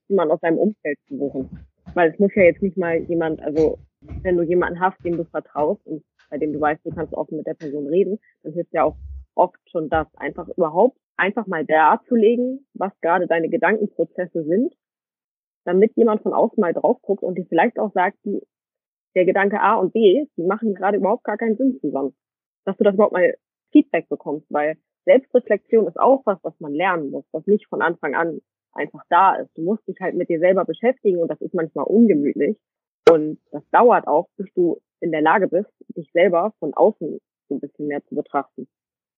Jemand 0.08 0.30
aus 0.30 0.40
seinem 0.40 0.58
Umfeld 0.58 0.98
zu 1.08 1.18
suchen. 1.18 1.66
Weil 1.94 2.10
es 2.10 2.18
muss 2.18 2.34
ja 2.34 2.44
jetzt 2.44 2.62
nicht 2.62 2.76
mal 2.76 2.98
jemand, 3.02 3.42
also 3.42 3.78
wenn 4.22 4.36
du 4.36 4.42
jemanden 4.42 4.80
hast, 4.80 5.02
dem 5.04 5.16
du 5.16 5.24
vertraust 5.24 5.84
und 5.86 6.02
bei 6.30 6.38
dem 6.38 6.52
du 6.52 6.60
weißt, 6.60 6.84
du 6.84 6.90
kannst 6.90 7.12
offen 7.14 7.36
mit 7.36 7.46
der 7.46 7.54
Person 7.54 7.88
reden, 7.88 8.18
dann 8.42 8.52
hilft 8.52 8.72
ja 8.72 8.84
auch 8.84 8.96
oft 9.34 9.58
schon 9.70 9.88
das, 9.88 10.06
einfach 10.16 10.48
überhaupt 10.48 10.96
einfach 11.16 11.46
mal 11.46 11.64
darzulegen, 11.66 12.66
was 12.74 12.92
gerade 13.00 13.26
deine 13.26 13.48
Gedankenprozesse 13.48 14.44
sind, 14.44 14.74
damit 15.64 15.94
jemand 15.96 16.22
von 16.22 16.32
außen 16.32 16.60
mal 16.60 16.72
drauf 16.72 17.00
guckt 17.02 17.22
und 17.22 17.36
dir 17.36 17.46
vielleicht 17.46 17.78
auch 17.78 17.92
sagt, 17.92 18.16
die, 18.24 18.40
der 19.14 19.26
Gedanke 19.26 19.60
A 19.60 19.74
und 19.74 19.92
B, 19.92 20.26
die 20.36 20.42
machen 20.42 20.74
gerade 20.74 20.96
überhaupt 20.96 21.24
gar 21.24 21.36
keinen 21.36 21.56
Sinn 21.56 21.78
zusammen. 21.80 22.14
Dass 22.64 22.76
du 22.76 22.84
das 22.84 22.94
überhaupt 22.94 23.12
mal 23.12 23.36
Feedback 23.72 24.08
bekommst, 24.08 24.46
weil 24.50 24.76
Selbstreflexion 25.04 25.86
ist 25.86 25.98
auch 25.98 26.22
was, 26.24 26.38
was 26.42 26.58
man 26.60 26.74
lernen 26.74 27.10
muss, 27.10 27.24
was 27.32 27.46
nicht 27.46 27.66
von 27.66 27.82
Anfang 27.82 28.14
an 28.14 28.40
einfach 28.72 29.02
da 29.08 29.34
ist. 29.36 29.50
Du 29.56 29.62
musst 29.62 29.86
dich 29.88 29.98
halt 30.00 30.14
mit 30.14 30.28
dir 30.28 30.38
selber 30.38 30.64
beschäftigen 30.64 31.18
und 31.18 31.28
das 31.28 31.40
ist 31.40 31.54
manchmal 31.54 31.86
ungemütlich. 31.86 32.56
Und 33.10 33.38
das 33.50 33.62
dauert 33.72 34.06
auch, 34.06 34.28
bis 34.36 34.52
du 34.54 34.80
in 35.00 35.10
der 35.10 35.22
Lage 35.22 35.48
bist, 35.48 35.70
dich 35.96 36.10
selber 36.12 36.52
von 36.60 36.74
außen 36.74 37.18
so 37.48 37.54
ein 37.54 37.60
bisschen 37.60 37.88
mehr 37.88 38.04
zu 38.06 38.14
betrachten. 38.14 38.68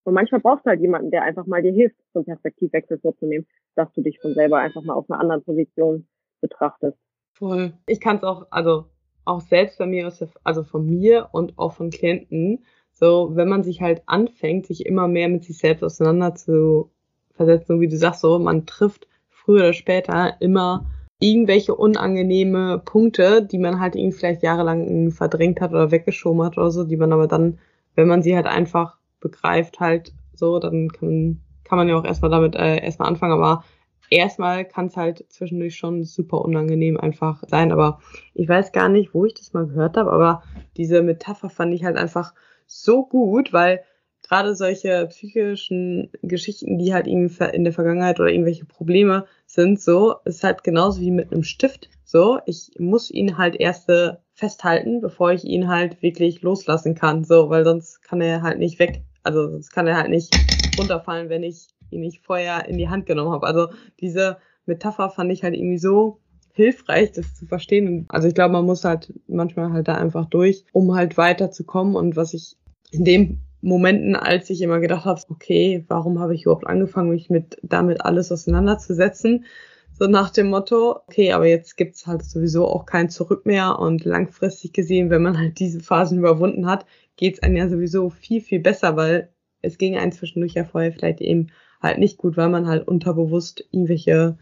Und 0.04 0.14
manchmal 0.14 0.40
brauchst 0.40 0.64
du 0.64 0.70
halt 0.70 0.80
jemanden, 0.80 1.10
der 1.10 1.22
einfach 1.22 1.46
mal 1.46 1.62
dir 1.62 1.72
hilft, 1.72 1.96
so 2.12 2.20
einen 2.20 2.26
Perspektivwechsel 2.26 2.98
vorzunehmen, 2.98 3.46
dass 3.76 3.92
du 3.92 4.02
dich 4.02 4.18
von 4.20 4.34
selber 4.34 4.58
einfach 4.58 4.82
mal 4.82 4.94
auf 4.94 5.08
einer 5.10 5.20
anderen 5.20 5.44
Position 5.44 6.08
betrachtest. 6.40 6.98
Voll. 7.34 7.72
Ich 7.86 8.00
kann 8.00 8.16
es 8.16 8.24
auch, 8.24 8.46
also 8.50 8.86
auch 9.24 9.40
selbst 9.40 9.78
bei 9.78 9.86
mir, 9.86 10.12
also 10.42 10.62
von 10.64 10.86
mir 10.86 11.28
und 11.32 11.58
auch 11.58 11.74
von 11.74 11.90
Klienten, 11.90 12.64
so, 13.02 13.32
wenn 13.34 13.48
man 13.48 13.64
sich 13.64 13.82
halt 13.82 14.02
anfängt, 14.06 14.66
sich 14.66 14.86
immer 14.86 15.08
mehr 15.08 15.28
mit 15.28 15.42
sich 15.42 15.58
selbst 15.58 15.82
auseinander 15.82 16.36
zu 16.36 16.92
versetzen, 17.34 17.66
so 17.66 17.80
wie 17.80 17.88
du 17.88 17.96
sagst, 17.96 18.20
so, 18.20 18.38
man 18.38 18.64
trifft 18.64 19.08
früher 19.28 19.62
oder 19.62 19.72
später 19.72 20.36
immer 20.38 20.86
irgendwelche 21.18 21.74
unangenehme 21.74 22.78
Punkte, 22.78 23.44
die 23.44 23.58
man 23.58 23.80
halt 23.80 23.96
irgendwie 23.96 24.16
vielleicht 24.16 24.44
jahrelang 24.44 25.10
verdrängt 25.10 25.60
hat 25.60 25.72
oder 25.72 25.90
weggeschoben 25.90 26.44
hat 26.44 26.56
oder 26.56 26.70
so, 26.70 26.84
die 26.84 26.96
man 26.96 27.12
aber 27.12 27.26
dann, 27.26 27.58
wenn 27.96 28.06
man 28.06 28.22
sie 28.22 28.36
halt 28.36 28.46
einfach 28.46 28.98
begreift, 29.18 29.80
halt 29.80 30.12
so, 30.32 30.60
dann 30.60 30.88
kann 30.88 31.08
man, 31.08 31.40
kann 31.64 31.78
man 31.78 31.88
ja 31.88 31.96
auch 31.96 32.04
erstmal 32.04 32.30
damit 32.30 32.54
äh, 32.54 32.84
erstmal 32.84 33.08
anfangen, 33.08 33.32
aber 33.32 33.64
erstmal 34.10 34.64
kann 34.64 34.86
es 34.86 34.96
halt 34.96 35.24
zwischendurch 35.28 35.74
schon 35.74 36.04
super 36.04 36.40
unangenehm 36.40 37.00
einfach 37.00 37.42
sein, 37.48 37.72
aber 37.72 37.98
ich 38.32 38.48
weiß 38.48 38.70
gar 38.70 38.88
nicht, 38.88 39.12
wo 39.12 39.24
ich 39.24 39.34
das 39.34 39.54
mal 39.54 39.66
gehört 39.66 39.96
habe, 39.96 40.12
aber 40.12 40.44
diese 40.76 41.02
Metapher 41.02 41.50
fand 41.50 41.74
ich 41.74 41.82
halt 41.82 41.96
einfach 41.96 42.32
so 42.80 43.04
gut, 43.06 43.52
weil 43.52 43.82
gerade 44.22 44.54
solche 44.54 45.06
psychischen 45.08 46.10
Geschichten, 46.22 46.78
die 46.78 46.94
halt 46.94 47.06
irgendwie 47.06 47.44
in 47.52 47.64
der 47.64 47.72
Vergangenheit 47.72 48.18
oder 48.20 48.30
irgendwelche 48.30 48.64
Probleme 48.64 49.26
sind, 49.46 49.80
so, 49.80 50.16
ist 50.24 50.44
halt 50.44 50.64
genauso 50.64 51.00
wie 51.00 51.10
mit 51.10 51.32
einem 51.32 51.42
Stift. 51.42 51.90
So, 52.04 52.38
ich 52.46 52.70
muss 52.78 53.10
ihn 53.10 53.36
halt 53.38 53.56
erst 53.56 53.88
äh, 53.88 54.12
festhalten, 54.34 55.00
bevor 55.00 55.32
ich 55.32 55.44
ihn 55.44 55.68
halt 55.68 56.02
wirklich 56.02 56.42
loslassen 56.42 56.94
kann. 56.94 57.24
So, 57.24 57.50
weil 57.50 57.64
sonst 57.64 58.02
kann 58.02 58.20
er 58.20 58.42
halt 58.42 58.58
nicht 58.58 58.78
weg. 58.78 59.02
Also 59.22 59.50
sonst 59.50 59.70
kann 59.70 59.86
er 59.86 59.96
halt 59.96 60.10
nicht 60.10 60.36
runterfallen, 60.76 61.28
wenn 61.28 61.42
ich 61.42 61.68
ihn 61.90 62.00
nicht 62.00 62.24
vorher 62.24 62.68
in 62.68 62.78
die 62.78 62.88
Hand 62.88 63.06
genommen 63.06 63.32
habe. 63.32 63.46
Also 63.46 63.68
diese 64.00 64.38
Metapher 64.66 65.10
fand 65.10 65.30
ich 65.32 65.42
halt 65.42 65.54
irgendwie 65.54 65.78
so 65.78 66.20
hilfreich, 66.54 67.12
das 67.12 67.34
zu 67.34 67.46
verstehen. 67.46 68.06
Also 68.08 68.28
ich 68.28 68.34
glaube, 68.34 68.52
man 68.52 68.66
muss 68.66 68.84
halt 68.84 69.12
manchmal 69.26 69.72
halt 69.72 69.88
da 69.88 69.94
einfach 69.94 70.26
durch, 70.26 70.64
um 70.72 70.94
halt 70.94 71.16
weiterzukommen. 71.16 71.96
Und 71.96 72.16
was 72.16 72.34
ich 72.34 72.56
in 72.92 73.04
den 73.04 73.42
Momenten, 73.60 74.16
als 74.16 74.50
ich 74.50 74.60
immer 74.60 74.80
gedacht 74.80 75.04
habe, 75.04 75.20
okay, 75.28 75.84
warum 75.88 76.18
habe 76.18 76.34
ich 76.34 76.42
überhaupt 76.42 76.66
angefangen, 76.66 77.10
mich 77.10 77.30
mit 77.30 77.58
damit 77.62 78.04
alles 78.04 78.30
auseinanderzusetzen? 78.30 79.44
So 79.92 80.06
nach 80.06 80.30
dem 80.30 80.48
Motto, 80.48 81.00
okay, 81.06 81.32
aber 81.32 81.46
jetzt 81.46 81.76
gibt's 81.76 82.06
halt 82.06 82.24
sowieso 82.24 82.66
auch 82.66 82.86
kein 82.86 83.08
Zurück 83.08 83.46
mehr 83.46 83.78
und 83.78 84.04
langfristig 84.04 84.72
gesehen, 84.72 85.10
wenn 85.10 85.22
man 85.22 85.38
halt 85.38 85.58
diese 85.58 85.80
Phasen 85.80 86.18
überwunden 86.18 86.66
hat, 86.66 86.86
geht's 87.16 87.42
einem 87.42 87.56
ja 87.56 87.68
sowieso 87.68 88.10
viel, 88.10 88.40
viel 88.40 88.60
besser, 88.60 88.96
weil 88.96 89.28
es 89.60 89.78
ging 89.78 89.96
einem 89.96 90.12
zwischendurch 90.12 90.54
ja 90.54 90.64
vorher 90.64 90.92
vielleicht 90.92 91.20
eben 91.20 91.48
halt 91.80 91.98
nicht 91.98 92.18
gut, 92.18 92.36
weil 92.36 92.48
man 92.48 92.66
halt 92.66 92.88
unterbewusst 92.88 93.64
irgendwelche 93.70 94.38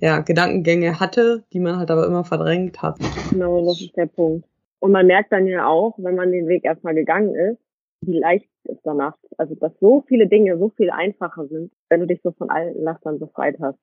ja, 0.00 0.20
Gedankengänge 0.20 1.00
hatte, 1.00 1.44
die 1.52 1.60
man 1.60 1.76
halt 1.76 1.90
aber 1.90 2.06
immer 2.06 2.24
verdrängt 2.24 2.82
hat. 2.82 2.98
Genau, 3.30 3.64
das 3.66 3.80
ist 3.80 3.96
der 3.96 4.06
Punkt. 4.06 4.46
Und 4.78 4.92
man 4.92 5.06
merkt 5.06 5.32
dann 5.32 5.46
ja 5.46 5.66
auch, 5.66 5.94
wenn 5.98 6.14
man 6.14 6.32
den 6.32 6.48
Weg 6.48 6.64
erstmal 6.64 6.94
gegangen 6.94 7.34
ist, 7.34 7.58
wie 8.02 8.18
leicht 8.18 8.48
es 8.64 8.78
danach, 8.82 9.16
also 9.36 9.54
dass 9.54 9.72
so 9.80 10.02
viele 10.08 10.26
Dinge 10.26 10.58
so 10.58 10.70
viel 10.70 10.90
einfacher 10.90 11.46
sind, 11.48 11.72
wenn 11.88 12.00
du 12.00 12.06
dich 12.06 12.20
so 12.22 12.32
von 12.32 12.50
allen 12.50 12.82
Lastern 12.82 13.18
befreit 13.18 13.58
hast. 13.60 13.78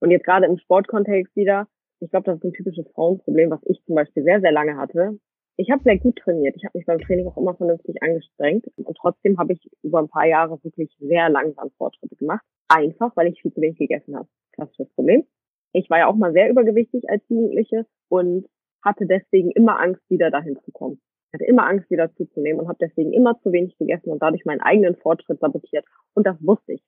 Und 0.00 0.10
jetzt 0.10 0.24
gerade 0.24 0.46
im 0.46 0.58
Sportkontext 0.58 1.34
wieder, 1.36 1.68
ich 2.00 2.10
glaube, 2.10 2.24
das 2.24 2.38
ist 2.38 2.44
ein 2.44 2.52
typisches 2.52 2.86
Frauenproblem, 2.94 3.50
was 3.50 3.60
ich 3.64 3.82
zum 3.84 3.94
Beispiel 3.94 4.22
sehr, 4.22 4.40
sehr 4.40 4.52
lange 4.52 4.76
hatte. 4.76 5.18
Ich 5.56 5.70
habe 5.70 5.82
sehr 5.82 5.98
gut 5.98 6.16
trainiert. 6.16 6.56
Ich 6.56 6.64
habe 6.64 6.78
mich 6.78 6.86
beim 6.86 7.00
Training 7.00 7.26
auch 7.26 7.36
immer 7.36 7.54
vernünftig 7.54 8.02
angestrengt. 8.02 8.66
Und 8.76 8.96
trotzdem 8.96 9.36
habe 9.38 9.52
ich 9.52 9.68
über 9.82 9.98
ein 9.98 10.08
paar 10.08 10.26
Jahre 10.26 10.58
wirklich 10.64 10.96
sehr 11.00 11.28
langsam 11.28 11.70
Fortschritte 11.76 12.16
gemacht. 12.16 12.42
Einfach, 12.68 13.14
weil 13.16 13.26
ich 13.26 13.42
viel 13.42 13.52
zu 13.52 13.60
wenig 13.60 13.76
gegessen 13.76 14.16
habe. 14.16 14.26
Klassisches 14.52 14.88
Problem. 14.94 15.26
Ich 15.74 15.90
war 15.90 15.98
ja 15.98 16.06
auch 16.06 16.14
mal 16.14 16.32
sehr 16.32 16.48
übergewichtig 16.48 17.10
als 17.10 17.22
Jugendliche 17.28 17.84
und 18.08 18.46
hatte 18.82 19.06
deswegen 19.06 19.50
immer 19.50 19.78
Angst, 19.78 20.02
wieder 20.08 20.30
dahin 20.30 20.58
zu 20.64 20.72
kommen. 20.72 20.98
Ich 21.30 21.34
hatte 21.34 21.44
immer 21.44 21.68
Angst, 21.68 21.88
wieder 21.90 22.12
zuzunehmen 22.16 22.60
und 22.60 22.66
habe 22.66 22.78
deswegen 22.80 23.12
immer 23.12 23.38
zu 23.40 23.52
wenig 23.52 23.78
gegessen 23.78 24.10
und 24.10 24.20
dadurch 24.20 24.44
meinen 24.44 24.60
eigenen 24.60 24.96
Fortschritt 24.96 25.38
sabotiert. 25.38 25.84
Und 26.14 26.26
das 26.26 26.36
wusste 26.40 26.72
ich. 26.72 26.82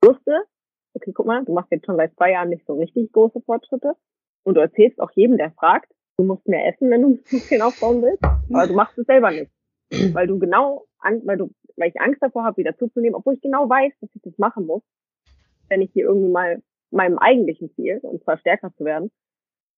Ich 0.00 0.08
wusste, 0.08 0.44
okay, 0.94 1.12
guck 1.12 1.26
mal, 1.26 1.44
du 1.44 1.52
machst 1.52 1.72
jetzt 1.72 1.86
schon 1.86 1.96
seit 1.96 2.14
zwei 2.14 2.30
Jahren 2.30 2.50
nicht 2.50 2.64
so 2.64 2.74
richtig 2.74 3.10
große 3.10 3.40
Fortschritte. 3.40 3.94
Und 4.44 4.54
du 4.54 4.60
erzählst 4.60 5.00
auch 5.00 5.10
jedem, 5.16 5.36
der 5.36 5.50
fragt, 5.50 5.92
du 6.16 6.24
musst 6.24 6.46
mehr 6.46 6.64
essen, 6.68 6.90
wenn 6.90 7.02
du 7.02 7.08
Muskeln 7.32 7.60
aufbauen 7.60 8.00
willst. 8.02 8.22
Aber 8.24 8.68
du 8.68 8.74
machst 8.74 8.96
es 8.98 9.06
selber 9.06 9.32
nicht. 9.32 9.50
Weil 10.12 10.28
du 10.28 10.38
genau, 10.38 10.86
weil 11.24 11.36
du, 11.36 11.50
weil 11.76 11.88
ich 11.88 12.00
Angst 12.00 12.22
davor 12.22 12.44
habe, 12.44 12.58
wieder 12.58 12.76
zuzunehmen, 12.76 13.16
obwohl 13.16 13.34
ich 13.34 13.40
genau 13.40 13.68
weiß, 13.68 13.92
dass 14.00 14.10
ich 14.14 14.22
das 14.22 14.38
machen 14.38 14.66
muss, 14.66 14.82
wenn 15.68 15.80
ich 15.80 15.90
hier 15.92 16.04
irgendwie 16.04 16.30
mal 16.30 16.62
meinem 16.90 17.18
eigentlichen 17.18 17.74
Ziel, 17.74 17.98
und 18.02 18.22
zwar 18.22 18.38
stärker 18.38 18.72
zu 18.76 18.84
werden, 18.84 19.10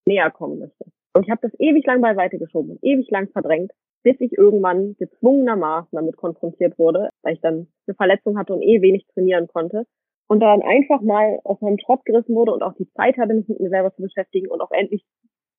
näher 0.05 0.31
kommen 0.31 0.59
möchte. 0.59 0.85
Und 1.15 1.25
ich 1.25 1.31
habe 1.31 1.41
das 1.41 1.59
ewig 1.59 1.87
lang 1.87 2.03
beiseite 2.03 2.39
geschoben, 2.39 2.79
ewig 2.83 3.11
lang 3.11 3.29
verdrängt 3.29 3.73
bis 4.03 4.17
ich 4.21 4.33
irgendwann 4.37 4.97
gezwungenermaßen 4.99 5.91
damit 5.93 6.17
konfrontiert 6.17 6.79
wurde, 6.79 7.11
weil 7.23 7.35
ich 7.35 7.41
dann 7.41 7.69
eine 7.87 7.95
Verletzung 7.95 8.39
hatte 8.39 8.55
und 8.55 8.63
eh 8.63 8.81
wenig 8.81 9.07
trainieren 9.15 9.49
konnte. 9.49 9.87
Und 10.29 10.41
dann 10.41 10.63
einfach 10.63 11.01
mal 11.01 11.41
aus 11.43 11.61
meinem 11.61 11.79
Trott 11.79 12.05
gerissen 12.05 12.35
wurde 12.35 12.53
und 12.53 12.63
auch 12.63 12.75
die 12.75 12.89
Zeit 12.93 13.19
hatte, 13.19 13.35
mich 13.35 13.49
mit 13.49 13.59
mir 13.59 13.69
selber 13.69 13.93
zu 13.95 14.03
beschäftigen 14.03 14.49
und 14.49 14.61
auch 14.61 14.71
endlich 14.71 15.05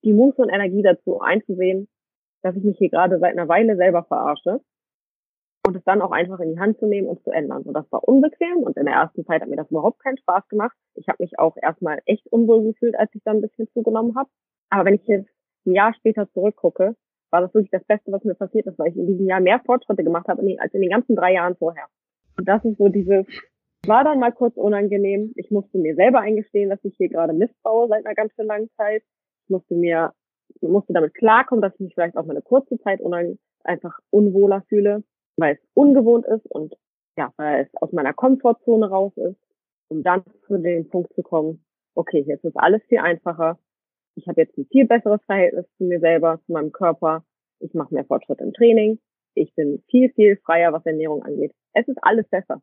die 0.04 0.13
Muße 0.13 0.41
und 0.41 0.49
Energie 0.49 0.82
dazu 0.82 1.19
einzusehen, 1.19 1.88
dass 2.41 2.56
ich 2.56 2.63
mich 2.63 2.77
hier 2.77 2.89
gerade 2.89 3.19
seit 3.19 3.34
einer 3.34 3.49
Weile 3.49 3.75
selber 3.75 4.04
verarsche 4.04 4.62
und 5.67 5.75
es 5.75 5.84
dann 5.84 6.01
auch 6.01 6.12
einfach 6.12 6.39
in 6.39 6.54
die 6.54 6.60
Hand 6.60 6.80
zu 6.80 6.88
nehmen 6.88 7.08
und 7.08 7.23
zu 7.23 7.32
ändern. 7.32 7.63
Und 7.63 7.73
das 7.73 7.91
war 7.91 8.08
unbequem 8.08 8.58
und 8.63 8.77
in 8.77 8.86
der 8.86 8.95
ersten 8.95 9.25
Zeit 9.25 9.41
hat 9.41 9.49
mir 9.49 9.58
das 9.58 9.69
überhaupt 9.69 9.99
keinen 9.99 10.17
Spaß 10.17 10.47
gemacht. 10.47 10.75
Ich 10.95 11.08
habe 11.08 11.21
mich 11.21 11.38
auch 11.38 11.56
erstmal 11.62 11.99
echt 12.06 12.25
unwohl 12.32 12.63
gefühlt, 12.63 12.97
als 12.97 13.13
ich 13.13 13.21
dann 13.23 13.38
ein 13.38 13.41
bisschen 13.41 13.67
zugenommen 13.73 14.15
habe. 14.15 14.30
Aber 14.69 14.86
wenn 14.86 14.95
ich 14.95 15.06
jetzt 15.06 15.30
ein 15.65 15.73
Jahr 15.73 15.93
später 15.93 16.32
zurückgucke, 16.32 16.95
war 17.32 17.41
das 17.41 17.54
wirklich 17.54 17.72
das 17.72 17.84
Beste, 17.86 18.12
was 18.12 18.24
mir 18.24 18.36
passiert 18.36 18.67
ist, 18.67 18.78
weil 18.78 18.89
ich 18.89 18.98
in 18.98 19.08
diesem 19.08 19.26
Jahr 19.26 19.39
mehr 19.39 19.62
Fortschritte 19.65 20.04
gemacht 20.04 20.28
habe 20.28 20.44
als 20.60 20.74
in 20.74 20.82
den 20.82 20.91
ganzen 20.91 21.15
drei 21.15 21.34
Jahren 21.34 21.56
vorher. 21.56 21.86
Und 22.38 22.48
das 22.48 22.63
ist 22.65 22.78
so 22.78 22.89
dieses, 22.89 23.26
war 23.86 24.04
dann 24.04 24.20
mal 24.20 24.32
kurz 24.32 24.58
unangenehm. 24.58 25.34
Ich 25.36 25.50
musste 25.50 25.78
mir 25.78 25.96
selber 25.96 26.20
eingestehen, 26.20 26.70
dass 26.70 26.84
ich 26.84 26.96
hier 26.98 27.10
gerade 27.10 27.34
Mist 27.34 27.56
baue 27.63 27.88
seit 27.88 28.06
einer 28.06 28.15
ganz 28.15 28.34
langen 28.38 28.70
Zeit. 28.78 29.04
Ich 29.46 29.50
musste 29.50 29.76
mir, 29.76 30.13
musste 30.62 30.94
damit 30.94 31.13
klarkommen, 31.13 31.62
dass 31.62 31.74
ich 31.76 31.80
mich 31.80 31.94
vielleicht 31.94 32.17
auch 32.17 32.26
mal 32.26 32.34
eine 32.34 32.41
kurze 32.41 32.78
Zeit 32.80 33.02
einfach 33.63 34.00
unwohler 34.10 34.63
fühle, 34.67 35.04
weil 35.38 35.56
es 35.56 35.69
ungewohnt 35.73 36.25
ist 36.25 36.46
und 36.48 36.75
ja, 37.17 37.34
weil 37.38 37.63
es 37.63 37.82
aus 37.82 37.92
meiner 37.92 38.13
Komfortzone 38.13 38.90
raus 38.90 39.13
ist, 39.17 39.40
um 39.90 40.04
dann 40.04 40.23
zu 40.48 40.58
dem 40.58 40.88
Punkt 40.90 41.13
zu 41.13 41.23
kommen, 41.23 41.63
okay, 41.96 42.23
jetzt 42.25 42.46
ist 42.46 42.58
alles 42.58 42.82
viel 42.88 43.00
einfacher 43.00 43.60
ich 44.15 44.27
habe 44.27 44.41
jetzt 44.41 44.57
ein 44.57 44.67
viel 44.71 44.85
besseres 44.85 45.21
Verhältnis 45.25 45.65
zu 45.77 45.85
mir 45.85 45.99
selber, 45.99 46.39
zu 46.45 46.51
meinem 46.51 46.71
Körper. 46.71 47.23
Ich 47.59 47.73
mache 47.73 47.93
mehr 47.93 48.05
Fortschritt 48.05 48.39
im 48.39 48.53
Training. 48.53 48.99
Ich 49.33 49.53
bin 49.55 49.83
viel, 49.89 50.12
viel 50.13 50.37
freier, 50.37 50.73
was 50.73 50.85
Ernährung 50.85 51.23
angeht. 51.23 51.53
Es 51.73 51.87
ist 51.87 51.99
alles 52.01 52.27
besser. 52.29 52.62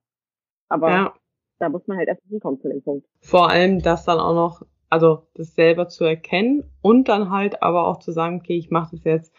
Aber 0.68 0.90
ja. 0.90 1.14
da 1.58 1.68
muss 1.68 1.86
man 1.86 1.96
halt 1.96 2.08
erst 2.08 2.22
hinkommen 2.28 2.60
zu 2.60 2.68
dem 2.68 2.82
Punkt. 2.82 3.06
Vor 3.20 3.50
allem 3.50 3.80
das 3.80 4.04
dann 4.04 4.18
auch 4.18 4.34
noch, 4.34 4.66
also 4.90 5.26
das 5.34 5.54
selber 5.54 5.88
zu 5.88 6.04
erkennen 6.04 6.64
und 6.82 7.08
dann 7.08 7.30
halt 7.30 7.62
aber 7.62 7.86
auch 7.86 7.98
zu 7.98 8.12
sagen, 8.12 8.36
okay, 8.36 8.56
ich 8.56 8.70
mache 8.70 8.96
das 8.96 9.04
jetzt 9.04 9.34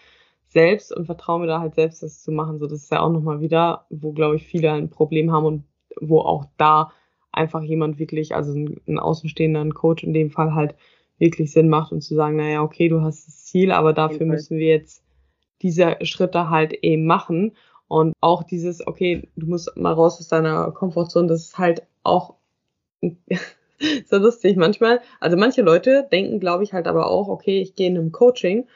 selbst 0.47 0.95
und 0.95 1.05
vertraue 1.05 1.41
mir 1.41 1.47
da 1.47 1.59
halt 1.59 1.75
selbst, 1.75 2.01
das 2.01 2.23
zu 2.23 2.31
machen. 2.31 2.57
So, 2.57 2.65
das 2.65 2.83
ist 2.83 2.91
ja 2.91 3.01
auch 3.01 3.11
nochmal 3.11 3.41
wieder, 3.41 3.85
wo, 3.91 4.13
glaube 4.13 4.35
ich, 4.37 4.47
viele 4.47 4.71
ein 4.71 4.89
Problem 4.89 5.31
haben 5.31 5.45
und 5.45 5.63
wo 6.01 6.19
auch 6.21 6.45
da 6.57 6.91
einfach 7.31 7.61
jemand 7.61 7.99
wirklich, 7.99 8.33
also 8.33 8.53
ein, 8.53 8.81
ein 8.87 8.97
außenstehender 8.97 9.61
ein 9.61 9.75
Coach 9.75 10.03
in 10.03 10.13
dem 10.13 10.31
Fall 10.31 10.55
halt 10.55 10.75
wirklich 11.19 11.51
Sinn 11.51 11.69
macht 11.69 11.91
und 11.91 12.01
zu 12.01 12.15
sagen, 12.15 12.37
naja, 12.37 12.63
okay, 12.63 12.89
du 12.89 13.01
hast 13.01 13.27
das 13.27 13.45
Ziel, 13.45 13.71
aber 13.71 13.93
dafür 13.93 14.25
müssen 14.25 14.57
wir 14.57 14.67
jetzt 14.67 15.03
diese 15.61 15.97
Schritte 16.01 16.49
halt 16.49 16.73
eben 16.73 17.05
machen. 17.05 17.55
Und 17.87 18.13
auch 18.21 18.43
dieses, 18.43 18.85
okay, 18.85 19.27
du 19.35 19.47
musst 19.47 19.75
mal 19.75 19.93
raus 19.93 20.19
aus 20.19 20.27
deiner 20.27 20.71
Komfortzone, 20.71 21.27
das 21.27 21.41
ist 21.41 21.57
halt 21.57 21.83
auch 22.03 22.35
so 23.01 24.17
lustig 24.17 24.57
manchmal. 24.57 25.01
Also 25.19 25.37
manche 25.37 25.61
Leute 25.61 26.07
denken, 26.11 26.39
glaube 26.39 26.63
ich, 26.63 26.73
halt 26.73 26.87
aber 26.87 27.09
auch, 27.09 27.27
okay, 27.27 27.61
ich 27.61 27.75
gehe 27.75 27.87
in 27.87 27.97
einem 27.97 28.11
Coaching 28.11 28.67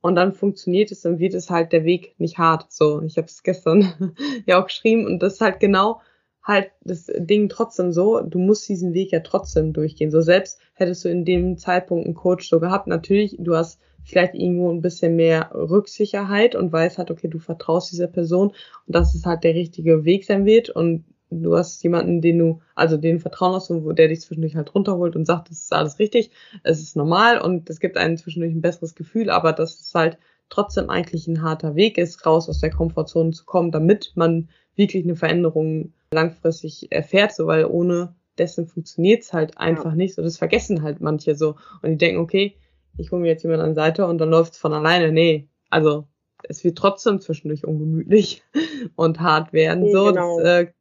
und 0.00 0.14
dann 0.14 0.32
funktioniert 0.32 0.92
es, 0.92 1.02
dann 1.02 1.18
wird 1.18 1.34
es 1.34 1.50
halt 1.50 1.72
der 1.72 1.84
Weg 1.84 2.14
nicht 2.18 2.38
hart. 2.38 2.70
So, 2.70 3.02
ich 3.02 3.16
habe 3.16 3.26
es 3.26 3.42
gestern 3.42 4.14
ja 4.46 4.60
auch 4.60 4.66
geschrieben 4.66 5.06
und 5.06 5.20
das 5.20 5.34
ist 5.34 5.40
halt 5.40 5.60
genau 5.60 6.00
halt 6.42 6.70
das 6.82 7.10
Ding 7.16 7.48
trotzdem 7.48 7.92
so, 7.92 8.20
du 8.20 8.38
musst 8.38 8.68
diesen 8.68 8.94
Weg 8.94 9.12
ja 9.12 9.20
trotzdem 9.20 9.72
durchgehen. 9.72 10.10
So 10.10 10.20
selbst 10.20 10.58
hättest 10.74 11.04
du 11.04 11.08
in 11.08 11.24
dem 11.24 11.58
Zeitpunkt 11.58 12.06
einen 12.06 12.14
Coach 12.14 12.48
so 12.48 12.60
gehabt, 12.60 12.86
natürlich, 12.86 13.36
du 13.38 13.54
hast 13.54 13.80
vielleicht 14.02 14.34
irgendwo 14.34 14.70
ein 14.70 14.80
bisschen 14.80 15.16
mehr 15.16 15.50
Rücksicherheit 15.54 16.54
und 16.54 16.72
weißt 16.72 16.98
halt, 16.98 17.10
okay, 17.10 17.28
du 17.28 17.38
vertraust 17.38 17.92
dieser 17.92 18.06
Person 18.06 18.48
und 18.48 18.96
dass 18.96 19.14
es 19.14 19.26
halt 19.26 19.44
der 19.44 19.54
richtige 19.54 20.04
Weg 20.04 20.24
sein 20.24 20.46
wird 20.46 20.70
und 20.70 21.04
du 21.30 21.56
hast 21.56 21.82
jemanden, 21.82 22.20
den 22.20 22.38
du, 22.38 22.60
also 22.74 22.96
den 22.96 23.20
Vertrauen 23.20 23.54
hast 23.54 23.70
und 23.70 23.96
der 23.96 24.08
dich 24.08 24.22
zwischendurch 24.22 24.56
halt 24.56 24.74
runterholt 24.74 25.14
und 25.16 25.26
sagt, 25.26 25.50
das 25.50 25.60
ist 25.60 25.72
alles 25.72 25.98
richtig, 25.98 26.30
es 26.64 26.80
ist 26.80 26.96
normal 26.96 27.40
und 27.40 27.70
es 27.70 27.78
gibt 27.78 27.96
einem 27.96 28.16
zwischendurch 28.16 28.52
ein 28.52 28.62
besseres 28.62 28.94
Gefühl, 28.94 29.30
aber 29.30 29.52
dass 29.52 29.78
es 29.78 29.94
halt 29.94 30.18
trotzdem 30.48 30.90
eigentlich 30.90 31.28
ein 31.28 31.42
harter 31.42 31.76
Weg 31.76 31.98
ist, 31.98 32.26
raus 32.26 32.48
aus 32.48 32.58
der 32.58 32.70
Komfortzone 32.70 33.30
zu 33.30 33.44
kommen, 33.44 33.70
damit 33.70 34.12
man 34.16 34.48
wirklich 34.74 35.04
eine 35.04 35.14
Veränderung 35.14 35.92
langfristig 36.12 36.90
erfährt, 36.90 37.32
so 37.32 37.46
weil 37.46 37.64
ohne 37.64 38.14
dessen 38.38 38.66
funktioniert's 38.66 39.32
halt 39.32 39.58
einfach 39.58 39.92
ja. 39.92 39.96
nicht. 39.96 40.14
So, 40.14 40.22
das 40.22 40.38
vergessen 40.38 40.82
halt 40.82 41.00
manche 41.00 41.34
so. 41.34 41.56
Und 41.82 41.90
die 41.90 41.98
denken, 41.98 42.20
okay, 42.20 42.56
ich 42.96 43.12
hole 43.12 43.22
mir 43.22 43.28
jetzt 43.28 43.42
jemand 43.42 43.62
an 43.62 43.70
die 43.70 43.74
Seite 43.76 44.06
und 44.06 44.18
dann 44.18 44.30
läuft's 44.30 44.58
von 44.58 44.72
alleine. 44.72 45.12
Nee, 45.12 45.48
also 45.68 46.06
es 46.48 46.64
wird 46.64 46.78
trotzdem 46.78 47.20
zwischendurch 47.20 47.66
ungemütlich 47.66 48.42
und 48.96 49.20
hart 49.20 49.52
werden. 49.52 49.84
Ja, 49.86 49.92
so, 49.92 50.04
genau. 50.06 50.40
das, 50.40 50.46
äh, 50.46 50.72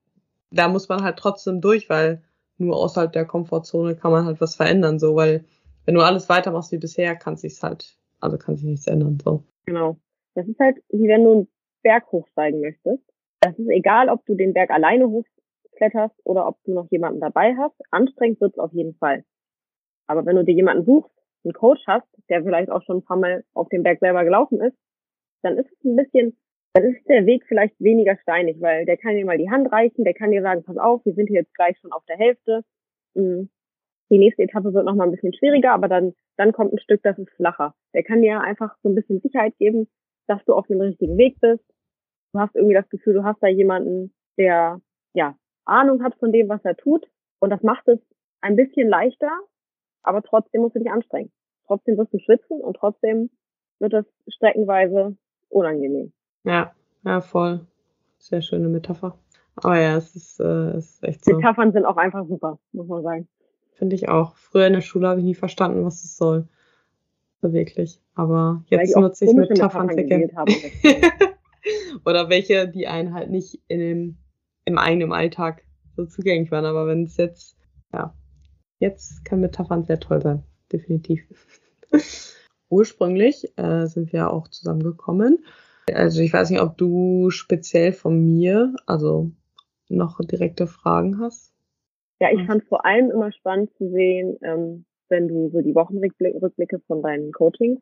da 0.51 0.67
muss 0.67 0.89
man 0.89 1.03
halt 1.03 1.17
trotzdem 1.17 1.61
durch, 1.61 1.89
weil 1.89 2.23
nur 2.57 2.75
außerhalb 2.77 3.11
der 3.11 3.25
Komfortzone 3.25 3.95
kann 3.95 4.11
man 4.11 4.25
halt 4.25 4.41
was 4.41 4.55
verändern, 4.55 4.99
so, 4.99 5.15
weil 5.15 5.45
wenn 5.85 5.95
du 5.95 6.01
alles 6.01 6.27
weitermachst 6.27 6.71
wie 6.71 6.77
bisher, 6.77 7.15
kann 7.15 7.37
sich's 7.37 7.63
halt, 7.63 7.97
also 8.19 8.37
kann 8.37 8.55
sich 8.55 8.65
nichts 8.65 8.87
ändern, 8.87 9.17
so. 9.23 9.43
Genau. 9.65 9.97
Das 10.35 10.47
ist 10.47 10.59
halt, 10.59 10.77
wie 10.89 11.07
wenn 11.07 11.23
du 11.23 11.31
einen 11.31 11.47
Berg 11.83 12.11
hochsteigen 12.11 12.61
möchtest. 12.61 13.03
Das 13.41 13.57
ist 13.57 13.69
egal, 13.69 14.09
ob 14.09 14.25
du 14.25 14.35
den 14.35 14.53
Berg 14.53 14.69
alleine 14.69 15.07
hochkletterst 15.07 16.15
oder 16.25 16.47
ob 16.47 16.57
du 16.63 16.73
noch 16.73 16.89
jemanden 16.91 17.21
dabei 17.21 17.55
hast. 17.57 17.75
Anstrengend 17.91 18.41
wird's 18.41 18.59
auf 18.59 18.73
jeden 18.73 18.95
Fall. 18.95 19.23
Aber 20.07 20.25
wenn 20.25 20.35
du 20.35 20.43
dir 20.43 20.55
jemanden 20.55 20.85
suchst, 20.85 21.11
einen 21.43 21.53
Coach 21.53 21.81
hast, 21.87 22.07
der 22.29 22.43
vielleicht 22.43 22.69
auch 22.69 22.83
schon 22.83 22.97
ein 22.97 23.05
paar 23.05 23.17
Mal 23.17 23.43
auf 23.53 23.69
dem 23.69 23.83
Berg 23.83 23.99
selber 23.99 24.23
gelaufen 24.23 24.59
ist, 24.59 24.77
dann 25.41 25.57
ist 25.57 25.71
es 25.71 25.85
ein 25.85 25.95
bisschen, 25.95 26.37
dann 26.73 26.83
ist 26.83 27.07
der 27.07 27.25
Weg 27.25 27.45
vielleicht 27.47 27.79
weniger 27.79 28.17
steinig, 28.17 28.59
weil 28.59 28.85
der 28.85 28.97
kann 28.97 29.15
dir 29.15 29.25
mal 29.25 29.37
die 29.37 29.49
Hand 29.49 29.71
reichen, 29.71 30.03
der 30.03 30.13
kann 30.13 30.31
dir 30.31 30.41
sagen, 30.41 30.63
pass 30.63 30.77
auf, 30.77 31.05
wir 31.05 31.13
sind 31.13 31.27
hier 31.27 31.41
jetzt 31.41 31.55
gleich 31.55 31.77
schon 31.79 31.93
auf 31.93 32.03
der 32.05 32.17
Hälfte. 32.17 32.63
Hm, 33.15 33.49
die 34.09 34.17
nächste 34.17 34.43
Etappe 34.43 34.73
wird 34.73 34.85
noch 34.85 34.95
mal 34.95 35.05
ein 35.05 35.11
bisschen 35.11 35.33
schwieriger, 35.33 35.71
aber 35.71 35.87
dann, 35.87 36.13
dann 36.35 36.51
kommt 36.51 36.73
ein 36.73 36.79
Stück, 36.79 37.01
das 37.03 37.17
ist 37.17 37.31
flacher. 37.35 37.75
Der 37.93 38.03
kann 38.03 38.21
dir 38.21 38.41
einfach 38.41 38.75
so 38.83 38.89
ein 38.89 38.95
bisschen 38.95 39.21
Sicherheit 39.21 39.57
geben, 39.59 39.87
dass 40.27 40.43
du 40.45 40.53
auf 40.53 40.67
dem 40.67 40.81
richtigen 40.81 41.17
Weg 41.17 41.39
bist. 41.39 41.63
Du 42.31 42.39
hast 42.39 42.55
irgendwie 42.55 42.75
das 42.75 42.89
Gefühl, 42.89 43.13
du 43.13 43.23
hast 43.23 43.41
da 43.41 43.47
jemanden, 43.47 44.13
der, 44.37 44.81
ja, 45.13 45.35
Ahnung 45.65 46.03
hat 46.03 46.15
von 46.15 46.31
dem, 46.31 46.49
was 46.49 46.63
er 46.63 46.75
tut. 46.75 47.07
Und 47.39 47.49
das 47.49 47.63
macht 47.63 47.87
es 47.87 47.99
ein 48.41 48.55
bisschen 48.55 48.89
leichter, 48.89 49.31
aber 50.03 50.21
trotzdem 50.21 50.61
musst 50.61 50.75
du 50.75 50.79
dich 50.79 50.91
anstrengen. 50.91 51.31
Trotzdem 51.67 51.97
wirst 51.97 52.13
du 52.13 52.19
schwitzen 52.19 52.61
und 52.61 52.75
trotzdem 52.77 53.29
wird 53.79 53.93
es 53.93 54.05
streckenweise 54.27 55.15
unangenehm. 55.49 56.11
Ja, 56.43 56.73
ja, 57.03 57.21
voll. 57.21 57.65
Sehr 58.17 58.41
schöne 58.41 58.67
Metapher. 58.67 59.17
Aber 59.55 59.79
ja, 59.79 59.97
es 59.97 60.15
ist, 60.15 60.39
äh, 60.39 60.71
es 60.71 60.95
ist 60.95 61.03
echt 61.03 61.25
so. 61.25 61.35
Metaphern 61.35 61.71
sind 61.71 61.85
auch 61.85 61.97
einfach 61.97 62.25
super, 62.27 62.59
muss 62.71 62.87
man 62.87 63.03
sagen. 63.03 63.27
Finde 63.73 63.95
ich 63.95 64.09
auch. 64.09 64.35
Früher 64.35 64.67
in 64.67 64.73
der 64.73 64.81
Schule 64.81 65.07
habe 65.07 65.19
ich 65.19 65.25
nie 65.25 65.35
verstanden, 65.35 65.85
was 65.85 66.03
es 66.03 66.17
soll. 66.17 66.47
So 67.41 67.53
wirklich. 67.53 68.01
Aber 68.15 68.63
jetzt 68.67 68.95
nutze 68.95 69.25
ich 69.25 69.33
Metaphern 69.33 69.89
sehr 69.89 70.03
gerne. 70.03 70.27
Oder 72.05 72.29
welche, 72.29 72.67
die 72.67 72.87
einen 72.87 73.13
halt 73.13 73.29
nicht 73.29 73.61
in 73.67 73.79
dem, 73.79 74.17
im 74.65 74.77
eigenen 74.77 75.13
Alltag 75.13 75.63
so 75.95 76.05
zugänglich 76.05 76.51
waren. 76.51 76.65
Aber 76.65 76.87
wenn 76.87 77.03
es 77.03 77.17
jetzt, 77.17 77.57
ja, 77.93 78.13
jetzt 78.79 79.25
kann 79.25 79.41
Metaphern 79.41 79.85
sehr 79.85 79.99
toll 79.99 80.21
sein. 80.21 80.43
Definitiv. 80.71 81.25
Ursprünglich 82.69 83.51
äh, 83.57 83.87
sind 83.87 84.13
wir 84.13 84.31
auch 84.31 84.47
zusammengekommen 84.47 85.39
also 85.95 86.21
ich 86.21 86.33
weiß 86.33 86.49
nicht, 86.49 86.61
ob 86.61 86.77
du 86.77 87.29
speziell 87.29 87.93
von 87.93 88.19
mir, 88.19 88.75
also 88.85 89.31
noch 89.87 90.19
direkte 90.23 90.67
Fragen 90.67 91.19
hast. 91.19 91.53
Ja, 92.19 92.29
ich 92.31 92.45
fand 92.45 92.63
vor 92.65 92.85
allem 92.85 93.11
immer 93.11 93.31
spannend 93.31 93.73
zu 93.77 93.89
sehen, 93.89 94.37
ähm, 94.41 94.85
wenn 95.07 95.27
du 95.27 95.49
so 95.49 95.61
die 95.61 95.73
Wochenrückblicke 95.73 96.79
von 96.85 97.01
deinen 97.01 97.31
Coachings 97.31 97.79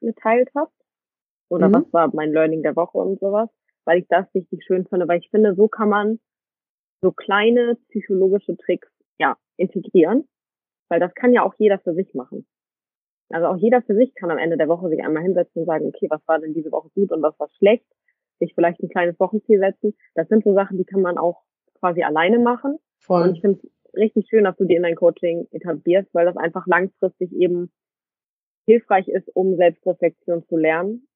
geteilt 0.00 0.50
hast. 0.54 0.72
Oder 1.48 1.68
mhm. 1.68 1.74
was 1.74 1.92
war 1.92 2.10
mein 2.14 2.32
Learning 2.32 2.62
der 2.62 2.76
Woche 2.76 2.98
und 2.98 3.20
sowas. 3.20 3.48
Weil 3.84 3.98
ich 3.98 4.08
das 4.08 4.26
richtig 4.34 4.64
schön 4.64 4.86
finde, 4.86 5.06
weil 5.08 5.18
ich 5.18 5.30
finde, 5.30 5.54
so 5.54 5.68
kann 5.68 5.88
man 5.88 6.18
so 7.02 7.12
kleine 7.12 7.76
psychologische 7.90 8.56
Tricks, 8.56 8.88
ja, 9.18 9.36
integrieren. 9.56 10.26
Weil 10.88 11.00
das 11.00 11.14
kann 11.14 11.32
ja 11.32 11.42
auch 11.42 11.54
jeder 11.58 11.78
für 11.78 11.94
sich 11.94 12.14
machen. 12.14 12.46
Also 13.30 13.46
auch 13.46 13.56
jeder 13.56 13.82
für 13.82 13.94
sich 13.94 14.14
kann 14.14 14.30
am 14.30 14.38
Ende 14.38 14.56
der 14.56 14.68
Woche 14.68 14.88
sich 14.88 15.02
einmal 15.02 15.22
hinsetzen 15.22 15.60
und 15.60 15.66
sagen, 15.66 15.86
okay, 15.86 16.06
was 16.10 16.20
war 16.26 16.38
denn 16.38 16.54
diese 16.54 16.70
Woche 16.70 16.90
gut 16.94 17.10
und 17.10 17.22
was 17.22 17.38
war 17.38 17.48
schlecht? 17.58 17.86
Sich 18.38 18.54
vielleicht 18.54 18.80
ein 18.82 18.88
kleines 18.88 19.18
Wochenziel 19.18 19.58
setzen. 19.58 19.96
Das 20.14 20.28
sind 20.28 20.44
so 20.44 20.54
Sachen, 20.54 20.78
die 20.78 20.84
kann 20.84 21.02
man 21.02 21.18
auch 21.18 21.42
quasi 21.78 22.02
alleine 22.02 22.38
machen. 22.38 22.78
Voll. 22.98 23.22
Und 23.22 23.34
ich 23.34 23.40
finde 23.40 23.60
es 23.62 23.94
richtig 23.96 24.28
schön, 24.28 24.44
dass 24.44 24.56
du 24.56 24.64
die 24.64 24.74
in 24.74 24.82
dein 24.82 24.96
Coaching 24.96 25.46
etablierst, 25.50 26.12
weil 26.14 26.26
das 26.26 26.36
einfach 26.36 26.66
langfristig 26.66 27.32
eben 27.32 27.70
hilfreich 28.66 29.08
ist, 29.08 29.28
um 29.34 29.56
Selbstreflexion 29.56 30.44
zu 30.46 30.56
lernen. 30.56 31.06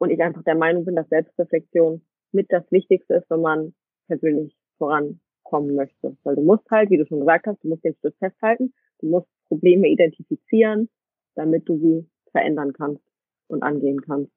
Und 0.00 0.08
ich 0.10 0.22
einfach 0.22 0.42
der 0.44 0.54
Meinung 0.54 0.86
bin, 0.86 0.96
dass 0.96 1.10
Selbstreflexion 1.10 2.00
mit 2.32 2.46
das 2.50 2.64
Wichtigste 2.72 3.14
ist, 3.14 3.28
wenn 3.28 3.42
man 3.42 3.74
persönlich 4.06 4.56
vorankommen 4.78 5.74
möchte. 5.74 6.16
Weil 6.24 6.36
du 6.36 6.42
musst 6.42 6.68
halt, 6.70 6.88
wie 6.88 6.96
du 6.96 7.04
schon 7.04 7.20
gesagt 7.20 7.46
hast, 7.46 7.62
du 7.62 7.68
musst 7.68 7.84
den 7.84 7.94
Schritt 8.00 8.16
festhalten, 8.18 8.72
du 9.00 9.08
musst 9.08 9.28
Probleme 9.48 9.88
identifizieren, 9.88 10.88
damit 11.34 11.68
du 11.68 11.76
sie 11.78 12.08
verändern 12.32 12.72
kannst 12.72 13.04
und 13.48 13.62
angehen 13.62 14.00
kannst. 14.00 14.32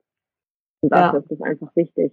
Und 0.81 0.91
dafür 0.91 1.19
ja. 1.19 1.23
ist 1.23 1.31
das 1.31 1.41
einfach 1.41 1.73
wichtig. 1.77 2.11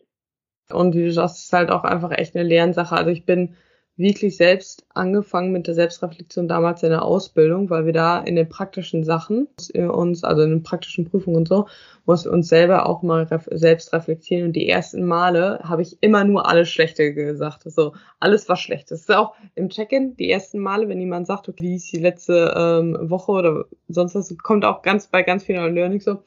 Und 0.70 0.94
wie 0.94 1.02
du 1.02 1.10
sagst, 1.10 1.38
ist 1.38 1.52
halt 1.52 1.70
auch 1.70 1.82
einfach 1.82 2.12
echt 2.12 2.36
eine 2.36 2.46
Lernsache. 2.46 2.94
Also 2.94 3.10
ich 3.10 3.26
bin 3.26 3.56
wirklich 4.00 4.36
selbst 4.36 4.84
angefangen 4.94 5.52
mit 5.52 5.66
der 5.66 5.74
Selbstreflexion 5.74 6.48
damals 6.48 6.82
in 6.82 6.90
der 6.90 7.04
Ausbildung, 7.04 7.70
weil 7.70 7.86
wir 7.86 7.92
da 7.92 8.18
in 8.18 8.34
den 8.34 8.48
praktischen 8.48 9.04
Sachen 9.04 9.46
uns, 9.74 10.24
also 10.24 10.42
in 10.42 10.50
den 10.50 10.62
praktischen 10.62 11.08
Prüfungen 11.08 11.36
und 11.36 11.48
so, 11.48 11.66
muss 12.06 12.26
uns 12.26 12.48
selber 12.48 12.86
auch 12.86 13.02
mal 13.02 13.28
selbst 13.50 13.92
reflektieren. 13.92 14.46
Und 14.46 14.52
die 14.54 14.68
ersten 14.68 15.04
Male 15.04 15.60
habe 15.62 15.82
ich 15.82 15.98
immer 16.00 16.24
nur 16.24 16.48
alles 16.48 16.70
Schlechte 16.70 17.14
gesagt. 17.14 17.66
Also 17.66 17.92
alles 18.18 18.48
war 18.48 18.56
schlecht. 18.56 18.90
Das 18.90 19.00
ist 19.00 19.14
auch 19.14 19.34
im 19.54 19.68
Check-in 19.68 20.16
die 20.16 20.30
ersten 20.30 20.58
Male, 20.58 20.88
wenn 20.88 20.98
jemand 20.98 21.26
sagt, 21.26 21.48
okay, 21.48 21.62
wie 21.62 21.74
ist 21.76 21.92
die 21.92 21.98
letzte 21.98 22.54
ähm, 22.56 22.98
Woche 23.10 23.32
oder 23.32 23.64
sonst 23.88 24.14
was, 24.14 24.36
kommt 24.38 24.64
auch 24.64 24.82
ganz 24.82 25.06
bei 25.06 25.22
ganz 25.22 25.44
vielen 25.44 25.74
Learning 25.74 26.00
so, 26.00 26.22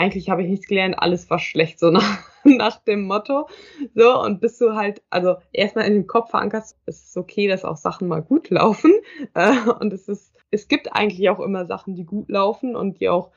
eigentlich 0.00 0.30
habe 0.30 0.42
ich 0.42 0.48
nichts 0.48 0.66
gelernt, 0.66 0.96
alles 0.98 1.28
war 1.28 1.38
schlecht, 1.38 1.78
so 1.78 1.90
nach, 1.90 2.20
nach 2.44 2.82
dem 2.82 3.02
Motto. 3.02 3.48
So, 3.94 4.20
und 4.22 4.40
bis 4.40 4.58
du 4.58 4.74
halt, 4.74 5.02
also 5.10 5.36
erstmal 5.52 5.86
in 5.86 5.92
den 5.92 6.06
Kopf 6.06 6.30
verankerst, 6.30 6.78
ist 6.86 7.10
es 7.10 7.16
okay, 7.16 7.46
dass 7.48 7.64
auch 7.64 7.76
Sachen 7.76 8.08
mal 8.08 8.22
gut 8.22 8.50
laufen. 8.50 8.92
Äh, 9.34 9.70
und 9.78 9.92
es 9.92 10.08
ist, 10.08 10.32
es 10.50 10.66
gibt 10.66 10.94
eigentlich 10.94 11.28
auch 11.28 11.40
immer 11.40 11.66
Sachen, 11.66 11.94
die 11.94 12.04
gut 12.04 12.30
laufen 12.30 12.74
und 12.74 13.00
die 13.00 13.08
auch 13.10 13.30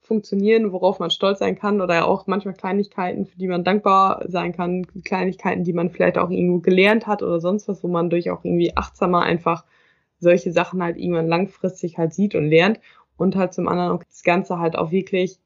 funktionieren, 0.00 0.72
worauf 0.72 0.98
man 0.98 1.10
stolz 1.10 1.38
sein 1.38 1.56
kann 1.56 1.80
oder 1.80 2.06
auch 2.06 2.26
manchmal 2.26 2.54
Kleinigkeiten, 2.54 3.24
für 3.24 3.38
die 3.38 3.46
man 3.46 3.62
dankbar 3.62 4.24
sein 4.26 4.52
kann, 4.52 4.86
Kleinigkeiten, 5.04 5.64
die 5.64 5.72
man 5.72 5.90
vielleicht 5.90 6.18
auch 6.18 6.30
irgendwo 6.30 6.58
gelernt 6.58 7.06
hat 7.06 7.22
oder 7.22 7.40
sonst 7.40 7.68
was, 7.68 7.84
wo 7.84 7.88
man 7.88 8.10
durch 8.10 8.30
auch 8.30 8.44
irgendwie 8.44 8.76
achtsamer 8.76 9.22
einfach 9.22 9.64
solche 10.18 10.50
Sachen 10.50 10.82
halt 10.82 10.96
irgendwann 10.96 11.28
langfristig 11.28 11.98
halt 11.98 12.12
sieht 12.12 12.34
und 12.34 12.48
lernt 12.48 12.80
und 13.16 13.36
halt 13.36 13.54
zum 13.54 13.68
anderen 13.68 13.92
auch 13.92 14.02
das 14.02 14.22
Ganze 14.24 14.58
halt 14.58 14.76
auch 14.76 14.90
wirklich 14.90 15.38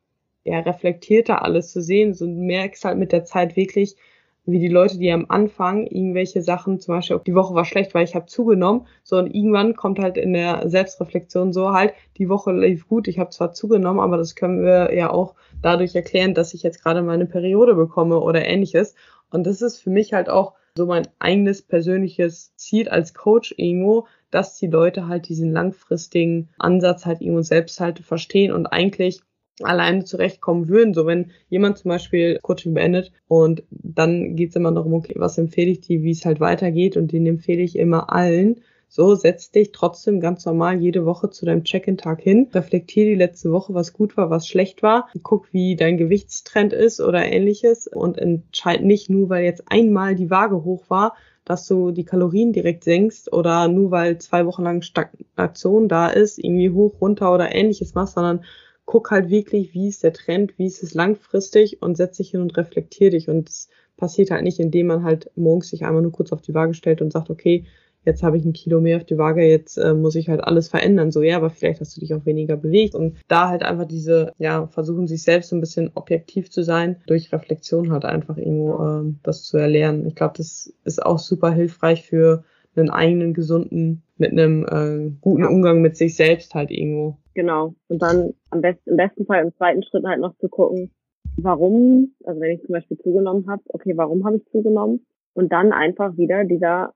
ja, 0.45 0.61
reflektierter 0.61 1.43
alles 1.43 1.73
zu 1.73 1.83
sehen. 1.83 2.15
So, 2.15 2.27
merkst 2.27 2.85
halt 2.85 2.99
mit 2.99 3.13
der 3.13 3.25
Zeit 3.25 3.57
wirklich, 3.57 3.97
wie 4.45 4.59
die 4.59 4.69
Leute, 4.69 4.99
die 4.99 5.13
am 5.13 5.27
Anfang 5.29 5.87
irgendwelche 5.87 6.43
Sachen, 6.43 6.81
zum 6.81 6.97
Beispiel, 6.97 7.21
die 7.25 7.35
Woche 7.35 7.55
war 7.55 7.65
schlecht, 7.65 7.95
weil 7.95 8.05
ich 8.05 8.17
habe 8.17 8.27
zugenommen, 8.27 8.87
so 9.05 9.17
und 9.17 9.33
irgendwann 9.33 9.77
kommt 9.77 10.01
halt 10.01 10.17
in 10.17 10.33
der 10.33 10.69
Selbstreflexion 10.69 11.53
so 11.53 11.73
halt, 11.73 11.95
die 12.19 12.29
Woche 12.29 12.53
lief 12.53 12.89
gut, 12.89 13.07
ich 13.07 13.21
habe 13.21 13.31
zwar 13.31 13.53
zugenommen, 13.53 14.01
aber 14.01 14.17
das 14.17 14.35
können 14.35 14.65
wir 14.65 14.93
ja 14.95 15.11
auch 15.11 15.37
dadurch 15.63 15.95
erklären, 15.95 16.35
dass 16.35 16.55
ich 16.55 16.65
jetzt 16.65 16.83
gerade 16.83 17.03
meine 17.03 17.27
Periode 17.27 17.75
bekomme 17.75 18.19
oder 18.19 18.45
ähnliches. 18.45 18.97
Und 19.31 19.47
das 19.47 19.63
ist 19.63 19.81
für 19.81 19.91
mich 19.91 20.13
halt 20.13 20.29
auch 20.29 20.55
so 20.77 20.87
mein 20.87 21.07
eigenes 21.19 21.63
persönliches 21.63 22.57
Ziel 22.57 22.89
als 22.89 23.15
Coach 23.15 23.55
irgendwo, 23.57 24.07
dass 24.31 24.57
die 24.57 24.67
Leute 24.67 25.07
halt 25.07 25.29
diesen 25.29 25.53
langfristigen 25.53 26.49
Ansatz 26.59 27.07
halt 27.07 27.21
irgendwo 27.21 27.43
selbst 27.43 27.79
halt 27.79 28.01
verstehen 28.01 28.53
und 28.53 28.67
eigentlich 28.67 29.21
alleine 29.61 30.05
zurechtkommen 30.05 30.69
würden. 30.69 30.95
So 30.95 31.07
wenn 31.07 31.31
jemand 31.49 31.79
zum 31.79 31.91
Beispiel 31.91 32.39
Coaching 32.43 32.75
beendet 32.75 33.13
und 33.29 33.63
dann 33.71 34.37
geht's 34.37 34.57
immer 34.57 34.73
darum, 34.73 34.95
okay, 34.95 35.15
was 35.17 35.39
empfehle 35.39 35.71
ich 35.71 35.81
dir, 35.81 36.03
wie 36.03 36.11
es 36.11 36.25
halt 36.25 36.41
weitergeht 36.41 36.97
und 36.97 37.13
den 37.13 37.27
empfehle 37.27 37.63
ich 37.63 37.77
immer 37.77 38.13
allen. 38.13 38.61
So, 38.89 39.15
setz 39.15 39.51
dich 39.51 39.73
trotzdem 39.73 40.21
ganz 40.21 40.45
normal 40.45 40.79
jede 40.79 41.07
Woche 41.07 41.31
zu 41.31 41.47
deinem 41.47 41.65
Check-in-Tag 41.65 42.21
hin, 42.21 42.49
reflektier 42.53 43.07
die 43.07 43.15
letzte 43.15 43.51
Woche, 43.51 43.73
was 43.73 43.95
gut 43.95 44.19
war, 44.19 44.29
was 44.29 44.47
schlecht 44.47 44.83
war, 44.83 45.09
guck, 45.23 45.51
wie 45.51 45.77
dein 45.77 45.97
Gewichtstrend 45.97 46.75
ist 46.75 47.01
oder 47.01 47.25
ähnliches 47.25 47.87
und 47.87 48.19
entscheid 48.19 48.83
nicht 48.83 49.09
nur, 49.09 49.31
weil 49.31 49.45
jetzt 49.45 49.65
einmal 49.69 50.15
die 50.15 50.29
Waage 50.29 50.63
hoch 50.65 50.91
war, 50.91 51.15
dass 51.47 51.67
du 51.67 51.91
die 51.91 52.05
Kalorien 52.05 52.53
direkt 52.53 52.85
senkst 52.85 53.33
oder 53.33 53.67
nur 53.67 53.91
weil 53.93 54.19
zwei 54.19 54.45
Wochen 54.45 54.63
lang 54.63 54.83
Stagnation 54.83 55.89
da 55.89 56.09
ist, 56.09 56.39
irgendwie 56.39 56.69
hoch, 56.69 57.01
runter 57.01 57.33
oder 57.33 57.55
ähnliches 57.55 57.95
machst, 57.95 58.15
sondern 58.15 58.45
guck 58.85 59.11
halt 59.11 59.31
wirklich, 59.31 59.75
wie 59.75 59.89
ist 59.89 60.03
der 60.03 60.13
Trend, 60.13 60.59
wie 60.59 60.67
ist 60.67 60.83
es 60.83 60.95
langfristig 60.95 61.83
und 61.83 61.97
setz 61.97 62.17
dich 62.19 62.31
hin 62.31 62.41
und 62.41 62.57
reflektier 62.57 63.11
dich. 63.11 63.29
Und 63.29 63.49
es 63.49 63.69
passiert 63.97 64.31
halt 64.31 64.43
nicht, 64.43 64.59
indem 64.59 64.89
man 64.89 65.05
halt 65.05 65.31
morgens 65.37 65.69
sich 65.69 65.85
einmal 65.85 66.03
nur 66.03 66.13
kurz 66.13 66.33
auf 66.33 66.43
die 66.43 66.55
Waage 66.55 66.75
stellt 66.75 67.03
und 67.03 67.13
sagt, 67.13 67.31
okay, 67.31 67.65
jetzt 68.05 68.23
habe 68.23 68.37
ich 68.37 68.45
ein 68.45 68.53
Kilo 68.53 68.81
mehr 68.81 68.97
auf 68.97 69.05
die 69.05 69.19
Waage, 69.19 69.45
jetzt 69.45 69.77
äh, 69.77 69.95
muss 69.95 70.17
ich 70.17 70.29
halt 70.29 70.43
alles 70.43 70.69
verändern. 70.69 71.11
So, 71.11 71.23
ja, 71.23 71.37
aber 71.37 71.51
vielleicht 71.51 71.81
hast 71.81 71.97
du 71.97 72.01
dich 72.01 72.13
auch 72.15 72.27
weniger 72.27 72.57
bewegt. 72.57 72.95
Und 72.95 73.19
da 73.29 73.49
halt 73.49 73.63
einfach 73.63 73.87
diese, 73.87 74.33
ja, 74.39 74.67
versuchen 74.67 75.07
sich 75.07 75.23
selbst 75.23 75.51
so 75.51 75.57
ein 75.57 75.61
bisschen 75.61 75.91
objektiv 75.95 76.51
zu 76.51 76.65
sein, 76.65 76.97
durch 77.07 77.33
Reflexion 77.33 77.93
halt 77.93 78.05
einfach 78.05 78.37
irgendwo 78.37 78.83
ähm, 78.83 79.21
das 79.23 79.45
zu 79.45 79.57
erlernen. 79.57 80.07
Ich 80.07 80.15
glaube, 80.15 80.35
das 80.37 80.73
ist 80.85 81.05
auch 81.05 81.19
super 81.19 81.53
hilfreich 81.53 82.03
für 82.05 82.45
einen 82.75 82.91
eigenen 82.91 83.35
gesunden, 83.35 84.03
mit 84.23 84.33
einem 84.33 84.65
äh, 84.65 85.13
guten 85.21 85.45
Umgang 85.45 85.83
mit 85.83 85.97
sich 85.97 86.17
selbst 86.17 86.55
halt 86.55 86.71
irgendwo. 86.71 87.19
Genau. 87.35 87.75
Und 87.89 88.01
dann 88.01 88.33
am 88.51 88.63
besten, 88.63 88.91
im 88.91 88.97
besten 88.97 89.27
Fall 89.27 89.45
im 89.45 89.55
zweiten 89.57 89.83
Schritt 89.83 90.05
halt 90.05 90.21
noch 90.21 90.37
zu 90.39 90.49
gucken, 90.49 90.91
warum, 91.37 92.15
also 92.25 92.41
wenn 92.41 92.53
ich 92.53 92.63
zum 92.63 92.73
Beispiel 92.73 92.99
zugenommen 92.99 93.47
habe, 93.49 93.63
okay, 93.69 93.93
warum 93.97 94.25
habe 94.25 94.37
ich 94.37 94.45
zugenommen? 94.51 95.07
Und 95.35 95.53
dann 95.53 95.73
einfach 95.73 96.17
wieder 96.17 96.45
dieser 96.45 96.93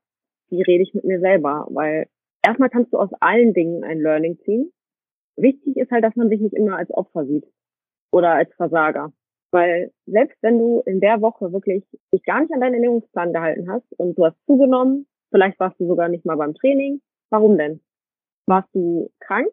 wie 0.48 0.62
rede 0.62 0.82
ich 0.82 0.94
mit 0.94 1.04
mir 1.04 1.20
selber? 1.20 1.66
Weil 1.70 2.06
erstmal 2.44 2.70
kannst 2.70 2.92
du 2.92 2.98
aus 2.98 3.10
allen 3.20 3.54
Dingen 3.54 3.84
ein 3.84 4.00
Learning 4.00 4.38
ziehen. 4.44 4.72
Wichtig 5.36 5.76
ist 5.76 5.90
halt, 5.90 6.04
dass 6.04 6.16
man 6.16 6.28
sich 6.28 6.40
nicht 6.40 6.54
immer 6.54 6.76
als 6.76 6.90
Opfer 6.90 7.26
sieht 7.26 7.44
oder 8.10 8.30
als 8.30 8.52
Versager. 8.54 9.12
Weil 9.50 9.92
selbst 10.06 10.36
wenn 10.42 10.58
du 10.58 10.82
in 10.86 11.00
der 11.00 11.20
Woche 11.20 11.52
wirklich 11.52 11.84
dich 12.12 12.22
gar 12.24 12.40
nicht 12.40 12.52
an 12.52 12.60
deinen 12.60 12.74
Ernährungsplan 12.74 13.32
gehalten 13.32 13.70
hast 13.70 13.86
und 13.98 14.16
du 14.18 14.24
hast 14.24 14.36
zugenommen, 14.46 15.06
vielleicht 15.30 15.58
warst 15.60 15.78
du 15.78 15.86
sogar 15.86 16.08
nicht 16.08 16.24
mal 16.24 16.36
beim 16.36 16.54
Training, 16.54 17.00
warum 17.30 17.58
denn? 17.58 17.80
Warst 18.46 18.68
du 18.74 19.10
krank 19.20 19.48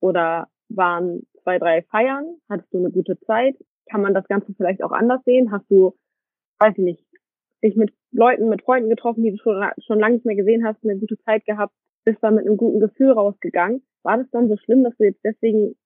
oder 0.00 0.48
waren 0.68 1.26
zwei, 1.42 1.58
drei 1.58 1.82
Feiern? 1.82 2.36
Hattest 2.48 2.72
du 2.72 2.78
eine 2.78 2.90
gute 2.90 3.18
Zeit? 3.20 3.56
Kann 3.90 4.02
man 4.02 4.14
das 4.14 4.26
Ganze 4.28 4.52
vielleicht 4.54 4.82
auch 4.82 4.92
anders 4.92 5.22
sehen? 5.24 5.52
Hast 5.52 5.70
du, 5.70 5.94
weiß 6.58 6.74
ich 6.76 6.84
nicht, 6.84 7.04
dich 7.62 7.76
mit 7.76 7.92
Leuten, 8.10 8.48
mit 8.48 8.62
Freunden 8.62 8.90
getroffen, 8.90 9.22
die 9.22 9.32
du 9.32 9.38
schon, 9.38 9.64
schon 9.86 10.00
lange 10.00 10.16
nicht 10.16 10.26
mehr 10.26 10.36
gesehen 10.36 10.66
hast, 10.66 10.82
eine 10.84 10.98
gute 10.98 11.18
Zeit 11.18 11.44
gehabt, 11.44 11.74
bist 12.04 12.18
dann 12.22 12.34
mit 12.34 12.46
einem 12.46 12.56
guten 12.56 12.80
Gefühl 12.80 13.12
rausgegangen. 13.12 13.82
War 14.02 14.18
das 14.18 14.30
dann 14.30 14.48
so 14.48 14.56
schlimm, 14.56 14.84
dass 14.84 14.96
du 14.96 15.04
jetzt 15.04 15.24
deswegen 15.24 15.76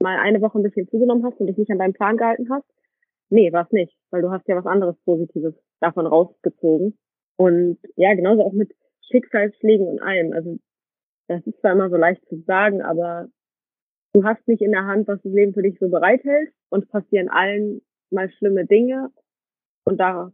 mal 0.00 0.18
eine 0.18 0.40
Woche 0.40 0.58
ein 0.58 0.62
bisschen 0.62 0.88
zugenommen 0.88 1.24
hast 1.24 1.40
und 1.40 1.46
dich 1.46 1.56
nicht 1.56 1.70
an 1.70 1.78
deinen 1.78 1.94
Plan 1.94 2.16
gehalten 2.16 2.48
hast? 2.50 2.66
Nee, 3.30 3.52
war 3.52 3.64
es 3.64 3.72
nicht, 3.72 3.96
weil 4.10 4.22
du 4.22 4.30
hast 4.30 4.46
ja 4.46 4.56
was 4.56 4.66
anderes 4.66 4.96
Positives 5.04 5.54
davon 5.80 6.06
rausgezogen. 6.06 6.98
Und 7.36 7.78
ja, 7.96 8.12
genauso 8.14 8.44
auch 8.44 8.52
mit 8.52 8.74
Schicksalsschlägen 9.10 9.86
und 9.86 10.02
allem. 10.02 10.32
Also 10.32 10.58
das 11.28 11.46
ist 11.46 11.58
zwar 11.60 11.72
immer 11.72 11.90
so 11.90 11.96
leicht 11.96 12.24
zu 12.28 12.42
sagen, 12.46 12.82
aber 12.82 13.28
du 14.12 14.24
hast 14.24 14.46
nicht 14.46 14.62
in 14.62 14.72
der 14.72 14.86
Hand, 14.86 15.08
was 15.08 15.20
das 15.22 15.32
Leben 15.32 15.54
für 15.54 15.62
dich 15.62 15.78
so 15.78 15.88
bereithält 15.88 16.52
und 16.70 16.88
passieren 16.88 17.28
allen 17.28 17.82
mal 18.10 18.30
schlimme 18.30 18.66
Dinge 18.66 19.10
und 19.84 19.98
daraus 19.98 20.32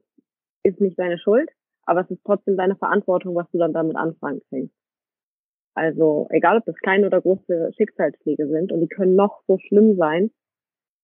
ist 0.65 0.81
nicht 0.81 0.99
deine 0.99 1.19
Schuld, 1.19 1.51
aber 1.85 2.01
es 2.01 2.11
ist 2.11 2.25
trotzdem 2.25 2.57
deine 2.57 2.77
Verantwortung, 2.77 3.35
was 3.35 3.51
du 3.53 3.59
dann 3.59 3.73
damit 3.73 3.97
anfangen 3.97 4.43
kannst. 4.51 4.75
Also 5.75 6.27
egal, 6.31 6.59
ob 6.59 6.65
das 6.65 6.77
kleine 6.77 7.07
oder 7.07 7.21
große 7.21 7.71
Schicksalsschläge 7.77 8.49
sind 8.49 8.73
und 8.73 8.81
die 8.81 8.89
können 8.89 9.15
noch 9.15 9.43
so 9.47 9.59
schlimm 9.59 9.97
sein, 9.97 10.33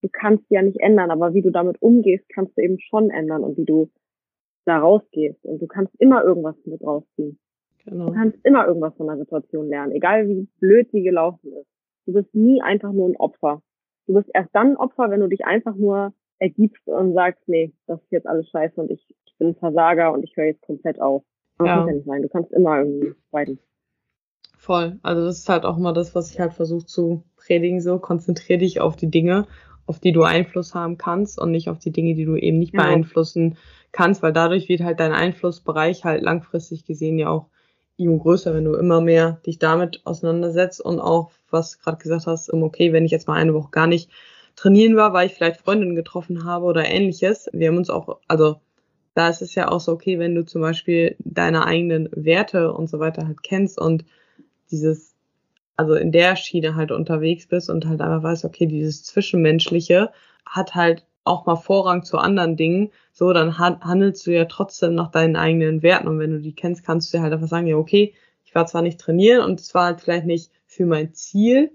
du 0.03 0.09
kannst 0.13 0.51
die 0.51 0.55
ja 0.55 0.63
nicht 0.63 0.81
ändern, 0.81 1.11
aber 1.11 1.33
wie 1.33 1.43
du 1.43 1.51
damit 1.51 1.81
umgehst, 1.81 2.29
kannst 2.29 2.57
du 2.59 2.63
eben 2.63 2.81
schon 2.81 3.11
ändern 3.11 3.45
und 3.45 3.57
wie 3.57 3.65
du 3.65 3.91
da 4.67 4.79
rausgehst. 4.79 5.45
Und 5.45 5.63
du 5.63 5.67
kannst 5.67 5.95
immer 6.01 6.25
irgendwas 6.25 6.57
mit 6.65 6.83
rausziehen. 6.83 7.39
Genau. 7.87 8.07
Du 8.07 8.13
kannst 8.13 8.39
immer 8.45 8.67
irgendwas 8.67 8.97
von 8.97 9.07
der 9.07 9.19
Situation 9.19 9.69
lernen, 9.69 9.93
egal 9.93 10.29
wie 10.29 10.49
blöd 10.61 10.91
sie 10.91 11.03
gelaufen 11.03 11.53
ist. 11.53 11.69
Du 12.07 12.13
bist 12.13 12.35
nie 12.35 12.63
einfach 12.63 12.93
nur 12.93 13.09
ein 13.09 13.17
Opfer. 13.17 13.63
Du 14.07 14.15
bist 14.15 14.29
erst 14.33 14.55
dann 14.55 14.73
ein 14.73 14.77
Opfer, 14.77 15.11
wenn 15.11 15.21
du 15.21 15.29
dich 15.29 15.45
einfach 15.45 15.75
nur 15.75 16.13
ergibst 16.39 16.87
und 16.89 17.15
sagst, 17.15 17.47
nee, 17.47 17.73
das 17.87 18.03
ist 18.03 18.13
jetzt 18.13 18.27
alles 18.27 18.49
scheiße 18.49 18.81
und 18.81 18.91
ich 18.91 19.07
ich 19.35 19.39
bin 19.39 19.49
ein 19.49 19.57
Versager 19.57 20.13
und 20.13 20.23
ich 20.23 20.37
höre 20.37 20.47
jetzt 20.47 20.63
komplett 20.63 21.01
auf. 21.01 21.25
Das 21.59 21.67
ja. 21.67 21.77
muss 21.77 21.89
ja 21.89 21.95
nicht 21.95 22.07
sein. 22.07 22.23
Du 22.23 22.29
kannst 22.29 22.53
immer 22.53 22.79
irgendwie 22.79 23.15
weiter. 23.31 23.55
Voll. 24.57 24.99
Also 25.03 25.25
das 25.25 25.41
ist 25.41 25.49
halt 25.49 25.65
auch 25.65 25.77
immer 25.77 25.93
das, 25.93 26.15
was 26.15 26.31
ich 26.31 26.41
halt 26.41 26.53
versuche 26.53 26.87
zu 26.87 27.25
predigen, 27.37 27.81
so 27.81 27.99
konzentrier 27.99 28.59
dich 28.59 28.81
auf 28.81 28.97
die 28.97 29.11
Dinge, 29.11 29.47
auf 29.87 29.99
die 29.99 30.13
du 30.13 30.23
Einfluss 30.23 30.75
haben 30.75 30.97
kannst 30.99 31.41
und 31.41 31.51
nicht 31.51 31.69
auf 31.69 31.79
die 31.79 31.91
Dinge, 31.91 32.15
die 32.15 32.25
du 32.25 32.37
eben 32.37 32.59
nicht 32.59 32.73
genau. 32.73 32.85
beeinflussen 32.85 33.57
kannst, 33.93 34.23
weil 34.23 34.33
dadurch 34.33 34.69
wird 34.69 34.83
halt 34.83 35.01
dein 35.01 35.13
Einflussbereich 35.13 36.05
halt 36.05 36.23
langfristig 36.23 36.85
gesehen 36.85 37.19
ja 37.19 37.29
auch 37.29 37.49
eben 37.97 38.19
größer, 38.19 38.55
wenn 38.55 38.65
du 38.65 38.75
immer 38.75 39.01
mehr 39.01 39.41
dich 39.47 39.59
damit 39.59 40.01
auseinandersetzt 40.05 40.81
und 40.81 41.01
auch, 41.01 41.31
was 41.51 41.79
gerade 41.79 41.99
gesagt 41.99 42.27
hast, 42.27 42.53
okay, 42.53 42.93
wenn 42.93 43.05
ich 43.05 43.13
jetzt 43.13 43.29
mal 43.29 43.35
eine 43.35 43.55
Woche 43.55 43.71
gar 43.71 43.87
nicht 43.87 44.11
trainieren 44.57 44.97
war, 44.97 45.13
weil 45.13 45.27
ich 45.27 45.35
vielleicht 45.35 45.61
Freundinnen 45.61 45.95
getroffen 45.95 46.45
habe 46.45 46.65
oder 46.67 46.85
ähnliches. 46.87 47.49
Wir 47.53 47.69
haben 47.69 47.77
uns 47.77 47.91
auch, 47.91 48.19
also 48.29 48.57
da 49.15 49.29
ist 49.29 49.43
es 49.43 49.55
ja 49.55 49.69
auch 49.69 49.81
so, 49.81 49.93
okay, 49.93 50.19
wenn 50.19 50.35
du 50.35 50.45
zum 50.45 50.61
Beispiel 50.61 51.17
deine 51.21 51.67
eigenen 51.67 52.09
Werte 52.13 52.73
und 52.73 52.89
so 52.89 52.99
weiter 52.99 53.27
halt 53.27 53.43
kennst 53.43 53.81
und 53.81 54.05
dieses, 54.71 55.15
also 55.77 55.95
in 55.95 56.13
der 56.13 56.37
Schiene 56.37 56.75
halt 56.75 56.91
unterwegs 56.91 57.47
bist 57.47 57.71
und 57.71 57.87
halt 57.87 58.01
einfach 58.01 58.23
weißt, 58.23 58.45
okay, 58.45 58.67
dieses 58.67 59.05
Zwischenmenschliche 59.05 60.11
hat 60.47 60.75
halt 60.75 61.05
auch 61.25 61.47
mal 61.47 61.57
Vorrang 61.57 62.05
zu 62.05 62.19
anderen 62.19 62.57
Dingen, 62.57 62.91
so, 63.13 63.33
dann 63.33 63.59
handelst 63.59 64.27
du 64.27 64.33
ja 64.33 64.45
trotzdem 64.45 64.95
nach 64.95 65.11
deinen 65.11 65.37
eigenen 65.37 65.83
Werten. 65.83 66.09
Und 66.09 66.19
wenn 66.19 66.33
du 66.33 66.41
die 66.41 66.55
kennst, 66.55 66.85
kannst 66.85 67.13
du 67.13 67.17
dir 67.17 67.23
halt 67.23 67.33
einfach 67.33 67.49
sagen, 67.49 67.67
ja, 67.67 67.77
okay, 67.77 68.15
ich 68.45 68.55
war 68.55 68.67
zwar 68.67 68.83
nicht 68.83 69.01
trainieren 69.01 69.43
und 69.45 69.61
es 69.61 69.75
war 69.75 69.87
halt 69.87 70.01
vielleicht 70.01 70.27
nicht 70.27 70.51
für 70.67 70.87
mein 70.87 71.15
Ziel, 71.15 71.73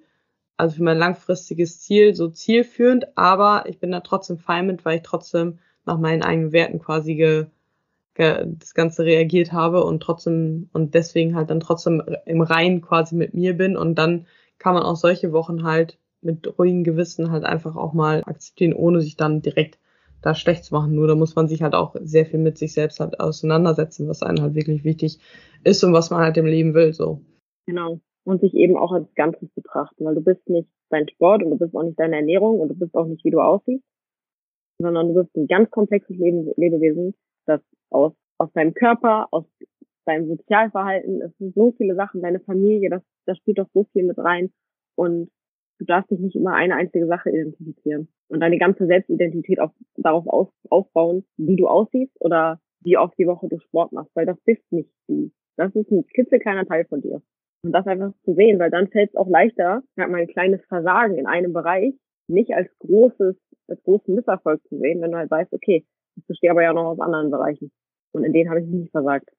also 0.58 0.78
für 0.78 0.84
mein 0.84 0.98
langfristiges 0.98 1.82
Ziel 1.82 2.14
so 2.16 2.30
zielführend, 2.30 3.18
aber 3.18 3.64
ich 3.68 3.80
bin 3.80 3.92
da 3.92 4.02
trotzdem 4.02 4.38
fein 4.38 4.68
mit, 4.68 4.86
weil 4.86 4.98
ich 4.98 5.04
trotzdem 5.04 5.60
nach 5.86 5.98
meinen 5.98 6.22
eigenen 6.22 6.52
Werten 6.52 6.80
quasi 6.80 7.16
ge, 7.16 7.46
ge, 8.14 8.46
das 8.60 8.74
Ganze 8.74 9.04
reagiert 9.06 9.52
habe 9.52 9.84
und 9.84 10.02
trotzdem 10.02 10.70
und 10.74 10.94
deswegen 10.94 11.36
halt 11.36 11.50
dann 11.50 11.60
trotzdem 11.60 12.04
im 12.26 12.42
Reinen 12.42 12.82
quasi 12.82 13.16
mit 13.16 13.34
mir 13.34 13.58
bin. 13.58 13.78
Und 13.78 13.96
dann 13.96 14.28
kann 14.58 14.74
man 14.74 14.84
auch 14.84 14.98
solche 14.98 15.32
Wochen 15.32 15.64
halt 15.64 15.98
mit 16.22 16.58
ruhigem 16.60 16.84
Gewissen 16.84 17.32
halt 17.32 17.44
einfach 17.44 17.76
auch 17.76 17.94
mal 17.94 18.24
akzeptieren, 18.26 18.74
ohne 18.74 19.02
sich 19.02 19.16
dann 19.16 19.42
direkt 19.42 19.80
da 20.22 20.36
schlecht 20.36 20.66
zu 20.66 20.74
machen. 20.74 20.96
Nur 20.96 21.08
da 21.08 21.16
muss 21.16 21.36
man 21.36 21.48
sich 21.48 21.62
halt 21.62 21.76
auch 21.76 21.96
sehr 22.02 22.26
viel 22.26 22.40
mit 22.40 22.58
sich 22.58 22.74
selbst 22.74 23.00
halt 23.00 23.20
auseinandersetzen, 23.20 24.08
was 24.08 24.24
einem 24.24 24.42
halt 24.42 24.56
wirklich 24.56 24.84
wichtig 24.84 25.20
ist 25.64 25.84
und 25.84 25.94
was 25.94 26.10
man 26.10 26.22
halt 26.22 26.38
im 26.38 26.46
Leben 26.46 26.74
will, 26.74 26.94
so. 26.94 27.22
Genau. 27.66 28.00
Und 28.26 28.42
sich 28.42 28.54
eben 28.54 28.78
auch 28.78 28.92
als 28.92 29.14
Ganzes 29.16 29.50
betrachten, 29.56 30.06
weil 30.06 30.16
du 30.16 30.22
bist 30.22 30.48
nicht 30.50 30.70
dein 30.90 31.08
Sport 31.10 31.44
und 31.44 31.52
du 31.52 31.58
bist 31.58 31.76
auch 31.76 31.84
nicht 31.84 32.00
deine 32.00 32.18
Ernährung 32.18 32.60
und 32.60 32.70
du 32.70 32.76
bist 32.76 32.96
auch 32.96 33.06
nicht, 33.06 33.24
wie 33.24 33.32
du 33.32 33.40
aussiehst, 33.40 33.84
sondern 34.80 35.08
du 35.08 35.22
bist 35.22 35.36
ein 35.36 35.48
ganz 35.48 35.70
komplexes 35.72 36.18
Lebewesen, 36.18 37.16
das 37.46 37.62
aus, 37.90 38.14
aus 38.38 38.52
deinem 38.54 38.74
Körper, 38.74 39.28
aus 39.32 39.46
deinem 40.06 40.28
Sozialverhalten, 40.28 41.22
es 41.22 41.38
sind 41.38 41.56
so 41.56 41.72
viele 41.78 41.96
Sachen, 41.96 42.22
deine 42.22 42.40
Familie, 42.40 42.90
das, 42.90 43.04
das 43.26 43.38
spielt 43.38 43.60
doch 43.60 43.70
so 43.74 43.86
viel 43.94 44.04
mit 44.04 44.18
rein 44.18 44.52
und 44.96 45.30
du 45.80 45.86
darfst 45.86 46.12
dich 46.12 46.20
nicht 46.20 46.36
immer 46.36 46.54
eine 46.54 46.76
einzige 46.76 47.08
Sache 47.08 47.30
identifizieren 47.30 48.08
und 48.28 48.42
deine 48.42 48.58
ganze 48.58 48.86
Selbstidentität 48.86 49.60
auf, 49.60 49.72
darauf 49.96 50.28
auf, 50.28 50.50
aufbauen, 50.70 51.26
wie 51.38 51.56
du 51.56 51.68
aussiehst 51.68 52.14
oder 52.20 52.60
wie 52.82 52.98
oft 52.98 53.18
die 53.18 53.28
Woche 53.28 53.48
du 53.50 53.60
Sport 53.60 53.92
machst, 53.92 54.16
weil 54.16 54.26
das 54.26 54.40
bist 54.42 54.64
nicht 54.72 54.90
du. 55.08 55.32
Das 55.58 55.74
ist 55.76 55.92
ein 55.92 56.06
klitzekleiner 56.08 56.66
Teil 56.66 56.86
von 56.86 57.02
dir. 57.02 57.22
Und 57.64 57.74
das 57.74 57.88
einfach 57.88 58.14
zu 58.24 58.34
sehen, 58.36 58.60
weil 58.60 58.70
dann 58.70 58.88
fällt 58.88 59.10
es 59.10 59.16
auch 59.18 59.28
leichter, 59.28 59.82
sag 59.96 60.10
mal, 60.10 60.22
ein 60.22 60.28
kleines 60.28 60.64
Versagen 60.68 61.18
in 61.18 61.26
einem 61.26 61.52
Bereich 61.52 61.94
nicht 62.28 62.54
als 62.54 62.70
großes 62.80 63.36
als 63.70 63.84
großen 63.84 64.16
Misserfolg 64.16 64.62
zu 64.68 64.78
sehen, 64.78 65.02
wenn 65.02 65.12
du 65.12 65.18
halt 65.18 65.32
weißt, 65.32 65.54
okay, 65.54 65.86
ich 66.16 66.26
bestehe 66.26 66.52
aber 66.52 66.64
ja 66.64 66.74
noch 66.74 66.86
aus 66.86 67.00
anderen 67.00 67.32
Bereichen. 67.32 67.72
Und 68.12 68.24
in 68.24 68.34
denen 68.34 68.50
habe 68.50 68.62
ich 68.62 68.68
nicht 68.68 68.92
versagt. 68.92 69.30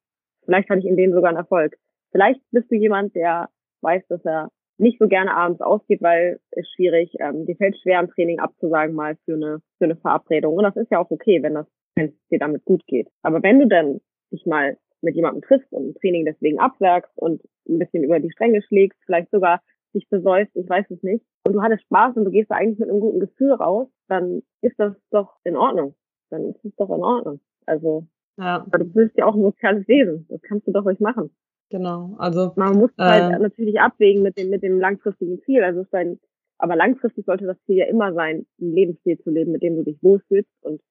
Vielleicht 0.45 0.70
hatte 0.70 0.80
ich 0.80 0.86
in 0.86 0.97
denen 0.97 1.12
sogar 1.12 1.30
einen 1.30 1.38
Erfolg. 1.38 1.76
Vielleicht 2.12 2.41
bist 2.51 2.70
du 2.70 2.76
jemand, 2.76 3.14
der 3.14 3.49
weiß, 3.82 4.07
dass 4.09 4.24
er 4.24 4.51
nicht 4.81 4.99
so 4.99 5.09
gerne 5.09 5.37
abends 5.37 5.61
ausgeht, 5.61 6.03
weil 6.03 6.41
es 6.53 6.68
schwierig, 6.70 7.14
ähm, 7.20 7.47
dir 7.47 7.57
fällt 7.57 7.78
schwer, 7.78 7.99
ein 7.99 8.09
Training 8.09 8.41
abzusagen 8.41 8.95
mal 8.95 9.16
für 9.24 9.35
eine, 9.35 9.61
für 9.78 9.85
eine 9.85 9.97
Verabredung. 9.97 10.57
Und 10.57 10.64
das 10.64 10.76
ist 10.76 10.91
ja 10.91 10.99
auch 10.99 11.11
okay, 11.11 11.43
wenn 11.43 11.55
das, 11.55 11.66
wenn 11.95 12.07
es 12.07 12.28
dir 12.31 12.39
damit 12.39 12.64
gut 12.64 12.87
geht. 12.87 13.09
Aber 13.22 13.43
wenn 13.43 13.61
du 13.61 13.68
dann 13.68 14.01
dich 14.33 14.47
mal 14.47 14.76
mit 15.03 15.14
jemandem 15.14 15.43
triffst 15.43 15.72
und 15.72 15.89
ein 15.89 15.95
Training 15.95 16.24
deswegen 16.24 16.59
abwerkst 16.59 17.12
und 17.16 17.43
ein 17.68 17.78
bisschen 17.78 18.05
über 18.05 18.20
die 18.20 18.31
Stränge 18.31 18.62
schlägst, 18.62 18.99
vielleicht 19.05 19.31
sogar 19.31 19.61
dich 19.95 20.09
besäufst, 20.09 20.55
ich 20.57 20.68
weiß 20.68 20.87
es 20.91 21.03
nicht, 21.03 21.24
und 21.45 21.55
du 21.55 21.62
hattest 21.62 21.83
Spaß 21.85 22.16
und 22.16 22.24
du 22.24 22.31
gehst 22.31 22.51
da 22.51 22.57
eigentlich 22.57 22.78
mit 22.78 22.91
einem 22.91 23.01
guten 23.01 23.20
Gefühl 23.20 23.53
raus, 23.53 23.89
dann 24.09 24.43
ist 24.62 24.78
das 24.78 24.95
doch 25.11 25.37
in 25.45 25.57
Ordnung. 25.57 25.95
Dann 26.31 26.51
ist 26.51 26.64
es 26.64 26.74
doch 26.76 26.91
in 26.91 27.03
Ordnung. 27.03 27.41
Also, 27.66 28.07
ja. 28.39 28.64
du 28.70 28.85
bist 28.85 29.16
ja 29.16 29.26
auch 29.26 29.35
ein 29.35 29.43
soziales 29.43 29.87
Wesen. 29.89 30.26
Das 30.28 30.41
kannst 30.43 30.66
du 30.66 30.72
doch 30.72 30.85
ruhig 30.85 31.01
machen. 31.01 31.31
Genau. 31.70 32.16
Also 32.18 32.52
man 32.56 32.76
muss 32.76 32.90
äh, 32.98 33.02
halt 33.02 33.40
natürlich 33.40 33.80
abwägen 33.80 34.22
mit 34.22 34.36
dem 34.36 34.50
mit 34.50 34.62
dem 34.62 34.80
langfristigen 34.80 35.40
Ziel. 35.42 35.62
Also 35.62 35.82
ist 35.82 35.94
dein, 35.94 36.18
aber 36.58 36.76
langfristig 36.76 37.24
sollte 37.24 37.46
das 37.46 37.56
Ziel 37.64 37.76
ja 37.76 37.86
immer 37.86 38.12
sein, 38.12 38.46
ein 38.60 38.72
Lebensstil 38.72 39.18
zu 39.20 39.30
leben, 39.30 39.52
mit 39.52 39.62
dem 39.62 39.76
du 39.76 39.84
dich 39.84 40.02
wohlfühlst 40.02 40.50
und 40.62 40.82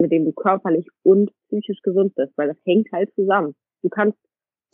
mit 0.00 0.10
dem 0.10 0.24
du 0.24 0.32
körperlich 0.32 0.88
und 1.04 1.30
psychisch 1.48 1.80
gesund 1.82 2.14
bist, 2.16 2.36
weil 2.36 2.48
das 2.48 2.58
hängt 2.64 2.90
halt 2.92 3.14
zusammen. 3.14 3.54
Du 3.82 3.88
kannst 3.88 4.18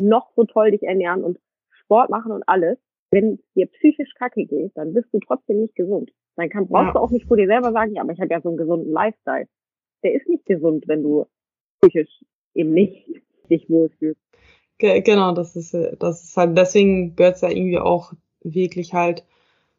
noch 0.00 0.32
so 0.34 0.44
toll 0.44 0.70
dich 0.70 0.82
ernähren 0.82 1.22
und 1.22 1.38
Sport 1.70 2.11
machen 2.11 2.32
und 2.32 2.42
alles. 2.48 2.78
Wenn 3.11 3.38
dir 3.55 3.66
psychisch 3.66 4.14
kacke 4.14 4.46
geht, 4.46 4.72
dann 4.74 4.94
bist 4.94 5.12
du 5.12 5.20
trotzdem 5.20 5.61
nicht 5.61 5.74
gesund. 5.74 6.11
Dann 6.36 6.48
kann, 6.48 6.66
brauchst 6.66 6.88
ja. 6.88 6.92
du 6.94 6.98
auch 6.98 7.11
nicht 7.11 7.26
vor 7.26 7.36
dir 7.36 7.46
selber 7.46 7.72
sagen, 7.72 7.94
ja, 7.94 8.03
aber 8.03 8.12
ich 8.12 8.20
habe 8.20 8.32
ja 8.32 8.40
so 8.40 8.48
einen 8.48 8.57
gesunden 8.57 8.90
Lifestyle. 8.90 9.46
Der 10.03 10.14
ist 10.14 10.26
nicht 10.28 10.46
gesund, 10.46 10.88
wenn 10.88 11.03
du 11.03 11.26
psychisch 11.80 12.24
eben 12.55 12.72
nicht 12.72 13.07
dich 13.50 13.68
wohlfühlst. 13.68 14.20
Genau, 14.83 15.33
das 15.33 15.55
ist, 15.55 15.76
das 15.99 16.24
ist 16.24 16.37
halt, 16.37 16.59
deswegen 16.59 17.14
gehört 17.14 17.37
es 17.37 17.43
ja 17.43 17.51
irgendwie 17.51 17.78
auch 17.78 18.12
wirklich 18.43 18.95
halt 18.95 19.24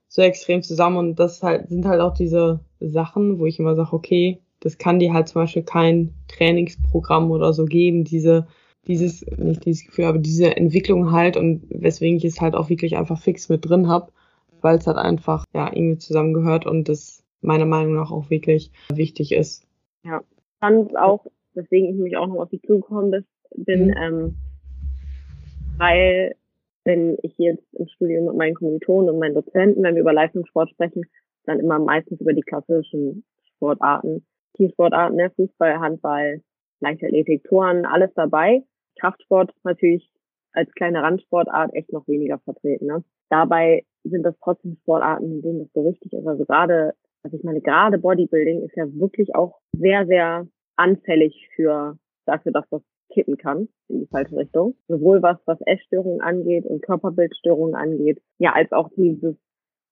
so 0.08 0.22
extrem 0.22 0.62
zusammen 0.62 0.98
und 0.98 1.16
das 1.20 1.44
halt, 1.44 1.70
sind 1.70 1.86
halt 1.86 2.00
auch 2.00 2.14
diese 2.14 2.60
Sachen, 2.80 3.40
wo 3.40 3.46
ich 3.46 3.60
immer 3.60 3.76
sage, 3.76 3.94
okay, 3.94 4.40
das 4.60 4.78
kann 4.78 5.00
dir 5.00 5.14
halt 5.14 5.28
zum 5.28 5.42
Beispiel 5.42 5.64
kein 5.64 6.14
Trainingsprogramm 6.28 7.32
oder 7.32 7.52
so 7.52 7.66
geben, 7.66 8.04
diese, 8.04 8.48
dieses, 8.88 9.26
nicht 9.38 9.66
dieses 9.66 9.86
Gefühl, 9.86 10.06
aber 10.06 10.20
diese 10.20 10.56
Entwicklung 10.56 11.12
halt 11.12 11.36
und 11.36 11.64
weswegen 11.70 12.18
ich 12.18 12.26
es 12.26 12.40
halt 12.40 12.56
auch 12.56 12.70
wirklich 12.70 12.96
einfach 12.96 13.20
fix 13.20 13.50
mit 13.50 13.68
drin 13.68 13.90
habe, 13.90 14.12
weil 14.62 14.78
es 14.78 14.88
halt 14.88 14.98
einfach 14.98 15.46
ja 15.54 15.68
irgendwie 15.74 15.98
zusammengehört 15.98 16.66
und 16.66 16.88
das 16.88 17.24
meiner 17.42 17.66
Meinung 17.66 17.96
nach 17.96 18.12
auch 18.12 18.30
wirklich 18.30 18.72
wichtig 18.90 19.34
ist. 19.34 19.68
Ja, 20.06 20.22
fand 20.60 20.98
auch, 20.98 21.26
deswegen 21.56 21.90
ich 21.90 21.96
mich 21.96 22.18
auch 22.18 22.28
noch 22.28 22.42
auf 22.44 22.50
die 22.50 22.62
zugekommen 22.62 23.26
bin, 23.56 23.88
mhm. 23.88 23.94
ähm, 23.98 24.36
weil 25.78 26.36
wenn 26.86 27.18
ich 27.24 27.34
jetzt 27.38 27.74
im 27.74 27.88
Studium 27.88 28.26
mit 28.26 28.36
meinen 28.36 28.56
Kommilitonen 28.56 29.10
und 29.10 29.20
meinen 29.20 29.36
Dozenten, 29.36 29.84
wenn 29.84 29.96
wir 29.96 30.02
über 30.02 30.14
Leistungssport 30.14 30.70
sprechen, 30.70 31.04
dann 31.46 31.60
immer 31.60 31.80
meistens 31.80 32.20
über 32.20 32.34
die 32.34 32.42
klassischen 32.42 33.24
Sportarten 33.56 34.26
Teamsportarten, 34.56 35.18
ne? 35.18 35.32
Fußball, 35.32 35.80
Handball, 35.80 36.42
Leichtathletik, 36.80 37.44
Touren, 37.46 37.86
alles 37.86 38.12
dabei. 38.16 38.64
Kraftsport 39.00 39.52
natürlich 39.64 40.10
als 40.52 40.72
kleine 40.74 41.02
Randsportart 41.02 41.74
echt 41.74 41.92
noch 41.92 42.08
weniger 42.08 42.38
vertreten. 42.40 42.86
Ne? 42.86 43.04
Dabei 43.30 43.86
sind 44.04 44.24
das 44.24 44.36
trotzdem 44.44 44.78
Sportarten, 44.82 45.32
in 45.32 45.42
denen 45.42 45.60
das 45.60 45.74
so 45.74 45.84
wichtig 45.84 46.14
ist. 46.14 46.28
Also 46.28 46.46
gerade, 46.46 46.94
also 47.24 47.38
ich 47.38 47.44
meine, 47.44 47.62
gerade 47.62 47.98
Bodybuilding 47.98 48.62
ist 48.62 48.76
ja 48.76 48.86
wirklich 48.94 49.34
auch 49.34 49.60
sehr, 49.72 50.06
sehr 50.06 50.48
anfällig 50.76 51.50
für 51.56 51.98
dafür, 52.26 52.52
dass 52.52 52.70
das 52.70 52.82
kippen 53.14 53.38
kann 53.38 53.70
in 53.88 54.02
die 54.02 54.08
falsche 54.08 54.36
Richtung. 54.36 54.76
Sowohl 54.88 55.22
was, 55.22 55.38
was 55.46 55.60
Essstörungen 55.66 56.22
angeht 56.22 56.66
und 56.66 56.82
Körperbildstörungen 56.82 57.76
angeht, 57.76 58.22
ja, 58.40 58.54
als 58.54 58.72
auch 58.72 58.90
dieses, 58.96 59.36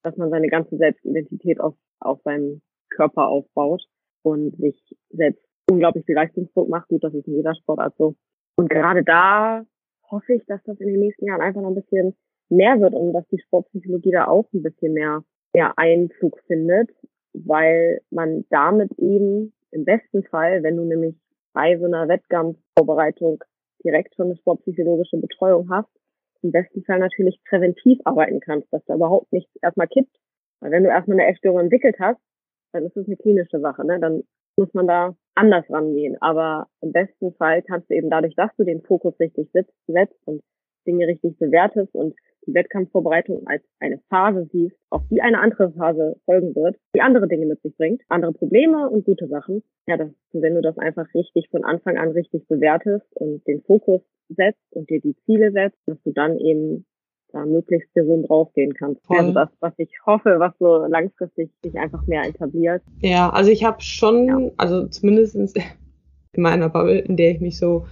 dass 0.04 0.18
man 0.18 0.30
seine 0.30 0.48
ganze 0.48 0.78
Selbstidentität 0.78 1.60
auf, 1.60 1.76
auf 2.00 2.22
seinem 2.24 2.62
Körper 2.90 3.28
aufbaut 3.28 3.84
und 4.24 4.56
sich 4.58 4.78
selbst 5.10 5.44
unglaublich 5.70 6.06
viel 6.06 6.16
Leistungsdruck 6.16 6.70
macht. 6.70 6.88
Gut, 6.90 7.04
das 7.04 7.14
ist 7.14 7.28
in 7.28 7.36
jeder 7.36 7.56
Sportart 7.56 7.96
so. 7.98 8.16
Und 8.56 8.70
gerade 8.70 9.04
da 9.04 9.64
hoffe 10.10 10.34
ich, 10.34 10.46
dass 10.46 10.62
das 10.64 10.80
in 10.80 10.88
den 10.88 11.00
nächsten 11.00 11.26
Jahren 11.26 11.42
einfach 11.42 11.62
noch 11.62 11.70
ein 11.70 11.82
bisschen 11.82 12.16
mehr 12.50 12.80
wird 12.82 12.94
und 12.94 13.14
dass 13.14 13.28
die 13.30 13.40
Sportpsychologie 13.40 14.12
da 14.12 14.28
auch 14.28 14.52
ein 14.54 14.62
bisschen 14.62 14.94
mehr, 14.94 15.24
mehr 15.54 15.78
Einzug 15.78 16.40
findet, 16.48 16.90
weil 17.34 18.02
man 18.10 18.46
damit 18.50 18.92
eben 19.00 19.54
im 19.72 19.86
besten 19.86 20.24
Fall, 20.24 20.64
wenn 20.64 20.76
du 20.76 20.84
nämlich 20.84 21.16
bei 21.54 21.78
so 21.78 21.86
einer 21.86 22.08
Wettkampfvorbereitung 22.08 23.44
direkt 23.84 24.16
schon 24.16 24.28
eine 24.28 24.38
sportpsychologische 24.38 25.18
Betreuung 25.18 25.70
hast, 25.70 25.90
im 26.44 26.52
besten 26.52 26.84
Fall 26.84 27.00
natürlich 27.00 27.40
präventiv 27.48 28.00
arbeiten 28.06 28.40
kannst, 28.40 28.72
dass 28.74 28.84
da 28.86 28.96
überhaupt 28.96 29.32
nichts 29.32 29.52
erstmal 29.62 29.88
kippt. 29.88 30.16
Weil 30.60 30.72
wenn 30.72 30.84
du 30.84 30.90
erstmal 30.90 31.20
eine 31.20 31.30
Essstörung 31.30 31.60
entwickelt 31.60 31.98
hast, 32.00 32.20
dann 32.74 32.86
ist 32.86 32.96
es 32.96 33.08
eine 33.08 33.18
klinische 33.18 33.60
Sache, 33.60 33.86
ne? 33.86 34.00
Dann 34.00 34.24
muss 34.58 34.74
man 34.74 34.88
da 34.88 35.16
anders 35.36 35.66
rangehen. 35.70 36.18
Aber 36.22 36.68
im 36.82 36.92
besten 36.92 37.34
Fall 37.34 37.62
kannst 37.64 37.90
du 37.90 37.96
eben 37.96 38.10
dadurch, 38.10 38.36
dass 38.36 38.52
du 38.58 38.64
den 38.64 38.82
Fokus 38.82 39.20
richtig 39.20 39.50
setzt 39.52 40.28
und 40.28 40.42
Dinge 40.88 41.08
richtig 41.08 41.38
bewertest 41.38 41.94
und 41.94 42.16
die 42.46 42.54
Wettkampfvorbereitung 42.54 43.46
als 43.46 43.64
eine 43.80 44.00
Phase 44.10 44.48
siehst, 44.52 44.76
auf 44.90 45.04
die 45.10 45.22
eine 45.22 45.40
andere 45.40 45.72
Phase 45.72 46.18
folgen 46.26 46.56
wird, 46.56 46.78
die 46.96 47.02
andere 47.02 47.28
Dinge 47.28 47.46
mit 47.46 47.62
sich 47.62 47.76
bringt, 47.78 48.02
andere 48.10 48.34
Probleme 48.34 48.90
und 48.90 49.06
gute 49.06 49.28
Sachen. 49.28 49.64
Ja, 49.88 49.98
das, 49.98 50.10
wenn 50.34 50.56
du 50.56 50.62
das 50.62 50.78
einfach 50.78 51.08
richtig 51.14 51.50
von 51.50 51.64
Anfang 51.64 51.98
an 51.98 52.10
richtig 52.10 52.48
bewertest 52.48 53.06
und 53.16 53.46
den 53.48 53.62
Fokus 53.62 54.02
setzt 54.30 54.62
und 54.72 54.90
dir 54.90 55.02
die 55.02 55.16
Ziele 55.26 55.52
setzt, 55.52 55.78
dass 55.86 56.02
du 56.04 56.12
dann 56.12 56.38
eben 56.38 56.86
da 57.32 57.46
möglichst 57.46 57.94
gesund 57.94 58.28
draufgehen 58.30 58.74
kannst. 58.74 59.06
Voll. 59.06 59.18
Also 59.18 59.34
das, 59.34 59.50
was 59.60 59.74
ich 59.78 59.92
hoffe, 60.06 60.36
was 60.40 60.54
so 60.60 60.86
langfristig 60.86 61.50
sich 61.64 61.78
einfach 61.78 62.06
mehr 62.08 62.28
etabliert. 62.28 62.82
Ja, 63.02 63.30
also 63.30 63.52
ich 63.52 63.64
habe 63.64 63.82
schon, 63.82 64.28
ja. 64.28 64.52
also 64.58 64.88
zumindest 64.88 65.36
in 66.34 66.44
meiner 66.44 66.70
Bubble, 66.70 67.00
in 67.00 67.16
der 67.18 67.32
ich 67.32 67.40
mich 67.40 67.58
so 67.58 67.86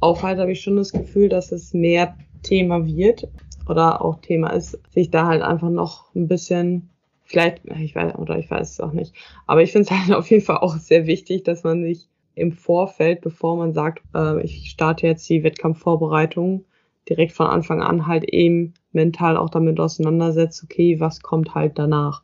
aufhalte, 0.00 0.42
habe 0.42 0.52
ich 0.52 0.60
schon 0.60 0.76
das 0.76 0.92
Gefühl, 0.92 1.28
dass 1.28 1.50
es 1.50 1.74
mehr 1.74 2.14
Thema 2.42 2.86
wird 2.86 3.26
oder 3.68 4.02
auch 4.02 4.20
Thema 4.20 4.50
ist, 4.50 4.78
sich 4.92 5.10
da 5.10 5.26
halt 5.26 5.42
einfach 5.42 5.70
noch 5.70 6.14
ein 6.14 6.28
bisschen 6.28 6.90
vielleicht, 7.24 7.62
ich 7.64 7.94
weiß, 7.94 8.16
oder 8.16 8.38
ich 8.38 8.50
weiß 8.50 8.70
es 8.70 8.80
auch 8.80 8.92
nicht, 8.92 9.14
aber 9.46 9.62
ich 9.62 9.72
finde 9.72 9.88
es 9.90 9.90
halt 10.06 10.16
auf 10.16 10.30
jeden 10.30 10.44
Fall 10.44 10.58
auch 10.58 10.76
sehr 10.76 11.06
wichtig, 11.06 11.44
dass 11.44 11.64
man 11.64 11.82
sich 11.82 12.08
im 12.34 12.52
Vorfeld, 12.52 13.20
bevor 13.20 13.56
man 13.56 13.72
sagt, 13.72 14.02
äh, 14.14 14.42
ich 14.42 14.70
starte 14.70 15.06
jetzt 15.06 15.28
die 15.28 15.44
Wettkampfvorbereitung, 15.44 16.64
direkt 17.08 17.32
von 17.32 17.46
Anfang 17.46 17.82
an 17.82 18.06
halt 18.06 18.24
eben 18.24 18.74
mental 18.92 19.36
auch 19.36 19.50
damit 19.50 19.78
auseinandersetzt, 19.78 20.62
okay, 20.64 21.00
was 21.00 21.20
kommt 21.20 21.54
halt 21.54 21.78
danach. 21.78 22.22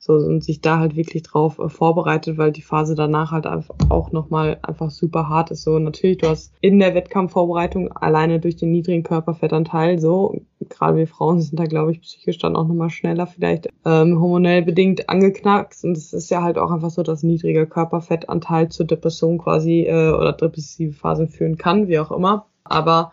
So, 0.00 0.12
und 0.12 0.44
sich 0.44 0.60
da 0.60 0.78
halt 0.78 0.94
wirklich 0.94 1.24
drauf 1.24 1.58
äh, 1.58 1.68
vorbereitet, 1.68 2.38
weil 2.38 2.52
die 2.52 2.62
Phase 2.62 2.94
danach 2.94 3.32
halt 3.32 3.46
auch 3.46 4.12
nochmal 4.12 4.58
einfach 4.62 4.90
super 4.90 5.28
hart 5.28 5.50
ist. 5.50 5.62
So, 5.62 5.78
natürlich, 5.78 6.18
du 6.18 6.28
hast 6.28 6.54
in 6.60 6.78
der 6.78 6.94
Wettkampfvorbereitung 6.94 7.90
alleine 7.92 8.38
durch 8.38 8.56
den 8.56 8.70
niedrigen 8.70 9.02
Körperfettanteil, 9.02 9.98
so, 9.98 10.40
gerade 10.68 10.96
wir 10.96 11.08
Frauen 11.08 11.40
sind 11.40 11.58
da, 11.58 11.64
glaube 11.64 11.92
ich, 11.92 12.00
psychisch 12.00 12.38
dann 12.38 12.56
auch 12.56 12.66
nochmal 12.66 12.90
schneller 12.90 13.26
vielleicht 13.26 13.68
ähm, 13.84 14.20
hormonell 14.20 14.62
bedingt 14.62 15.08
angeknackst. 15.08 15.84
Und 15.84 15.96
es 15.96 16.12
ist 16.12 16.30
ja 16.30 16.42
halt 16.42 16.58
auch 16.58 16.70
einfach 16.70 16.90
so, 16.90 17.02
dass 17.02 17.22
niedriger 17.22 17.66
Körperfettanteil 17.66 18.68
zur 18.68 18.86
Depression 18.86 19.38
quasi 19.38 19.82
äh, 19.82 20.12
oder 20.12 20.32
depressive 20.32 20.92
Phasen 20.92 21.28
führen 21.28 21.58
kann, 21.58 21.88
wie 21.88 21.98
auch 21.98 22.12
immer. 22.12 22.46
Aber 22.64 23.12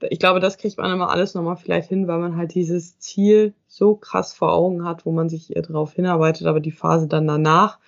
ich 0.00 0.18
glaube, 0.18 0.40
das 0.40 0.58
kriegt 0.58 0.78
man 0.78 0.92
immer 0.92 1.10
alles 1.10 1.34
nochmal 1.34 1.56
vielleicht 1.56 1.88
hin, 1.88 2.06
weil 2.06 2.18
man 2.18 2.36
halt 2.36 2.54
dieses 2.54 2.98
Ziel 2.98 3.54
so 3.66 3.96
krass 3.96 4.32
vor 4.32 4.52
Augen 4.52 4.84
hat, 4.84 5.06
wo 5.06 5.12
man 5.12 5.28
sich 5.28 5.52
darauf 5.54 5.92
hinarbeitet, 5.94 6.46
aber 6.46 6.60
die 6.60 6.72
Phase 6.72 7.08
dann 7.08 7.26
danach 7.26 7.78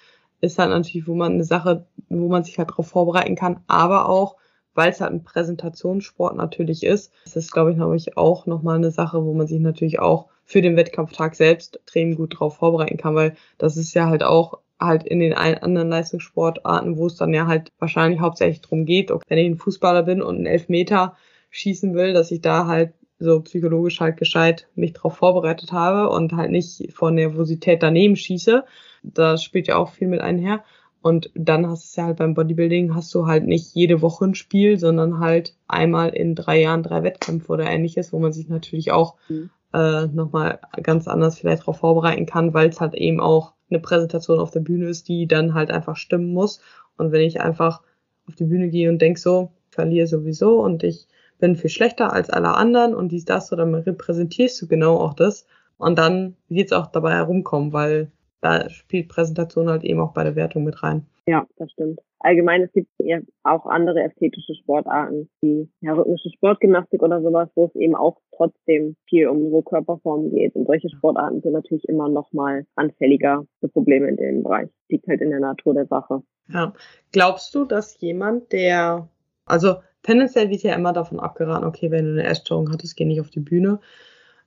ist 0.41 0.59
halt 0.59 0.71
natürlich, 0.71 1.07
wo 1.07 1.15
man 1.15 1.35
eine 1.35 1.45
Sache, 1.45 1.87
wo 2.09 2.29
man 2.29 2.45
sich 2.45 2.59
halt 2.59 2.71
darauf 2.71 2.89
vorbereiten 2.89 3.37
kann, 3.37 3.61
aber 3.67 4.09
auch, 4.09 4.37
weil 4.75 4.91
es 4.91 5.01
halt 5.01 5.13
ein 5.13 5.25
Präsentationssport 5.25 6.37
natürlich 6.37 6.83
ist, 6.85 7.13
ist 7.25 7.37
das, 7.37 7.51
glaube 7.51 7.71
ich, 7.71 7.77
glaube 7.77 7.97
auch 8.17 8.47
nochmal 8.47 8.77
eine 8.77 8.91
Sache, 8.91 9.25
wo 9.25 9.35
man 9.35 9.47
sich 9.47 9.61
natürlich 9.61 9.99
auch 10.01 10.29
für 10.45 10.63
den 10.63 10.77
Wettkampftag 10.77 11.35
selbst 11.35 11.77
extrem 11.77 12.17
gut 12.17 12.35
darauf 12.35 12.57
vorbereiten 12.57 12.97
kann, 12.97 13.15
weil 13.15 13.37
das 13.59 13.77
ist 13.77 13.95
ja 13.95 14.07
halt 14.07 14.23
auch 14.23 14.59
halt 14.81 15.05
in 15.05 15.21
den 15.21 15.35
anderen 15.35 15.89
Leistungssportarten, 15.91 16.97
wo 16.97 17.07
es 17.07 17.17
dann 17.17 17.35
ja 17.35 17.47
halt 17.47 17.71
wahrscheinlich 17.79 18.21
hauptsächlich 18.21 18.63
drum 18.63 18.87
geht, 18.87 19.11
okay, 19.11 19.25
wenn 19.29 19.39
ich 19.39 19.47
ein 19.47 19.59
Fußballer 19.59 20.03
bin 20.05 20.23
und 20.23 20.41
ein 20.41 20.47
Elfmeter 20.47 21.17
schießen 21.51 21.95
will, 21.95 22.13
dass 22.13 22.31
ich 22.31 22.41
da 22.41 22.67
halt 22.67 22.93
so 23.19 23.41
psychologisch 23.41 24.01
halt 24.01 24.17
gescheit 24.17 24.67
mich 24.75 24.95
drauf 24.95 25.17
vorbereitet 25.17 25.73
habe 25.73 26.09
und 26.09 26.33
halt 26.33 26.51
nicht 26.51 26.93
vor 26.95 27.11
Nervosität 27.11 27.83
daneben 27.83 28.17
schieße. 28.17 28.65
Das 29.03 29.43
spielt 29.43 29.69
ja 29.69 29.77
auch 29.77 29.91
viel 29.91 30.09
mit 30.09 30.21
einher. 30.21 30.65
Und 31.03 31.31
dann 31.35 31.67
hast 31.67 31.85
du 31.85 31.87
es 31.87 31.97
ja 31.97 32.05
halt 32.07 32.19
beim 32.19 32.35
Bodybuilding, 32.35 32.95
hast 32.95 33.15
du 33.15 33.27
halt 33.27 33.47
nicht 33.47 33.75
jede 33.75 34.03
Woche 34.03 34.27
ein 34.27 34.35
Spiel, 34.35 34.79
sondern 34.79 35.19
halt 35.19 35.55
einmal 35.67 36.11
in 36.11 36.35
drei 36.35 36.61
Jahren 36.61 36.83
drei 36.83 37.03
Wettkämpfe 37.03 37.53
oder 37.53 37.65
ähnliches, 37.65 38.13
wo 38.13 38.19
man 38.19 38.33
sich 38.33 38.49
natürlich 38.49 38.93
auch 38.93 39.17
mhm. 39.29 39.51
äh, 39.73 40.07
nochmal 40.07 40.59
ganz 40.83 41.09
anders 41.09 41.39
vielleicht 41.39 41.63
darauf 41.63 41.79
vorbereiten 41.79 42.27
kann, 42.27 42.53
weil 42.53 42.69
es 42.69 42.81
halt 42.81 42.95
eben 42.95 43.21
auch 43.21 43.55
eine 43.71 43.81
Präsentation 43.81 44.41
auf 44.41 44.51
der 44.51 44.61
Bühne 44.61 44.89
ist, 44.89 45.09
die 45.09 45.27
dann 45.27 45.55
halt 45.55 45.71
einfach 45.71 45.97
stimmen 45.97 46.33
muss. 46.33 46.61
Und 46.99 47.13
wenn 47.13 47.23
ich 47.23 47.41
einfach 47.41 47.83
auf 48.29 48.35
die 48.35 48.45
Bühne 48.45 48.69
gehe 48.69 48.91
und 48.91 49.01
denk 49.01 49.19
so, 49.19 49.53
verliere 49.71 50.07
sowieso 50.07 50.61
und 50.61 50.83
ich 50.83 51.07
bin 51.41 51.57
viel 51.57 51.71
schlechter 51.71 52.13
als 52.13 52.31
alle 52.31 52.55
anderen 52.55 52.95
und 52.95 53.11
dies, 53.13 53.25
das, 53.25 53.53
oder 53.53 53.65
repräsentierst 53.87 54.61
du 54.63 54.69
genau 54.69 54.97
auch 54.99 55.15
das. 55.15 55.47
Und 55.79 55.99
dann 55.99 56.37
wird 56.49 56.67
es 56.67 56.73
auch 56.73 56.87
dabei 56.87 57.15
herumkommen, 57.15 57.73
weil 57.73 58.13
da 58.41 58.69
spielt 58.71 59.09
Präsentation 59.09 59.69
halt 59.69 59.85
eben 59.85 60.01
auch 60.01 60.13
bei 60.13 60.25
der 60.25 60.37
Wertung 60.37 60.65
mit 60.65 60.83
rein. 60.83 61.07
Ja, 61.27 61.47
das 61.57 61.71
stimmt. 61.73 62.01
allgemein, 62.21 62.63
es 62.63 62.73
gibt 62.73 62.89
ja 62.99 63.21
auch 63.45 63.67
andere 63.67 64.03
ästhetische 64.03 64.55
Sportarten, 64.55 65.29
wie 65.41 65.69
ja, 65.81 65.93
rhythmische 65.93 66.31
Sportgymnastik 66.31 67.03
oder 67.03 67.23
sowas, 67.23 67.49
wo 67.55 67.67
es 67.67 67.75
eben 67.77 67.95
auch 67.95 68.19
trotzdem 68.37 68.97
viel 69.09 69.29
um 69.29 69.51
so 69.51 69.63
Körperformen 69.63 70.31
geht. 70.31 70.55
Und 70.55 70.67
solche 70.67 70.91
Sportarten 70.91 71.41
sind 71.41 71.53
natürlich 71.53 71.89
immer 71.89 72.09
noch 72.09 72.33
mal 72.33 72.67
anfälliger 72.75 73.47
für 73.61 73.69
Probleme 73.69 74.09
in 74.09 74.17
dem 74.17 74.43
Bereich. 74.43 74.71
Liegt 74.89 75.07
halt 75.07 75.21
in 75.21 75.31
der 75.31 75.41
Natur 75.41 75.75
der 75.75 75.87
Sache. 75.87 76.23
Ja. 76.49 76.73
Glaubst 77.13 77.55
du, 77.55 77.65
dass 77.65 78.01
jemand, 78.01 78.53
der, 78.53 79.09
also 79.47 79.77
tendenziell 80.03 80.51
wird 80.51 80.63
ja 80.63 80.75
immer 80.75 80.93
davon 80.93 81.21
abgeraten, 81.21 81.67
okay, 81.67 81.91
wenn 81.91 82.05
du 82.05 82.13
eine 82.13 82.25
Essstörung 82.25 82.71
hattest, 82.73 82.97
geh 82.97 83.05
nicht 83.05 83.21
auf 83.21 83.31
die 83.31 83.41
Bühne 83.41 83.81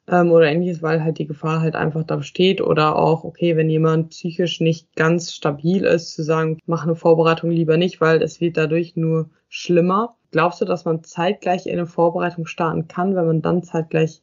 ähm, 0.07 0.31
oder 0.31 0.47
ähnliches, 0.47 0.81
weil 0.81 1.03
halt 1.03 1.17
die 1.19 1.27
Gefahr 1.27 1.61
halt 1.61 1.75
einfach 1.75 2.03
da 2.03 2.17
besteht 2.17 2.61
oder 2.61 2.97
auch, 2.97 3.23
okay, 3.23 3.55
wenn 3.55 3.69
jemand 3.69 4.09
psychisch 4.09 4.59
nicht 4.59 4.95
ganz 4.95 5.33
stabil 5.33 5.83
ist, 5.85 6.13
zu 6.13 6.23
sagen, 6.23 6.59
mach 6.65 6.83
eine 6.83 6.95
Vorbereitung 6.95 7.51
lieber 7.51 7.77
nicht, 7.77 8.01
weil 8.01 8.21
es 8.21 8.41
wird 8.41 8.57
dadurch 8.57 8.95
nur 8.95 9.29
schlimmer. 9.49 10.15
Glaubst 10.31 10.61
du, 10.61 10.65
dass 10.65 10.85
man 10.85 11.03
zeitgleich 11.03 11.67
in 11.67 11.73
eine 11.73 11.85
Vorbereitung 11.85 12.47
starten 12.47 12.87
kann, 12.87 13.15
wenn 13.15 13.27
man 13.27 13.41
dann 13.41 13.63
zeitgleich 13.63 14.21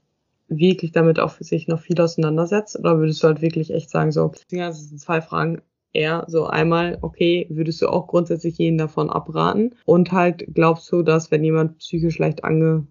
wirklich 0.49 0.93
damit 0.93 1.21
auch 1.21 1.31
für 1.31 1.45
sich 1.45 1.69
noch 1.69 1.81
viel 1.81 2.01
auseinandersetzt? 2.01 2.79
Oder 2.79 2.99
würdest 2.99 3.23
du 3.23 3.29
halt 3.29 3.41
wirklich 3.41 3.73
echt 3.73 3.91
sagen, 3.91 4.11
so, 4.11 4.33
das 4.69 4.89
sind 4.89 4.99
zwei 5.01 5.21
Fragen. 5.21 5.63
Eher 5.93 6.25
so 6.29 6.47
einmal, 6.47 6.99
okay, 7.03 7.47
würdest 7.51 7.83
du 7.83 7.89
auch 7.89 8.07
grundsätzlich 8.07 8.59
jeden 8.59 8.79
davon 8.79 9.11
abraten? 9.11 9.75
Und 9.85 10.13
halt 10.13 10.45
glaubst 10.55 10.91
du, 10.93 11.03
dass 11.03 11.31
wenn 11.31 11.45
jemand 11.45 11.79
psychisch 11.79 12.19
leicht 12.19 12.45
ange 12.45 12.87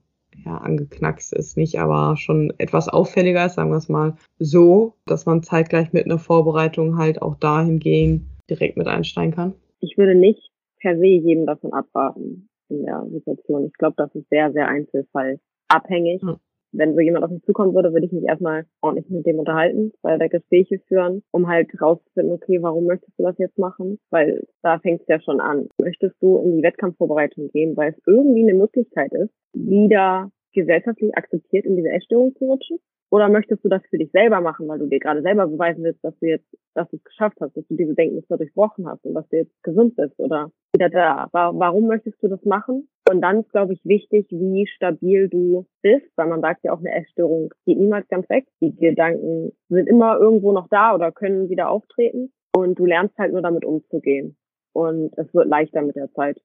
ja, 0.46 0.58
angeknackst 0.58 1.34
ist 1.34 1.58
nicht, 1.58 1.80
aber 1.80 2.16
schon 2.16 2.54
etwas 2.58 2.88
auffälliger 2.88 3.46
ist, 3.46 3.56
sagen 3.56 3.72
wir 3.72 3.78
es 3.78 3.90
mal 3.90 4.16
so, 4.38 4.94
dass 5.06 5.26
man 5.26 5.44
zeitgleich 5.44 5.92
mit 5.92 6.06
einer 6.06 6.20
Vorbereitung 6.20 6.98
halt 6.98 7.22
auch 7.22 7.36
dahingehend 7.36 8.24
direkt 8.50 8.78
mit 8.78 8.88
einsteigen 8.88 9.34
kann? 9.34 9.54
Ich 9.82 9.98
würde 9.98 10.16
nicht 10.16 10.52
per 10.80 10.98
se 10.98 11.06
jedem 11.06 11.46
davon 11.46 11.74
abraten 11.74 12.48
in 12.70 12.86
der 12.86 13.06
Situation. 13.12 13.66
Ich 13.66 13.74
glaube, 13.74 13.96
das 13.98 14.14
ist 14.16 14.30
sehr, 14.30 14.52
sehr 14.54 14.68
einzelfallabhängig. 14.68 16.22
Hm 16.22 16.40
wenn 16.72 16.96
so 16.96 17.02
jemand 17.02 17.26
auf 17.26 17.32
mich 17.32 17.44
zukommen 17.44 17.74
würde, 17.74 17.94
würde 17.94 18.06
ich 18.06 18.12
mich 18.12 18.24
erstmal 18.24 18.66
ordentlich 18.82 19.10
mit 19.10 19.26
dem 19.26 19.40
unterhalten, 19.40 19.92
weil 20.02 20.20
da 20.20 20.28
Gespräche 20.28 20.80
führen, 20.88 21.24
um 21.32 21.48
halt 21.48 21.70
rauszufinden, 21.82 22.34
okay, 22.34 22.62
warum 22.62 22.86
möchtest 22.86 23.18
du 23.18 23.24
das 23.24 23.38
jetzt 23.38 23.58
machen? 23.58 24.00
Weil 24.10 24.44
da 24.62 24.80
fängt 24.80 25.02
es 25.02 25.08
ja 25.08 25.20
schon 25.22 25.40
an. 25.40 25.70
Möchtest 25.80 26.16
du 26.22 26.38
in 26.40 26.58
die 26.58 26.64
Wettkampfvorbereitung 26.64 27.50
gehen, 27.50 27.76
weil 27.76 27.92
es 27.92 28.02
irgendwie 28.06 28.44
eine 28.44 28.58
Möglichkeit 28.58 29.14
ist, 29.14 29.34
wieder 29.54 30.32
gesellschaftlich 30.54 31.16
akzeptiert 31.16 31.66
in 31.66 31.76
diese 31.76 31.90
Essstörung 31.90 32.36
zu 32.36 32.46
rutschen? 32.46 32.80
Oder 33.12 33.28
möchtest 33.28 33.66
du 33.66 33.70
das 33.70 33.82
für 33.90 33.98
dich 33.98 34.12
selber 34.12 34.40
machen, 34.40 34.68
weil 34.68 34.78
du 34.78 34.86
dir 34.86 35.00
gerade 35.00 35.24
selber 35.24 35.48
beweisen 35.48 35.84
willst, 35.84 36.04
dass 36.04 36.18
du 36.20 36.28
jetzt, 36.28 36.46
dass 36.76 36.88
du 36.90 36.98
es 36.98 37.04
geschafft 37.04 37.38
hast, 37.42 37.58
dass 37.58 37.68
du 37.68 37.76
diese 37.76 37.96
Denkmuster 37.96 38.38
durchbrochen 38.38 38.88
hast 38.88 39.04
und 39.04 39.16
dass 39.16 39.28
du 39.30 39.38
jetzt 39.38 39.64
gesund 39.64 39.96
bist 39.96 40.20
oder 40.20 40.52
wieder 40.74 40.90
da? 40.90 41.28
Warum 41.32 41.88
möchtest 41.88 42.22
du 42.22 42.28
das 42.28 42.44
machen? 42.46 42.88
Und 43.10 43.22
dann 43.22 43.40
ist, 43.40 43.52
glaube 43.52 43.74
ich, 43.74 43.84
wichtig, 43.84 44.28
wie 44.30 44.68
stabil 44.68 45.28
du 45.28 45.66
bist, 45.82 46.06
weil 46.16 46.28
man 46.28 46.42
sagt 46.42 46.64
ja 46.64 46.72
auch, 46.72 46.80
eine 46.80 46.94
Essstörung 46.94 47.52
geht 47.66 47.80
niemals 47.80 48.08
ganz 48.10 48.30
weg. 48.30 48.46
Die 48.62 48.76
Gedanken 48.76 49.54
sind 49.70 49.88
immer 49.88 50.20
irgendwo 50.20 50.52
noch 50.52 50.68
da 50.70 50.94
oder 50.94 51.12
können 51.12 51.50
wieder 51.50 51.72
auftreten. 51.72 52.32
Und 52.56 52.78
du 52.78 52.86
lernst 52.86 53.18
halt 53.18 53.32
nur 53.32 53.42
damit 53.42 53.66
umzugehen. 53.66 54.38
Und 54.74 55.18
es 55.18 55.34
wird 55.34 55.48
leichter 55.48 55.82
mit 55.82 55.96
der 55.96 56.12
Zeit. 56.14 56.40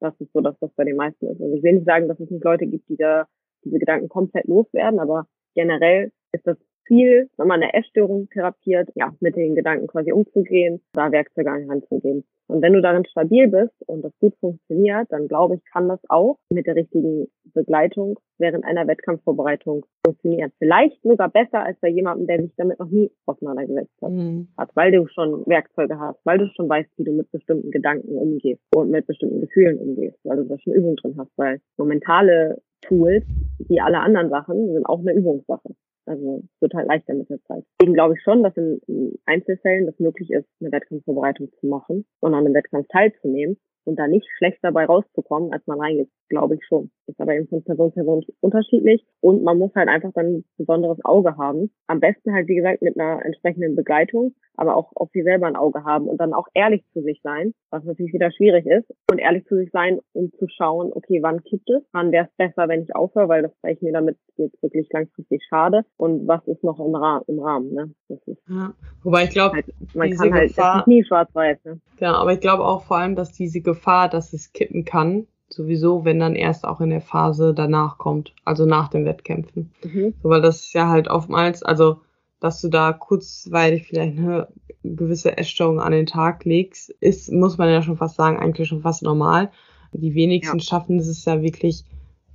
Das 0.00 0.18
ist 0.18 0.32
so 0.32 0.40
das, 0.40 0.56
was 0.60 0.72
bei 0.72 0.84
den 0.84 0.96
meisten 0.96 1.26
ist. 1.26 1.40
Also 1.40 1.54
ich 1.54 1.62
will 1.62 1.74
nicht 1.74 1.86
sagen, 1.86 2.08
dass 2.08 2.18
es 2.18 2.30
nicht 2.30 2.44
Leute 2.44 2.66
gibt, 2.66 2.88
die 2.88 2.96
da 2.96 3.26
diese 3.64 3.78
Gedanken 3.78 4.08
komplett 4.08 4.46
loswerden, 4.46 5.00
aber 5.00 5.26
generell 5.54 6.12
ist 6.32 6.46
das 6.46 6.56
Ziel, 6.86 7.30
wenn 7.36 7.46
man 7.46 7.62
eine 7.62 7.72
Essstörung 7.74 8.28
therapiert, 8.30 8.90
ja, 8.94 9.14
mit 9.20 9.36
den 9.36 9.54
Gedanken 9.54 9.86
quasi 9.86 10.12
umzugehen, 10.12 10.82
da 10.92 11.10
Werkzeuge 11.12 11.50
an 11.50 11.62
die 11.62 11.70
Hand 11.70 11.88
zu 11.88 12.00
geben. 12.00 12.24
Und 12.46 12.62
wenn 12.62 12.74
du 12.74 12.82
darin 12.82 13.04
stabil 13.06 13.48
bist 13.48 13.74
und 13.86 14.02
das 14.02 14.12
gut 14.20 14.34
funktioniert, 14.40 15.06
dann 15.10 15.28
glaube 15.28 15.56
ich, 15.56 15.64
kann 15.72 15.88
das 15.88 16.00
auch 16.08 16.38
mit 16.50 16.66
der 16.66 16.76
richtigen 16.76 17.26
Begleitung 17.54 18.18
während 18.38 18.64
einer 18.64 18.86
Wettkampfvorbereitung 18.86 19.86
funktionieren. 20.04 20.52
Vielleicht 20.58 21.00
sogar 21.02 21.30
besser 21.30 21.64
als 21.64 21.78
bei 21.80 21.88
jemandem, 21.88 22.26
der 22.26 22.42
sich 22.42 22.52
damit 22.56 22.78
noch 22.78 22.88
nie 22.88 23.10
auseinandergesetzt 23.26 23.94
hat, 24.02 24.10
mhm. 24.10 24.48
hat, 24.58 24.70
weil 24.74 24.92
du 24.92 25.06
schon 25.08 25.46
Werkzeuge 25.46 25.98
hast, 25.98 26.18
weil 26.24 26.38
du 26.38 26.48
schon 26.54 26.68
weißt, 26.68 26.90
wie 26.96 27.04
du 27.04 27.12
mit 27.12 27.30
bestimmten 27.30 27.70
Gedanken 27.70 28.16
umgehst 28.16 28.62
und 28.74 28.90
mit 28.90 29.06
bestimmten 29.06 29.40
Gefühlen 29.40 29.78
umgehst, 29.78 30.18
weil 30.24 30.36
du 30.36 30.44
da 30.44 30.58
schon 30.58 30.74
Übung 30.74 30.96
drin 30.96 31.14
hast, 31.18 31.30
weil 31.36 31.60
so 31.76 31.84
mentale 31.84 32.60
Tools, 32.82 33.24
wie 33.68 33.80
alle 33.80 34.00
anderen 34.00 34.28
Sachen, 34.28 34.72
sind 34.72 34.84
auch 34.86 35.00
eine 35.00 35.14
Übungssache. 35.14 35.74
Also 36.06 36.42
es 36.44 36.60
wird 36.60 36.74
halt 36.74 36.88
leichter 36.88 37.14
mit 37.14 37.30
der 37.30 37.42
Zeit. 37.44 37.64
Deswegen 37.80 37.94
glaube 37.94 38.14
ich 38.14 38.22
schon, 38.22 38.42
dass 38.42 38.56
in, 38.56 38.80
in 38.86 39.18
Einzelfällen 39.24 39.86
das 39.86 39.98
möglich 39.98 40.30
ist, 40.30 40.48
eine 40.60 40.72
Wettkampfvorbereitung 40.72 41.50
zu 41.60 41.66
machen 41.66 42.04
und 42.20 42.34
an 42.34 42.44
einem 42.44 42.54
Wettkampf 42.54 42.88
teilzunehmen 42.88 43.56
und 43.84 43.98
da 43.98 44.06
nicht 44.06 44.26
schlecht 44.36 44.58
dabei 44.62 44.86
rauszukommen, 44.86 45.52
als 45.52 45.66
man 45.66 45.80
reingeht, 45.80 46.10
glaube 46.28 46.56
ich 46.56 46.64
schon. 46.66 46.90
Ist 47.06 47.20
aber 47.20 47.34
eben 47.34 47.48
von 47.48 47.62
Person 47.62 47.90
zu 47.90 47.94
Person 47.94 48.24
unterschiedlich 48.40 49.04
und 49.20 49.42
man 49.42 49.58
muss 49.58 49.74
halt 49.74 49.88
einfach 49.88 50.12
dann 50.14 50.26
ein 50.26 50.44
besonderes 50.56 51.04
Auge 51.04 51.36
haben. 51.36 51.70
Am 51.86 52.00
besten 52.00 52.32
halt, 52.32 52.48
wie 52.48 52.56
gesagt, 52.56 52.82
mit 52.82 52.98
einer 52.98 53.24
entsprechenden 53.24 53.76
Begleitung, 53.76 54.34
aber 54.56 54.76
auch 54.76 54.92
auf 54.94 55.10
sich 55.10 55.24
selber 55.24 55.46
ein 55.46 55.56
Auge 55.56 55.84
haben 55.84 56.08
und 56.08 56.20
dann 56.20 56.32
auch 56.32 56.46
ehrlich 56.54 56.84
zu 56.92 57.02
sich 57.02 57.20
sein, 57.22 57.52
was 57.70 57.84
natürlich 57.84 58.12
wieder 58.12 58.30
schwierig 58.30 58.66
ist 58.66 58.90
und 59.10 59.18
ehrlich 59.18 59.44
zu 59.46 59.56
sich 59.56 59.70
sein, 59.70 60.00
um 60.12 60.32
zu 60.38 60.46
schauen, 60.48 60.92
okay, 60.94 61.20
wann 61.22 61.42
kippt 61.42 61.68
es, 61.70 61.82
wann 61.92 62.12
wäre 62.12 62.26
es 62.26 62.36
besser, 62.36 62.68
wenn 62.68 62.82
ich 62.82 62.94
aufhöre, 62.94 63.28
weil 63.28 63.42
das 63.42 63.52
ich 63.66 63.82
mir 63.82 63.92
damit 63.92 64.16
jetzt 64.36 64.62
wirklich 64.62 64.88
langfristig 64.92 65.42
schade 65.48 65.84
und 65.96 66.26
was 66.26 66.46
ist 66.46 66.62
noch 66.62 66.78
im, 66.78 66.94
Ra 66.94 67.22
im 67.26 67.38
Rahmen, 67.38 67.72
ne? 67.72 67.94
Das 68.08 68.18
ist 68.26 68.42
ja. 68.48 68.74
Wobei 69.02 69.24
ich 69.24 69.30
glaube, 69.30 69.56
halt, 69.56 69.66
man 69.94 70.10
kann 70.10 70.32
halt, 70.32 70.48
Gefahr, 70.48 70.84
nie 70.86 71.04
schwarz-weiß, 71.04 71.64
ne? 71.64 71.80
Ja, 72.00 72.14
aber 72.14 72.32
ich 72.32 72.40
glaube 72.40 72.64
auch 72.64 72.82
vor 72.82 72.98
allem, 72.98 73.16
dass 73.16 73.32
diese 73.32 73.60
Gefahr, 73.60 74.08
dass 74.08 74.32
es 74.32 74.52
kippen 74.52 74.84
kann, 74.84 75.26
sowieso, 75.48 76.04
wenn 76.04 76.18
dann 76.18 76.34
erst 76.34 76.66
auch 76.66 76.80
in 76.80 76.90
der 76.90 77.00
Phase 77.00 77.54
danach 77.54 77.98
kommt, 77.98 78.34
also 78.44 78.66
nach 78.66 78.88
den 78.88 79.04
Wettkämpfen. 79.04 79.72
Mhm. 79.82 80.14
So, 80.22 80.28
weil 80.28 80.42
das 80.42 80.60
ist 80.60 80.72
ja 80.72 80.88
halt 80.88 81.08
oftmals, 81.08 81.62
also 81.62 82.00
dass 82.40 82.60
du 82.60 82.68
da 82.68 82.92
kurzweilig 82.92 83.86
vielleicht 83.86 84.18
eine 84.18 84.48
gewisse 84.82 85.38
Essstörung 85.38 85.80
an 85.80 85.92
den 85.92 86.06
Tag 86.06 86.44
legst, 86.44 86.90
ist, 87.00 87.32
muss 87.32 87.56
man 87.56 87.70
ja 87.70 87.82
schon 87.82 87.96
fast 87.96 88.16
sagen, 88.16 88.38
eigentlich 88.38 88.68
schon 88.68 88.82
fast 88.82 89.02
normal. 89.02 89.50
Die 89.92 90.14
wenigsten 90.14 90.58
ja. 90.58 90.64
schaffen 90.64 90.98
es 90.98 91.24
ja 91.24 91.40
wirklich 91.40 91.84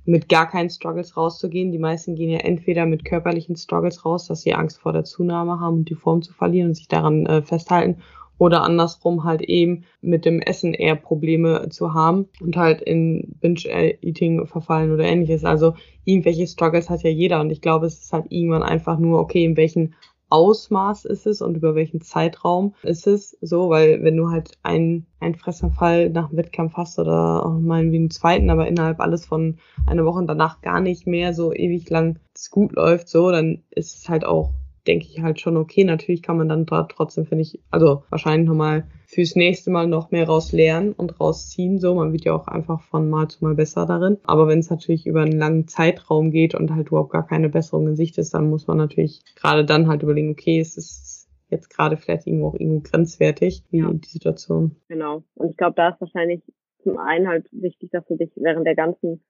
mit 0.06 0.28
gar 0.28 0.48
keinen 0.48 0.70
Struggles 0.70 1.16
rauszugehen. 1.16 1.70
Die 1.70 1.78
meisten 1.78 2.16
gehen 2.16 2.30
ja 2.30 2.38
entweder 2.38 2.86
mit 2.86 3.04
körperlichen 3.04 3.56
Struggles 3.56 4.04
raus, 4.04 4.26
dass 4.26 4.42
sie 4.42 4.54
Angst 4.54 4.78
vor 4.78 4.92
der 4.92 5.04
Zunahme 5.04 5.60
haben 5.60 5.78
und 5.78 5.90
die 5.90 5.94
Form 5.94 6.22
zu 6.22 6.32
verlieren 6.32 6.68
und 6.68 6.74
sich 6.74 6.88
daran 6.88 7.26
äh, 7.26 7.42
festhalten, 7.42 8.02
oder 8.40 8.62
andersrum 8.62 9.24
halt 9.24 9.42
eben 9.42 9.84
mit 10.00 10.24
dem 10.24 10.40
Essen 10.40 10.72
eher 10.72 10.96
Probleme 10.96 11.68
zu 11.68 11.92
haben 11.92 12.26
und 12.40 12.56
halt 12.56 12.80
in 12.80 13.36
Binge-Eating 13.40 14.46
verfallen 14.46 14.92
oder 14.92 15.04
ähnliches. 15.04 15.44
Also 15.44 15.74
irgendwelche 16.06 16.46
Struggles 16.46 16.88
hat 16.88 17.02
ja 17.02 17.10
jeder 17.10 17.40
und 17.40 17.50
ich 17.50 17.60
glaube, 17.60 17.84
es 17.84 18.00
ist 18.00 18.14
halt 18.14 18.26
irgendwann 18.30 18.62
einfach 18.62 18.98
nur, 18.98 19.20
okay, 19.20 19.44
in 19.44 19.58
welchen 19.58 19.94
Ausmaß 20.30 21.04
ist 21.04 21.26
es 21.26 21.42
und 21.42 21.54
über 21.56 21.74
welchen 21.74 22.00
Zeitraum 22.00 22.74
ist 22.82 23.06
es 23.06 23.36
so, 23.42 23.68
weil 23.68 24.02
wenn 24.02 24.16
du 24.16 24.30
halt 24.30 24.52
einen, 24.62 25.06
einen 25.18 25.34
Fressanfall 25.34 26.08
nach 26.08 26.30
dem 26.30 26.38
Wettkampf 26.38 26.74
hast 26.76 26.98
oder 26.98 27.44
auch 27.44 27.58
mal 27.58 27.92
wie 27.92 27.96
einen 27.96 28.10
zweiten, 28.10 28.48
aber 28.48 28.68
innerhalb 28.68 29.00
alles 29.00 29.26
von 29.26 29.58
einer 29.86 30.06
Woche 30.06 30.18
und 30.18 30.28
danach 30.28 30.62
gar 30.62 30.80
nicht 30.80 31.06
mehr 31.06 31.34
so 31.34 31.52
ewig 31.52 31.90
lang 31.90 32.18
gut 32.50 32.72
läuft, 32.72 33.08
so, 33.10 33.30
dann 33.30 33.64
ist 33.70 33.98
es 33.98 34.08
halt 34.08 34.24
auch 34.24 34.52
denke 34.90 35.06
ich 35.06 35.22
halt 35.22 35.40
schon 35.40 35.56
okay. 35.56 35.84
Natürlich 35.84 36.20
kann 36.20 36.36
man 36.36 36.48
dann 36.48 36.66
da 36.66 36.82
trotzdem, 36.82 37.24
finde 37.24 37.42
ich, 37.42 37.60
also 37.70 38.02
wahrscheinlich 38.10 38.48
nochmal 38.48 38.84
fürs 39.06 39.36
nächste 39.36 39.70
Mal 39.70 39.86
noch 39.86 40.10
mehr 40.10 40.26
raus 40.26 40.50
lernen 40.50 40.92
und 40.92 41.20
rausziehen. 41.20 41.78
So, 41.78 41.94
man 41.94 42.12
wird 42.12 42.24
ja 42.24 42.34
auch 42.34 42.48
einfach 42.48 42.82
von 42.82 43.08
Mal 43.08 43.28
zu 43.28 43.44
Mal 43.44 43.54
besser 43.54 43.86
darin. 43.86 44.18
Aber 44.24 44.48
wenn 44.48 44.58
es 44.58 44.68
natürlich 44.68 45.06
über 45.06 45.22
einen 45.22 45.38
langen 45.38 45.68
Zeitraum 45.68 46.32
geht 46.32 46.56
und 46.56 46.74
halt 46.74 46.88
überhaupt 46.88 47.12
gar 47.12 47.26
keine 47.26 47.48
Besserung 47.48 47.86
in 47.86 47.96
Sicht 47.96 48.18
ist, 48.18 48.34
dann 48.34 48.50
muss 48.50 48.66
man 48.66 48.78
natürlich 48.78 49.22
gerade 49.36 49.64
dann 49.64 49.86
halt 49.86 50.02
überlegen, 50.02 50.30
okay, 50.30 50.58
es 50.58 50.76
ist 50.76 51.28
jetzt 51.50 51.70
gerade 51.70 51.96
vielleicht 51.96 52.26
irgendwo 52.26 52.48
auch 52.48 52.54
irgendwo 52.54 52.80
grenzwertig, 52.80 53.62
wie 53.70 53.78
ja. 53.78 53.92
die 53.92 54.08
Situation. 54.08 54.74
Genau. 54.88 55.22
Und 55.34 55.50
ich 55.50 55.56
glaube, 55.56 55.74
da 55.76 55.90
ist 55.90 56.00
wahrscheinlich 56.00 56.42
zum 56.82 56.98
einen 56.98 57.28
halt 57.28 57.46
wichtig, 57.52 57.90
dass 57.92 58.06
du 58.06 58.16
dich 58.16 58.30
während 58.34 58.66
der 58.66 58.74
ganzen 58.74 59.22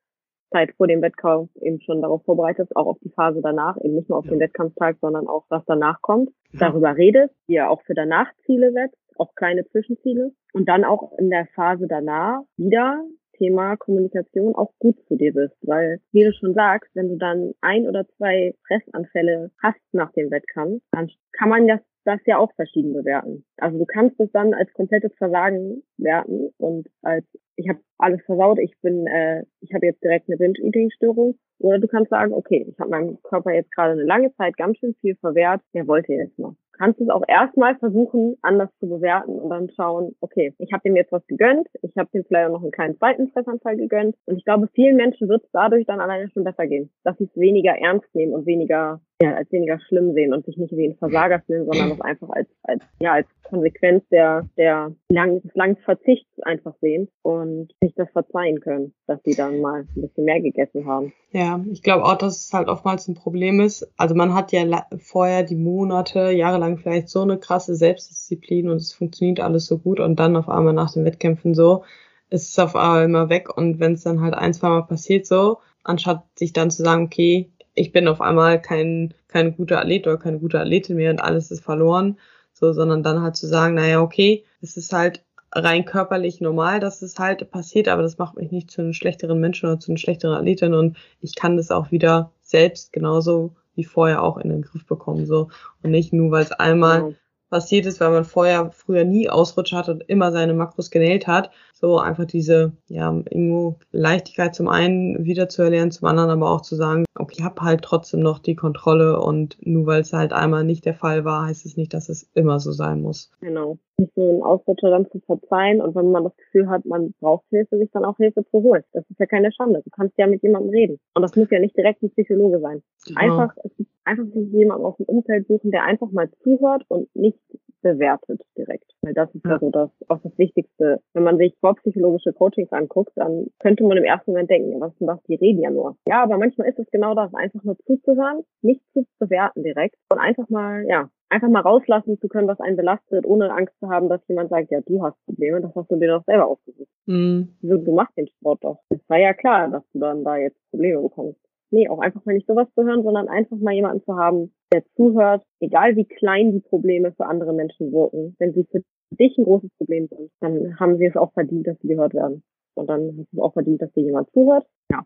Zeit 0.50 0.72
vor 0.76 0.86
dem 0.86 1.02
Wettkampf 1.02 1.50
eben 1.60 1.80
schon 1.80 2.02
darauf 2.02 2.24
vorbereitet, 2.24 2.70
auch 2.74 2.86
auf 2.86 2.98
die 3.02 3.10
Phase 3.10 3.40
danach, 3.42 3.76
eben 3.82 3.94
nicht 3.94 4.08
nur 4.08 4.18
auf 4.18 4.24
ja. 4.26 4.32
den 4.32 4.40
Wettkampftag, 4.40 4.96
sondern 5.00 5.26
auch 5.28 5.44
was 5.48 5.64
danach 5.66 6.00
kommt, 6.02 6.30
ja. 6.52 6.60
darüber 6.60 6.96
redest, 6.96 7.34
dir 7.48 7.70
auch 7.70 7.82
für 7.82 7.94
danach 7.94 8.30
Ziele 8.46 8.72
setzt, 8.72 8.98
auch 9.16 9.34
kleine 9.34 9.66
Zwischenziele 9.68 10.32
und 10.52 10.68
dann 10.68 10.84
auch 10.84 11.12
in 11.18 11.30
der 11.30 11.46
Phase 11.54 11.86
danach 11.88 12.42
wieder 12.56 13.02
Thema 13.40 13.76
Kommunikation 13.76 14.54
auch 14.54 14.72
gut 14.78 14.96
zu 15.08 15.16
dir 15.16 15.32
bist, 15.32 15.56
weil 15.62 16.00
wie 16.12 16.24
du 16.24 16.32
schon 16.32 16.52
sagst, 16.52 16.90
wenn 16.94 17.08
du 17.08 17.16
dann 17.16 17.54
ein 17.62 17.88
oder 17.88 18.06
zwei 18.16 18.54
Fressanfälle 18.66 19.50
hast 19.62 19.80
nach 19.92 20.12
dem 20.12 20.30
Wettkampf, 20.30 20.82
dann 20.92 21.10
kann 21.32 21.48
man 21.48 21.66
das 21.66 21.80
das 22.10 22.20
ja 22.26 22.38
auch 22.38 22.52
verschieden 22.54 22.92
bewerten. 22.92 23.44
Also 23.56 23.78
du 23.78 23.86
kannst 23.86 24.18
es 24.20 24.30
dann 24.32 24.54
als 24.54 24.72
komplettes 24.72 25.12
Versagen 25.16 25.82
werten 25.98 26.50
und 26.58 26.88
als 27.02 27.24
ich 27.60 27.68
habe 27.68 27.80
alles 27.98 28.22
versaut, 28.24 28.58
ich 28.58 28.74
bin, 28.80 29.06
äh, 29.06 29.44
ich 29.60 29.72
habe 29.74 29.86
jetzt 29.86 30.02
direkt 30.02 30.28
eine 30.28 30.38
Binge-Eating-Störung. 30.38 31.38
Oder 31.58 31.78
du 31.78 31.88
kannst 31.88 32.08
sagen, 32.08 32.32
okay, 32.32 32.66
ich 32.66 32.78
habe 32.80 32.90
meinem 32.90 33.22
Körper 33.22 33.52
jetzt 33.52 33.70
gerade 33.74 33.92
eine 33.92 34.04
lange 34.04 34.34
Zeit 34.36 34.56
ganz 34.56 34.78
schön 34.78 34.94
viel 35.02 35.14
verwehrt, 35.16 35.60
der 35.74 35.86
wollte 35.86 36.14
jetzt 36.14 36.38
noch. 36.38 36.54
kannst 36.78 36.98
es 36.98 37.10
auch 37.10 37.22
erstmal 37.28 37.76
versuchen, 37.76 38.38
anders 38.40 38.70
zu 38.80 38.88
bewerten 38.88 39.38
und 39.38 39.50
dann 39.50 39.68
schauen, 39.76 40.16
okay, 40.22 40.54
ich 40.56 40.72
habe 40.72 40.82
dem 40.84 40.96
jetzt 40.96 41.12
was 41.12 41.26
gegönnt, 41.26 41.68
ich 41.82 41.94
habe 41.98 42.08
dem 42.14 42.24
vielleicht 42.24 42.48
auch 42.48 42.52
noch 42.52 42.62
einen 42.62 42.70
kleinen 42.70 42.96
zweiten 42.96 43.28
Fressanfall 43.28 43.76
gegönnt. 43.76 44.16
Und 44.24 44.38
ich 44.38 44.44
glaube, 44.46 44.70
vielen 44.74 44.96
Menschen 44.96 45.28
wird 45.28 45.44
es 45.44 45.50
dadurch 45.52 45.84
dann 45.84 46.00
alleine 46.00 46.30
schon 46.30 46.44
besser 46.44 46.66
gehen, 46.66 46.90
dass 47.04 47.18
sie 47.18 47.24
es 47.24 47.36
weniger 47.36 47.76
ernst 47.76 48.08
nehmen 48.14 48.32
und 48.32 48.46
weniger 48.46 49.02
ja, 49.22 49.34
als 49.34 49.52
weniger 49.52 49.78
schlimm 49.80 50.14
sehen 50.14 50.32
und 50.32 50.46
sich 50.46 50.56
nicht 50.56 50.74
wie 50.74 50.88
ein 50.88 50.96
Versager 50.96 51.40
fühlen, 51.40 51.66
sondern 51.66 51.90
das 51.90 52.00
einfach 52.00 52.30
als, 52.30 52.48
als, 52.62 52.82
ja, 53.00 53.12
als 53.12 53.26
Konsequenz 53.42 54.02
der, 54.10 54.48
der 54.56 54.94
lang, 55.08 55.42
des 55.42 55.54
langen 55.54 55.76
Verzichts 55.76 56.40
einfach 56.42 56.74
sehen 56.80 57.08
und 57.22 57.68
sich 57.82 57.94
das 57.94 58.10
verzeihen 58.12 58.60
können, 58.60 58.94
dass 59.06 59.22
sie 59.24 59.34
dann 59.34 59.60
mal 59.60 59.80
ein 59.80 60.00
bisschen 60.00 60.24
mehr 60.24 60.40
gegessen 60.40 60.86
haben. 60.86 61.12
Ja, 61.32 61.62
ich 61.70 61.82
glaube 61.82 62.04
auch, 62.04 62.16
dass 62.16 62.46
es 62.46 62.52
halt 62.52 62.68
oftmals 62.68 63.08
ein 63.08 63.14
Problem 63.14 63.60
ist. 63.60 63.92
Also 63.98 64.14
man 64.14 64.34
hat 64.34 64.52
ja 64.52 64.86
vorher 64.98 65.42
die 65.42 65.56
Monate, 65.56 66.30
jahrelang 66.30 66.78
vielleicht 66.78 67.10
so 67.10 67.20
eine 67.20 67.38
krasse 67.38 67.74
Selbstdisziplin 67.74 68.70
und 68.70 68.76
es 68.76 68.94
funktioniert 68.94 69.40
alles 69.40 69.66
so 69.66 69.78
gut 69.78 70.00
und 70.00 70.18
dann 70.18 70.36
auf 70.36 70.48
einmal 70.48 70.72
nach 70.72 70.92
den 70.92 71.04
Wettkämpfen 71.04 71.54
so, 71.54 71.84
ist 72.30 72.48
es 72.48 72.58
auf 72.58 72.74
einmal 72.74 73.28
weg 73.28 73.54
und 73.54 73.80
wenn 73.80 73.94
es 73.94 74.04
dann 74.04 74.22
halt 74.22 74.34
ein, 74.34 74.54
zwei 74.54 74.68
Mal 74.70 74.86
passiert 74.86 75.26
so, 75.26 75.58
anstatt 75.84 76.24
sich 76.36 76.52
dann 76.52 76.70
zu 76.70 76.82
sagen, 76.82 77.04
okay, 77.04 77.50
ich 77.80 77.92
bin 77.92 78.08
auf 78.08 78.20
einmal 78.20 78.60
kein, 78.60 79.14
kein 79.28 79.56
guter 79.56 79.80
Athlet 79.80 80.06
oder 80.06 80.18
keine 80.18 80.38
gute 80.38 80.60
Athletin 80.60 80.96
mehr 80.96 81.10
und 81.10 81.20
alles 81.20 81.50
ist 81.50 81.64
verloren, 81.64 82.18
so, 82.52 82.72
sondern 82.72 83.02
dann 83.02 83.22
halt 83.22 83.36
zu 83.36 83.46
sagen, 83.46 83.74
naja, 83.74 84.00
okay, 84.00 84.44
es 84.60 84.76
ist 84.76 84.92
halt 84.92 85.24
rein 85.52 85.84
körperlich 85.84 86.40
normal, 86.40 86.78
dass 86.78 87.02
es 87.02 87.18
halt 87.18 87.50
passiert, 87.50 87.88
aber 87.88 88.02
das 88.02 88.18
macht 88.18 88.36
mich 88.36 88.52
nicht 88.52 88.70
zu 88.70 88.82
einem 88.82 88.92
schlechteren 88.92 89.40
Menschen 89.40 89.68
oder 89.68 89.80
zu 89.80 89.90
einer 89.90 89.98
schlechteren 89.98 90.34
Athletin 90.36 90.74
und 90.74 90.96
ich 91.20 91.34
kann 91.34 91.56
das 91.56 91.70
auch 91.70 91.90
wieder 91.90 92.32
selbst 92.40 92.92
genauso 92.92 93.56
wie 93.74 93.84
vorher 93.84 94.22
auch 94.22 94.36
in 94.36 94.50
den 94.50 94.62
Griff 94.62 94.84
bekommen, 94.86 95.26
so. 95.26 95.48
Und 95.82 95.90
nicht 95.90 96.12
nur, 96.12 96.30
weil 96.30 96.42
es 96.42 96.52
einmal 96.52 97.00
genau. 97.00 97.14
Passiert 97.50 97.86
ist, 97.86 98.00
weil 98.00 98.10
man 98.10 98.24
vorher 98.24 98.70
früher 98.70 99.04
nie 99.04 99.28
Ausrutscher 99.28 99.78
hat 99.78 99.88
und 99.88 100.02
immer 100.08 100.32
seine 100.32 100.54
Makros 100.54 100.90
genäht 100.90 101.26
hat, 101.26 101.50
so 101.74 101.98
einfach 101.98 102.24
diese, 102.24 102.72
ja, 102.88 103.10
irgendwo 103.12 103.78
Leichtigkeit 103.90 104.54
zum 104.54 104.68
einen 104.68 105.24
wieder 105.24 105.48
zu 105.48 105.62
erlernen, 105.62 105.90
zum 105.90 106.08
anderen 106.08 106.30
aber 106.30 106.50
auch 106.50 106.62
zu 106.62 106.76
sagen, 106.76 107.04
okay, 107.16 107.36
ich 107.38 107.44
habe 107.44 107.60
halt 107.62 107.82
trotzdem 107.82 108.20
noch 108.20 108.38
die 108.38 108.54
Kontrolle 108.54 109.20
und 109.20 109.58
nur 109.60 109.86
weil 109.86 110.02
es 110.02 110.12
halt 110.12 110.32
einmal 110.32 110.64
nicht 110.64 110.84
der 110.84 110.94
Fall 110.94 111.24
war, 111.24 111.46
heißt 111.46 111.66
es 111.66 111.76
nicht, 111.76 111.92
dass 111.92 112.08
es 112.08 112.30
immer 112.34 112.60
so 112.60 112.72
sein 112.72 113.02
muss. 113.02 113.30
Genau. 113.40 113.78
Nicht 114.00 114.14
so 114.14 114.28
einen 114.28 114.42
Ausrutscher 114.42 114.90
dann 114.90 115.10
zu 115.10 115.20
verzeihen 115.20 115.82
und 115.82 115.94
wenn 115.94 116.10
man 116.10 116.24
das 116.24 116.36
Gefühl 116.36 116.68
hat, 116.70 116.86
man 116.86 117.12
braucht 117.20 117.44
Hilfe, 117.50 117.76
sich 117.76 117.90
dann 117.92 118.04
auch 118.04 118.16
Hilfe 118.16 118.44
zu 118.46 118.62
holen. 118.62 118.82
Das 118.92 119.04
ist 119.10 119.20
ja 119.20 119.26
keine 119.26 119.52
Schande. 119.52 119.82
Du 119.84 119.90
kannst 119.90 120.16
ja 120.18 120.26
mit 120.26 120.42
jemandem 120.42 120.70
reden. 120.70 120.98
Und 121.14 121.22
das 121.22 121.36
muss 121.36 121.50
ja 121.50 121.58
nicht 121.58 121.76
direkt 121.76 122.02
ein 122.02 122.10
Psychologe 122.10 122.60
sein. 122.60 122.82
Genau. 123.06 123.20
Einfach, 123.20 123.56
einfach 124.04 124.24
sich 124.32 124.52
jemanden 124.52 124.84
aus 124.84 124.96
dem 124.96 125.06
Umfeld 125.06 125.46
suchen, 125.48 125.70
der 125.70 125.84
einfach 125.84 126.10
mal 126.12 126.30
zuhört 126.42 126.84
und 126.88 127.14
nicht 127.14 127.38
bewertet 127.82 128.42
direkt. 128.56 128.90
Weil 129.02 129.14
das 129.14 129.34
ist 129.34 129.44
ja, 129.44 129.58
so 129.58 129.70
das, 129.70 129.90
auch 130.08 130.20
das 130.22 130.36
Wichtigste. 130.38 131.00
Wenn 131.12 131.22
man 131.22 131.38
sich 131.38 131.54
vorpsychologische 131.60 132.32
Coachings 132.32 132.72
anguckt, 132.72 133.12
dann 133.16 133.48
könnte 133.58 133.84
man 133.84 133.96
im 133.96 134.04
ersten 134.04 134.32
Moment 134.32 134.50
denken, 134.50 134.72
ja, 134.72 134.80
was 134.80 134.96
denn 134.96 135.06
das? 135.06 135.22
Die 135.24 135.34
reden 135.34 135.60
ja 135.60 135.70
nur. 135.70 135.96
Ja, 136.06 136.22
aber 136.22 136.38
manchmal 136.38 136.68
ist 136.68 136.78
es 136.78 136.90
genau 136.90 137.14
das, 137.14 137.34
einfach 137.34 137.62
nur 137.64 137.76
zuzuhören, 137.86 138.44
nicht 138.62 138.82
zu 138.92 139.06
bewerten 139.18 139.62
direkt 139.62 139.96
und 140.10 140.18
einfach 140.18 140.48
mal, 140.48 140.84
ja, 140.86 141.10
einfach 141.30 141.48
mal 141.48 141.60
rauslassen 141.60 142.18
zu 142.20 142.28
können, 142.28 142.48
was 142.48 142.60
einen 142.60 142.76
belastet, 142.76 143.24
ohne 143.24 143.52
Angst 143.52 143.74
zu 143.80 143.88
haben, 143.88 144.08
dass 144.08 144.20
jemand 144.28 144.50
sagt, 144.50 144.70
ja, 144.70 144.80
du 144.80 145.02
hast 145.02 145.16
Probleme, 145.24 145.60
das 145.60 145.74
hast 145.74 145.90
du 145.90 145.96
dir 145.96 146.08
doch 146.08 146.24
selber 146.24 146.46
ausgesucht. 146.46 146.88
Mhm. 147.06 147.56
Du 147.62 147.94
machst 147.94 148.16
den 148.16 148.28
Sport 148.28 148.64
doch. 148.64 148.80
Es 148.90 149.00
war 149.08 149.18
ja 149.18 149.32
klar, 149.32 149.68
dass 149.68 149.82
du 149.92 150.00
dann 150.00 150.24
da 150.24 150.36
jetzt 150.36 150.58
Probleme 150.70 151.00
bekommst 151.00 151.40
nee, 151.70 151.88
auch 151.88 152.00
einfach 152.00 152.24
mal 152.24 152.34
nicht 152.34 152.46
sowas 152.46 152.68
zu 152.74 152.84
hören, 152.84 153.02
sondern 153.02 153.28
einfach 153.28 153.56
mal 153.58 153.74
jemanden 153.74 154.02
zu 154.04 154.16
haben, 154.16 154.52
der 154.72 154.84
zuhört, 154.96 155.44
egal 155.60 155.96
wie 155.96 156.04
klein 156.04 156.52
die 156.52 156.60
Probleme 156.60 157.12
für 157.12 157.26
andere 157.26 157.52
Menschen 157.52 157.92
wirken. 157.92 158.36
Wenn 158.38 158.52
sie 158.52 158.64
für 158.70 158.82
dich 159.10 159.36
ein 159.38 159.44
großes 159.44 159.70
Problem 159.78 160.08
sind, 160.08 160.30
dann 160.40 160.78
haben 160.78 160.98
sie 160.98 161.06
es 161.06 161.16
auch 161.16 161.32
verdient, 161.32 161.66
dass 161.66 161.78
sie 161.80 161.88
gehört 161.88 162.14
werden. 162.14 162.42
Und 162.74 162.88
dann 162.88 163.16
hast 163.18 163.32
du 163.32 163.36
es 163.36 163.42
auch 163.42 163.52
verdient, 163.52 163.82
dass 163.82 163.92
dir 163.92 164.04
jemand 164.04 164.30
zuhört. 164.32 164.66
Ja. 164.90 165.04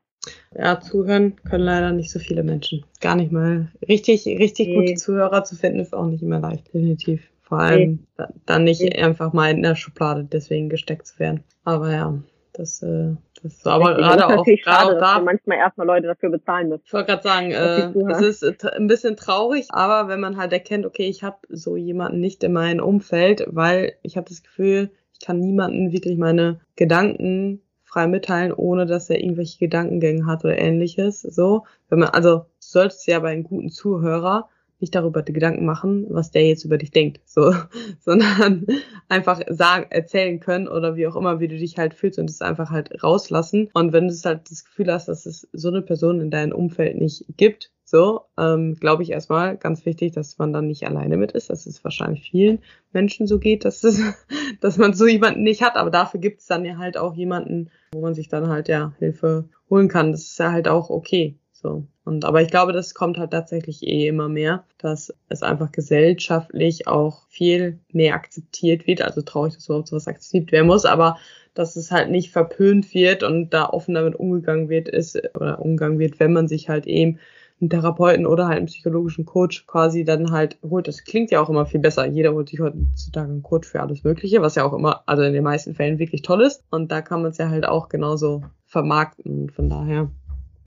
Ja, 0.56 0.80
zuhören 0.80 1.36
können 1.44 1.64
leider 1.64 1.92
nicht 1.92 2.10
so 2.10 2.18
viele 2.18 2.42
Menschen. 2.42 2.84
Gar 3.00 3.16
nicht 3.16 3.32
mal. 3.32 3.68
Richtig, 3.86 4.26
richtig 4.26 4.68
nee. 4.68 4.74
gute 4.76 4.94
Zuhörer 4.94 5.44
zu 5.44 5.56
finden, 5.56 5.80
ist 5.80 5.94
auch 5.94 6.06
nicht 6.06 6.22
immer 6.22 6.40
leicht, 6.40 6.66
definitiv. 6.68 7.22
Vor 7.42 7.58
allem 7.58 8.06
nee. 8.18 8.24
dann 8.46 8.64
nicht 8.64 8.80
nee. 8.80 9.02
einfach 9.02 9.32
mal 9.32 9.50
in 9.50 9.62
der 9.62 9.74
Schublade 9.74 10.24
deswegen 10.24 10.68
gesteckt 10.68 11.06
zu 11.06 11.18
werden. 11.18 11.44
Aber 11.64 11.92
ja, 11.92 12.18
das, 12.54 12.82
äh, 12.82 13.16
das 13.42 13.54
ist 13.54 13.66
aber 13.66 13.96
gerade 13.96 14.26
auch, 14.26 14.44
gerade 14.44 14.96
auch 14.96 15.00
da. 15.00 15.20
manchmal 15.20 15.58
erstmal 15.58 15.86
Leute 15.86 16.06
dafür 16.06 16.30
bezahlen 16.30 16.68
müssen. 16.68 16.84
Ich 16.86 16.92
wollte 16.92 17.12
gerade 17.12 17.22
sagen, 17.22 17.50
äh, 17.50 18.12
es 18.12 18.42
ist 18.42 18.64
äh, 18.64 18.70
ein 18.70 18.86
bisschen 18.86 19.16
traurig, 19.16 19.66
aber 19.70 20.08
wenn 20.08 20.20
man 20.20 20.36
halt 20.36 20.52
erkennt, 20.52 20.86
okay, 20.86 21.06
ich 21.08 21.22
habe 21.22 21.38
so 21.48 21.76
jemanden 21.76 22.20
nicht 22.20 22.44
in 22.44 22.52
meinem 22.52 22.82
Umfeld, 22.82 23.44
weil 23.48 23.94
ich 24.02 24.16
habe 24.16 24.28
das 24.28 24.42
Gefühl, 24.42 24.90
ich 25.12 25.26
kann 25.26 25.40
niemanden 25.40 25.92
wirklich 25.92 26.16
meine 26.16 26.60
Gedanken 26.76 27.60
frei 27.94 28.08
mitteilen, 28.08 28.52
ohne 28.52 28.86
dass 28.86 29.08
er 29.08 29.20
irgendwelche 29.20 29.58
Gedankengänge 29.58 30.26
hat 30.26 30.44
oder 30.44 30.58
ähnliches. 30.58 31.22
So, 31.22 31.64
wenn 31.88 32.00
man, 32.00 32.08
also 32.08 32.46
solltest 32.58 33.06
ja 33.06 33.20
bei 33.20 33.30
einem 33.30 33.44
guten 33.44 33.70
Zuhörer 33.70 34.48
nicht 34.80 34.94
darüber 34.96 35.22
Gedanken 35.22 35.64
machen, 35.64 36.06
was 36.10 36.32
der 36.32 36.46
jetzt 36.46 36.64
über 36.64 36.76
dich 36.76 36.90
denkt, 36.90 37.20
so, 37.24 37.54
sondern 38.00 38.66
einfach 39.08 39.40
sagen, 39.48 39.86
erzählen 39.90 40.40
können 40.40 40.66
oder 40.66 40.96
wie 40.96 41.06
auch 41.06 41.14
immer, 41.14 41.38
wie 41.38 41.48
du 41.48 41.56
dich 41.56 41.78
halt 41.78 41.94
fühlst 41.94 42.18
und 42.18 42.28
es 42.28 42.42
einfach 42.42 42.70
halt 42.70 43.02
rauslassen. 43.02 43.70
Und 43.72 43.92
wenn 43.92 44.08
du 44.08 44.14
halt 44.24 44.50
das 44.50 44.64
Gefühl 44.64 44.92
hast, 44.92 45.06
dass 45.06 45.24
es 45.24 45.48
so 45.52 45.68
eine 45.68 45.80
Person 45.80 46.20
in 46.20 46.30
deinem 46.30 46.52
Umfeld 46.52 46.96
nicht 46.98 47.24
gibt, 47.36 47.70
so, 47.86 48.22
ähm, 48.38 48.74
glaube 48.74 49.02
ich 49.02 49.10
erstmal 49.10 49.56
ganz 49.56 49.84
wichtig, 49.86 50.12
dass 50.12 50.38
man 50.38 50.52
dann 50.52 50.66
nicht 50.66 50.86
alleine 50.86 51.16
mit 51.16 51.32
ist, 51.32 51.50
dass 51.50 51.66
es 51.66 51.84
wahrscheinlich 51.84 52.28
vielen 52.28 52.60
Menschen 52.92 53.26
so 53.26 53.38
geht, 53.38 53.64
dass 53.64 53.84
es, 53.84 54.00
dass 54.60 54.78
man 54.78 54.94
so 54.94 55.06
jemanden 55.06 55.42
nicht 55.42 55.62
hat, 55.62 55.76
aber 55.76 55.90
dafür 55.90 56.18
gibt 56.18 56.40
es 56.40 56.46
dann 56.46 56.64
ja 56.64 56.78
halt 56.78 56.96
auch 56.96 57.14
jemanden, 57.14 57.70
wo 57.94 58.00
man 58.00 58.14
sich 58.14 58.28
dann 58.28 58.48
halt 58.48 58.68
ja 58.68 58.92
Hilfe 58.98 59.48
holen 59.70 59.88
kann. 59.88 60.12
Das 60.12 60.22
ist 60.22 60.38
ja 60.38 60.52
halt 60.52 60.68
auch 60.68 60.90
okay. 60.90 61.38
So. 61.52 61.86
Und, 62.04 62.26
aber 62.26 62.42
ich 62.42 62.48
glaube, 62.48 62.72
das 62.74 62.92
kommt 62.92 63.16
halt 63.16 63.30
tatsächlich 63.30 63.82
eh 63.82 64.06
immer 64.06 64.28
mehr, 64.28 64.64
dass 64.76 65.14
es 65.30 65.42
einfach 65.42 65.72
gesellschaftlich 65.72 66.86
auch 66.86 67.26
viel 67.28 67.80
mehr 67.90 68.14
akzeptiert 68.14 68.86
wird. 68.86 69.00
Also 69.00 69.22
traurig, 69.22 69.54
dass 69.54 69.66
überhaupt 69.66 69.88
sowas 69.88 70.06
akzeptiert 70.06 70.52
werden 70.52 70.66
muss, 70.66 70.84
aber 70.84 71.16
dass 71.54 71.76
es 71.76 71.90
halt 71.90 72.10
nicht 72.10 72.30
verpönt 72.32 72.92
wird 72.92 73.22
und 73.22 73.50
da 73.54 73.66
offen 73.66 73.94
damit 73.94 74.16
umgegangen 74.16 74.68
wird, 74.68 74.88
ist, 74.88 75.16
oder 75.34 75.60
umgegangen 75.60 75.98
wird, 75.98 76.20
wenn 76.20 76.32
man 76.34 76.48
sich 76.48 76.68
halt 76.68 76.86
eben 76.86 77.18
einen 77.64 77.70
Therapeuten 77.70 78.26
oder 78.26 78.46
halt 78.46 78.58
einen 78.58 78.66
psychologischen 78.66 79.24
Coach 79.24 79.66
quasi 79.66 80.04
dann 80.04 80.30
halt 80.30 80.58
holt. 80.62 80.86
Das 80.86 81.04
klingt 81.04 81.30
ja 81.30 81.40
auch 81.40 81.48
immer 81.48 81.66
viel 81.66 81.80
besser. 81.80 82.06
Jeder 82.06 82.32
holt 82.32 82.50
sich 82.50 82.60
heutzutage 82.60 83.30
einen 83.30 83.42
Coach 83.42 83.68
für 83.68 83.80
alles 83.80 84.04
Mögliche, 84.04 84.42
was 84.42 84.54
ja 84.54 84.64
auch 84.64 84.74
immer, 84.74 85.02
also 85.06 85.22
in 85.22 85.32
den 85.32 85.42
meisten 85.42 85.74
Fällen 85.74 85.98
wirklich 85.98 86.22
toll 86.22 86.42
ist. 86.42 86.62
Und 86.70 86.92
da 86.92 87.00
kann 87.00 87.22
man 87.22 87.30
es 87.30 87.38
ja 87.38 87.48
halt 87.48 87.66
auch 87.66 87.88
genauso 87.88 88.42
vermarkten. 88.66 89.50
Von 89.50 89.70
daher 89.70 90.10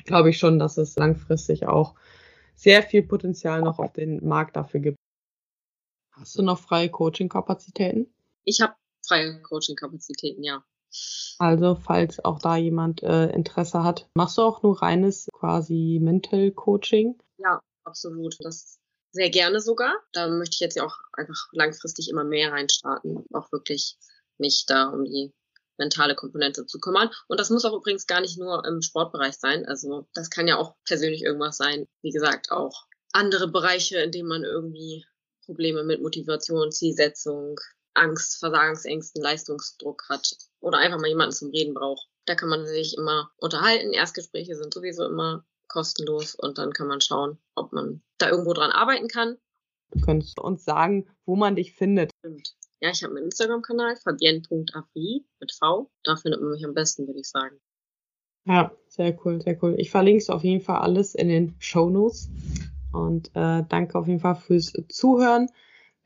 glaube 0.06 0.32
ich 0.32 0.39
schon, 0.39 0.58
dass 0.58 0.78
es 0.78 0.95
langfristig 0.95 1.68
auch 1.68 1.93
sehr 2.56 2.82
viel 2.82 3.04
Potenzial 3.04 3.62
noch 3.62 3.78
auf 3.78 3.93
den 3.93 4.28
Markt 4.28 4.56
dafür 4.56 4.80
gibt. 4.80 4.98
Hast 6.14 6.38
du 6.38 6.41
noch 6.41 6.58
freie 6.58 6.89
Coaching-Kapazitäten? 6.89 8.08
Ich 8.43 8.60
habe 8.62 8.74
freie 9.06 9.39
Coaching-Kapazitäten, 9.43 10.43
ja. 10.43 10.64
Also, 11.39 11.75
falls 11.75 12.23
auch 12.23 12.39
da 12.39 12.55
jemand 12.55 13.03
äh, 13.03 13.27
Interesse 13.27 13.83
hat, 13.83 14.09
machst 14.13 14.38
du 14.38 14.41
auch 14.41 14.63
nur 14.63 14.81
reines 14.81 15.27
quasi 15.33 15.99
Mental 16.01 16.51
Coaching? 16.51 17.17
Ja, 17.38 17.61
absolut. 17.83 18.35
Das 18.39 18.79
sehr 19.11 19.29
gerne 19.29 19.61
sogar. 19.61 19.95
Da 20.13 20.27
möchte 20.27 20.55
ich 20.55 20.59
jetzt 20.59 20.75
ja 20.75 20.85
auch 20.85 20.95
einfach 21.13 21.47
langfristig 21.51 22.09
immer 22.09 22.23
mehr 22.23 22.51
reinstarten. 22.51 23.25
Auch 23.33 23.51
wirklich 23.51 23.97
mich 24.38 24.65
da 24.67 24.89
um 24.89 25.05
die 25.05 25.33
mentale 25.77 26.15
Komponente 26.15 26.65
zu 26.65 26.79
kümmern. 26.79 27.09
Und 27.27 27.39
das 27.39 27.49
muss 27.49 27.65
auch 27.65 27.73
übrigens 27.73 28.07
gar 28.07 28.21
nicht 28.21 28.38
nur 28.38 28.65
im 28.65 28.81
Sportbereich 28.81 29.35
sein. 29.35 29.65
Also 29.65 30.07
das 30.13 30.29
kann 30.29 30.47
ja 30.47 30.57
auch 30.57 30.75
persönlich 30.85 31.23
irgendwas 31.23 31.57
sein. 31.57 31.88
Wie 32.01 32.11
gesagt, 32.11 32.51
auch 32.51 32.85
andere 33.11 33.47
Bereiche, 33.47 33.99
in 33.99 34.11
denen 34.11 34.27
man 34.27 34.43
irgendwie 34.43 35.05
Probleme 35.45 35.83
mit 35.83 36.01
Motivation, 36.01 36.71
Zielsetzung, 36.71 37.59
Angst, 37.98 38.39
Versagensängsten, 38.39 39.22
Leistungsdruck 39.22 40.08
hat 40.10 40.36
oder 40.60 40.78
einfach 40.78 41.00
mal 41.00 41.08
jemanden 41.08 41.34
zum 41.34 41.50
Reden 41.50 41.74
braucht. 41.74 42.08
Da 42.26 42.36
kann 42.36 42.50
man 42.50 42.66
sich 42.66 42.98
immer 42.98 43.32
unterhalten. 43.38 43.93
Erstgespräche 43.93 44.56
sind 44.56 44.74
sowieso 44.74 45.06
immer 45.06 45.45
kostenlos 45.68 46.36
und 46.36 46.58
dann 46.58 46.74
kann 46.74 46.88
man 46.88 47.02
schauen, 47.02 47.38
ob 47.56 47.74
man 47.74 48.02
da 48.18 48.30
irgendwo 48.30 48.54
dran 48.54 48.72
arbeiten 48.72 49.08
kann. 49.08 49.38
Du 49.91 50.02
könntest 50.02 50.39
uns 50.39 50.66
sagen, 50.66 51.08
wo 51.26 51.36
man 51.36 51.56
dich 51.56 51.74
findet. 51.74 52.12
Stimmt. 52.20 52.56
Ja, 52.80 52.91
ich 52.91 53.04
habe 53.04 53.16
einen 53.16 53.26
Instagram-Kanal, 53.26 53.95
fabienne.afri 53.95 55.26
mit 55.39 55.52
V. 55.52 55.89
Da 56.04 56.16
findet 56.16 56.41
man 56.41 56.52
mich 56.52 56.66
am 56.66 56.74
besten, 56.74 57.08
würde 57.08 57.20
ich 57.20 57.30
sagen. 57.30 57.60
Ja, 58.45 58.72
sehr 58.88 59.18
cool, 59.26 59.41
sehr 59.41 59.62
cool. 59.62 59.76
Ich 59.78 59.89
verlinke 59.89 60.22
es 60.22 60.30
auf 60.30 60.43
jeden 60.43 60.62
Fall 60.62 60.80
alles 60.80 61.16
in 61.16 61.28
den 61.28 61.56
Show 61.60 61.89
Notes. 61.89 62.30
Und 62.93 63.30
äh, 63.36 63.64
danke 63.68 63.98
auf 63.98 64.08
jeden 64.08 64.20
Fall 64.20 64.36
fürs 64.36 64.74
Zuhören. 64.89 65.50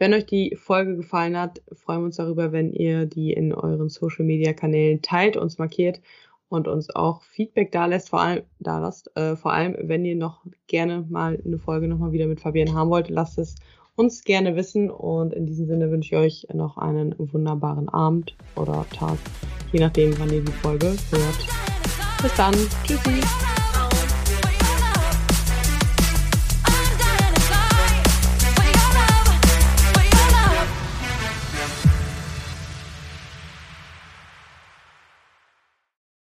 Wenn 0.01 0.15
euch 0.15 0.25
die 0.25 0.57
Folge 0.59 0.95
gefallen 0.95 1.37
hat, 1.37 1.61
freuen 1.73 1.99
wir 1.99 2.05
uns 2.05 2.15
darüber, 2.15 2.51
wenn 2.51 2.73
ihr 2.73 3.05
die 3.05 3.33
in 3.33 3.53
euren 3.53 3.87
Social 3.87 4.25
Media 4.25 4.51
Kanälen 4.51 5.03
teilt, 5.03 5.37
uns 5.37 5.59
markiert 5.59 6.01
und 6.49 6.67
uns 6.67 6.89
auch 6.89 7.21
Feedback 7.21 7.71
da 7.71 7.85
lässt, 7.85 8.09
vor 8.09 8.19
allem 8.19 8.41
da 8.57 8.79
lasst, 8.79 9.15
äh, 9.15 9.35
vor 9.35 9.53
allem 9.53 9.75
wenn 9.79 10.03
ihr 10.03 10.15
noch 10.15 10.43
gerne 10.65 11.05
mal 11.07 11.39
eine 11.45 11.59
Folge 11.59 11.87
nochmal 11.87 12.13
wieder 12.13 12.25
mit 12.25 12.41
Fabienne 12.41 12.73
haben 12.73 12.89
wollt, 12.89 13.09
lasst 13.09 13.37
es 13.37 13.57
uns 13.95 14.23
gerne 14.23 14.55
wissen. 14.55 14.89
Und 14.89 15.35
in 15.35 15.45
diesem 15.45 15.67
Sinne 15.67 15.91
wünsche 15.91 16.15
ich 16.15 16.19
euch 16.19 16.47
noch 16.51 16.79
einen 16.79 17.13
wunderbaren 17.19 17.87
Abend 17.87 18.35
oder 18.55 18.87
Tag, 18.95 19.19
je 19.71 19.81
nachdem, 19.81 20.17
wann 20.17 20.33
ihr 20.33 20.43
die 20.43 20.51
Folge 20.51 20.95
hört. 21.11 21.47
Bis 22.23 22.33
dann. 22.35 22.55
Tschüssi. 22.87 23.50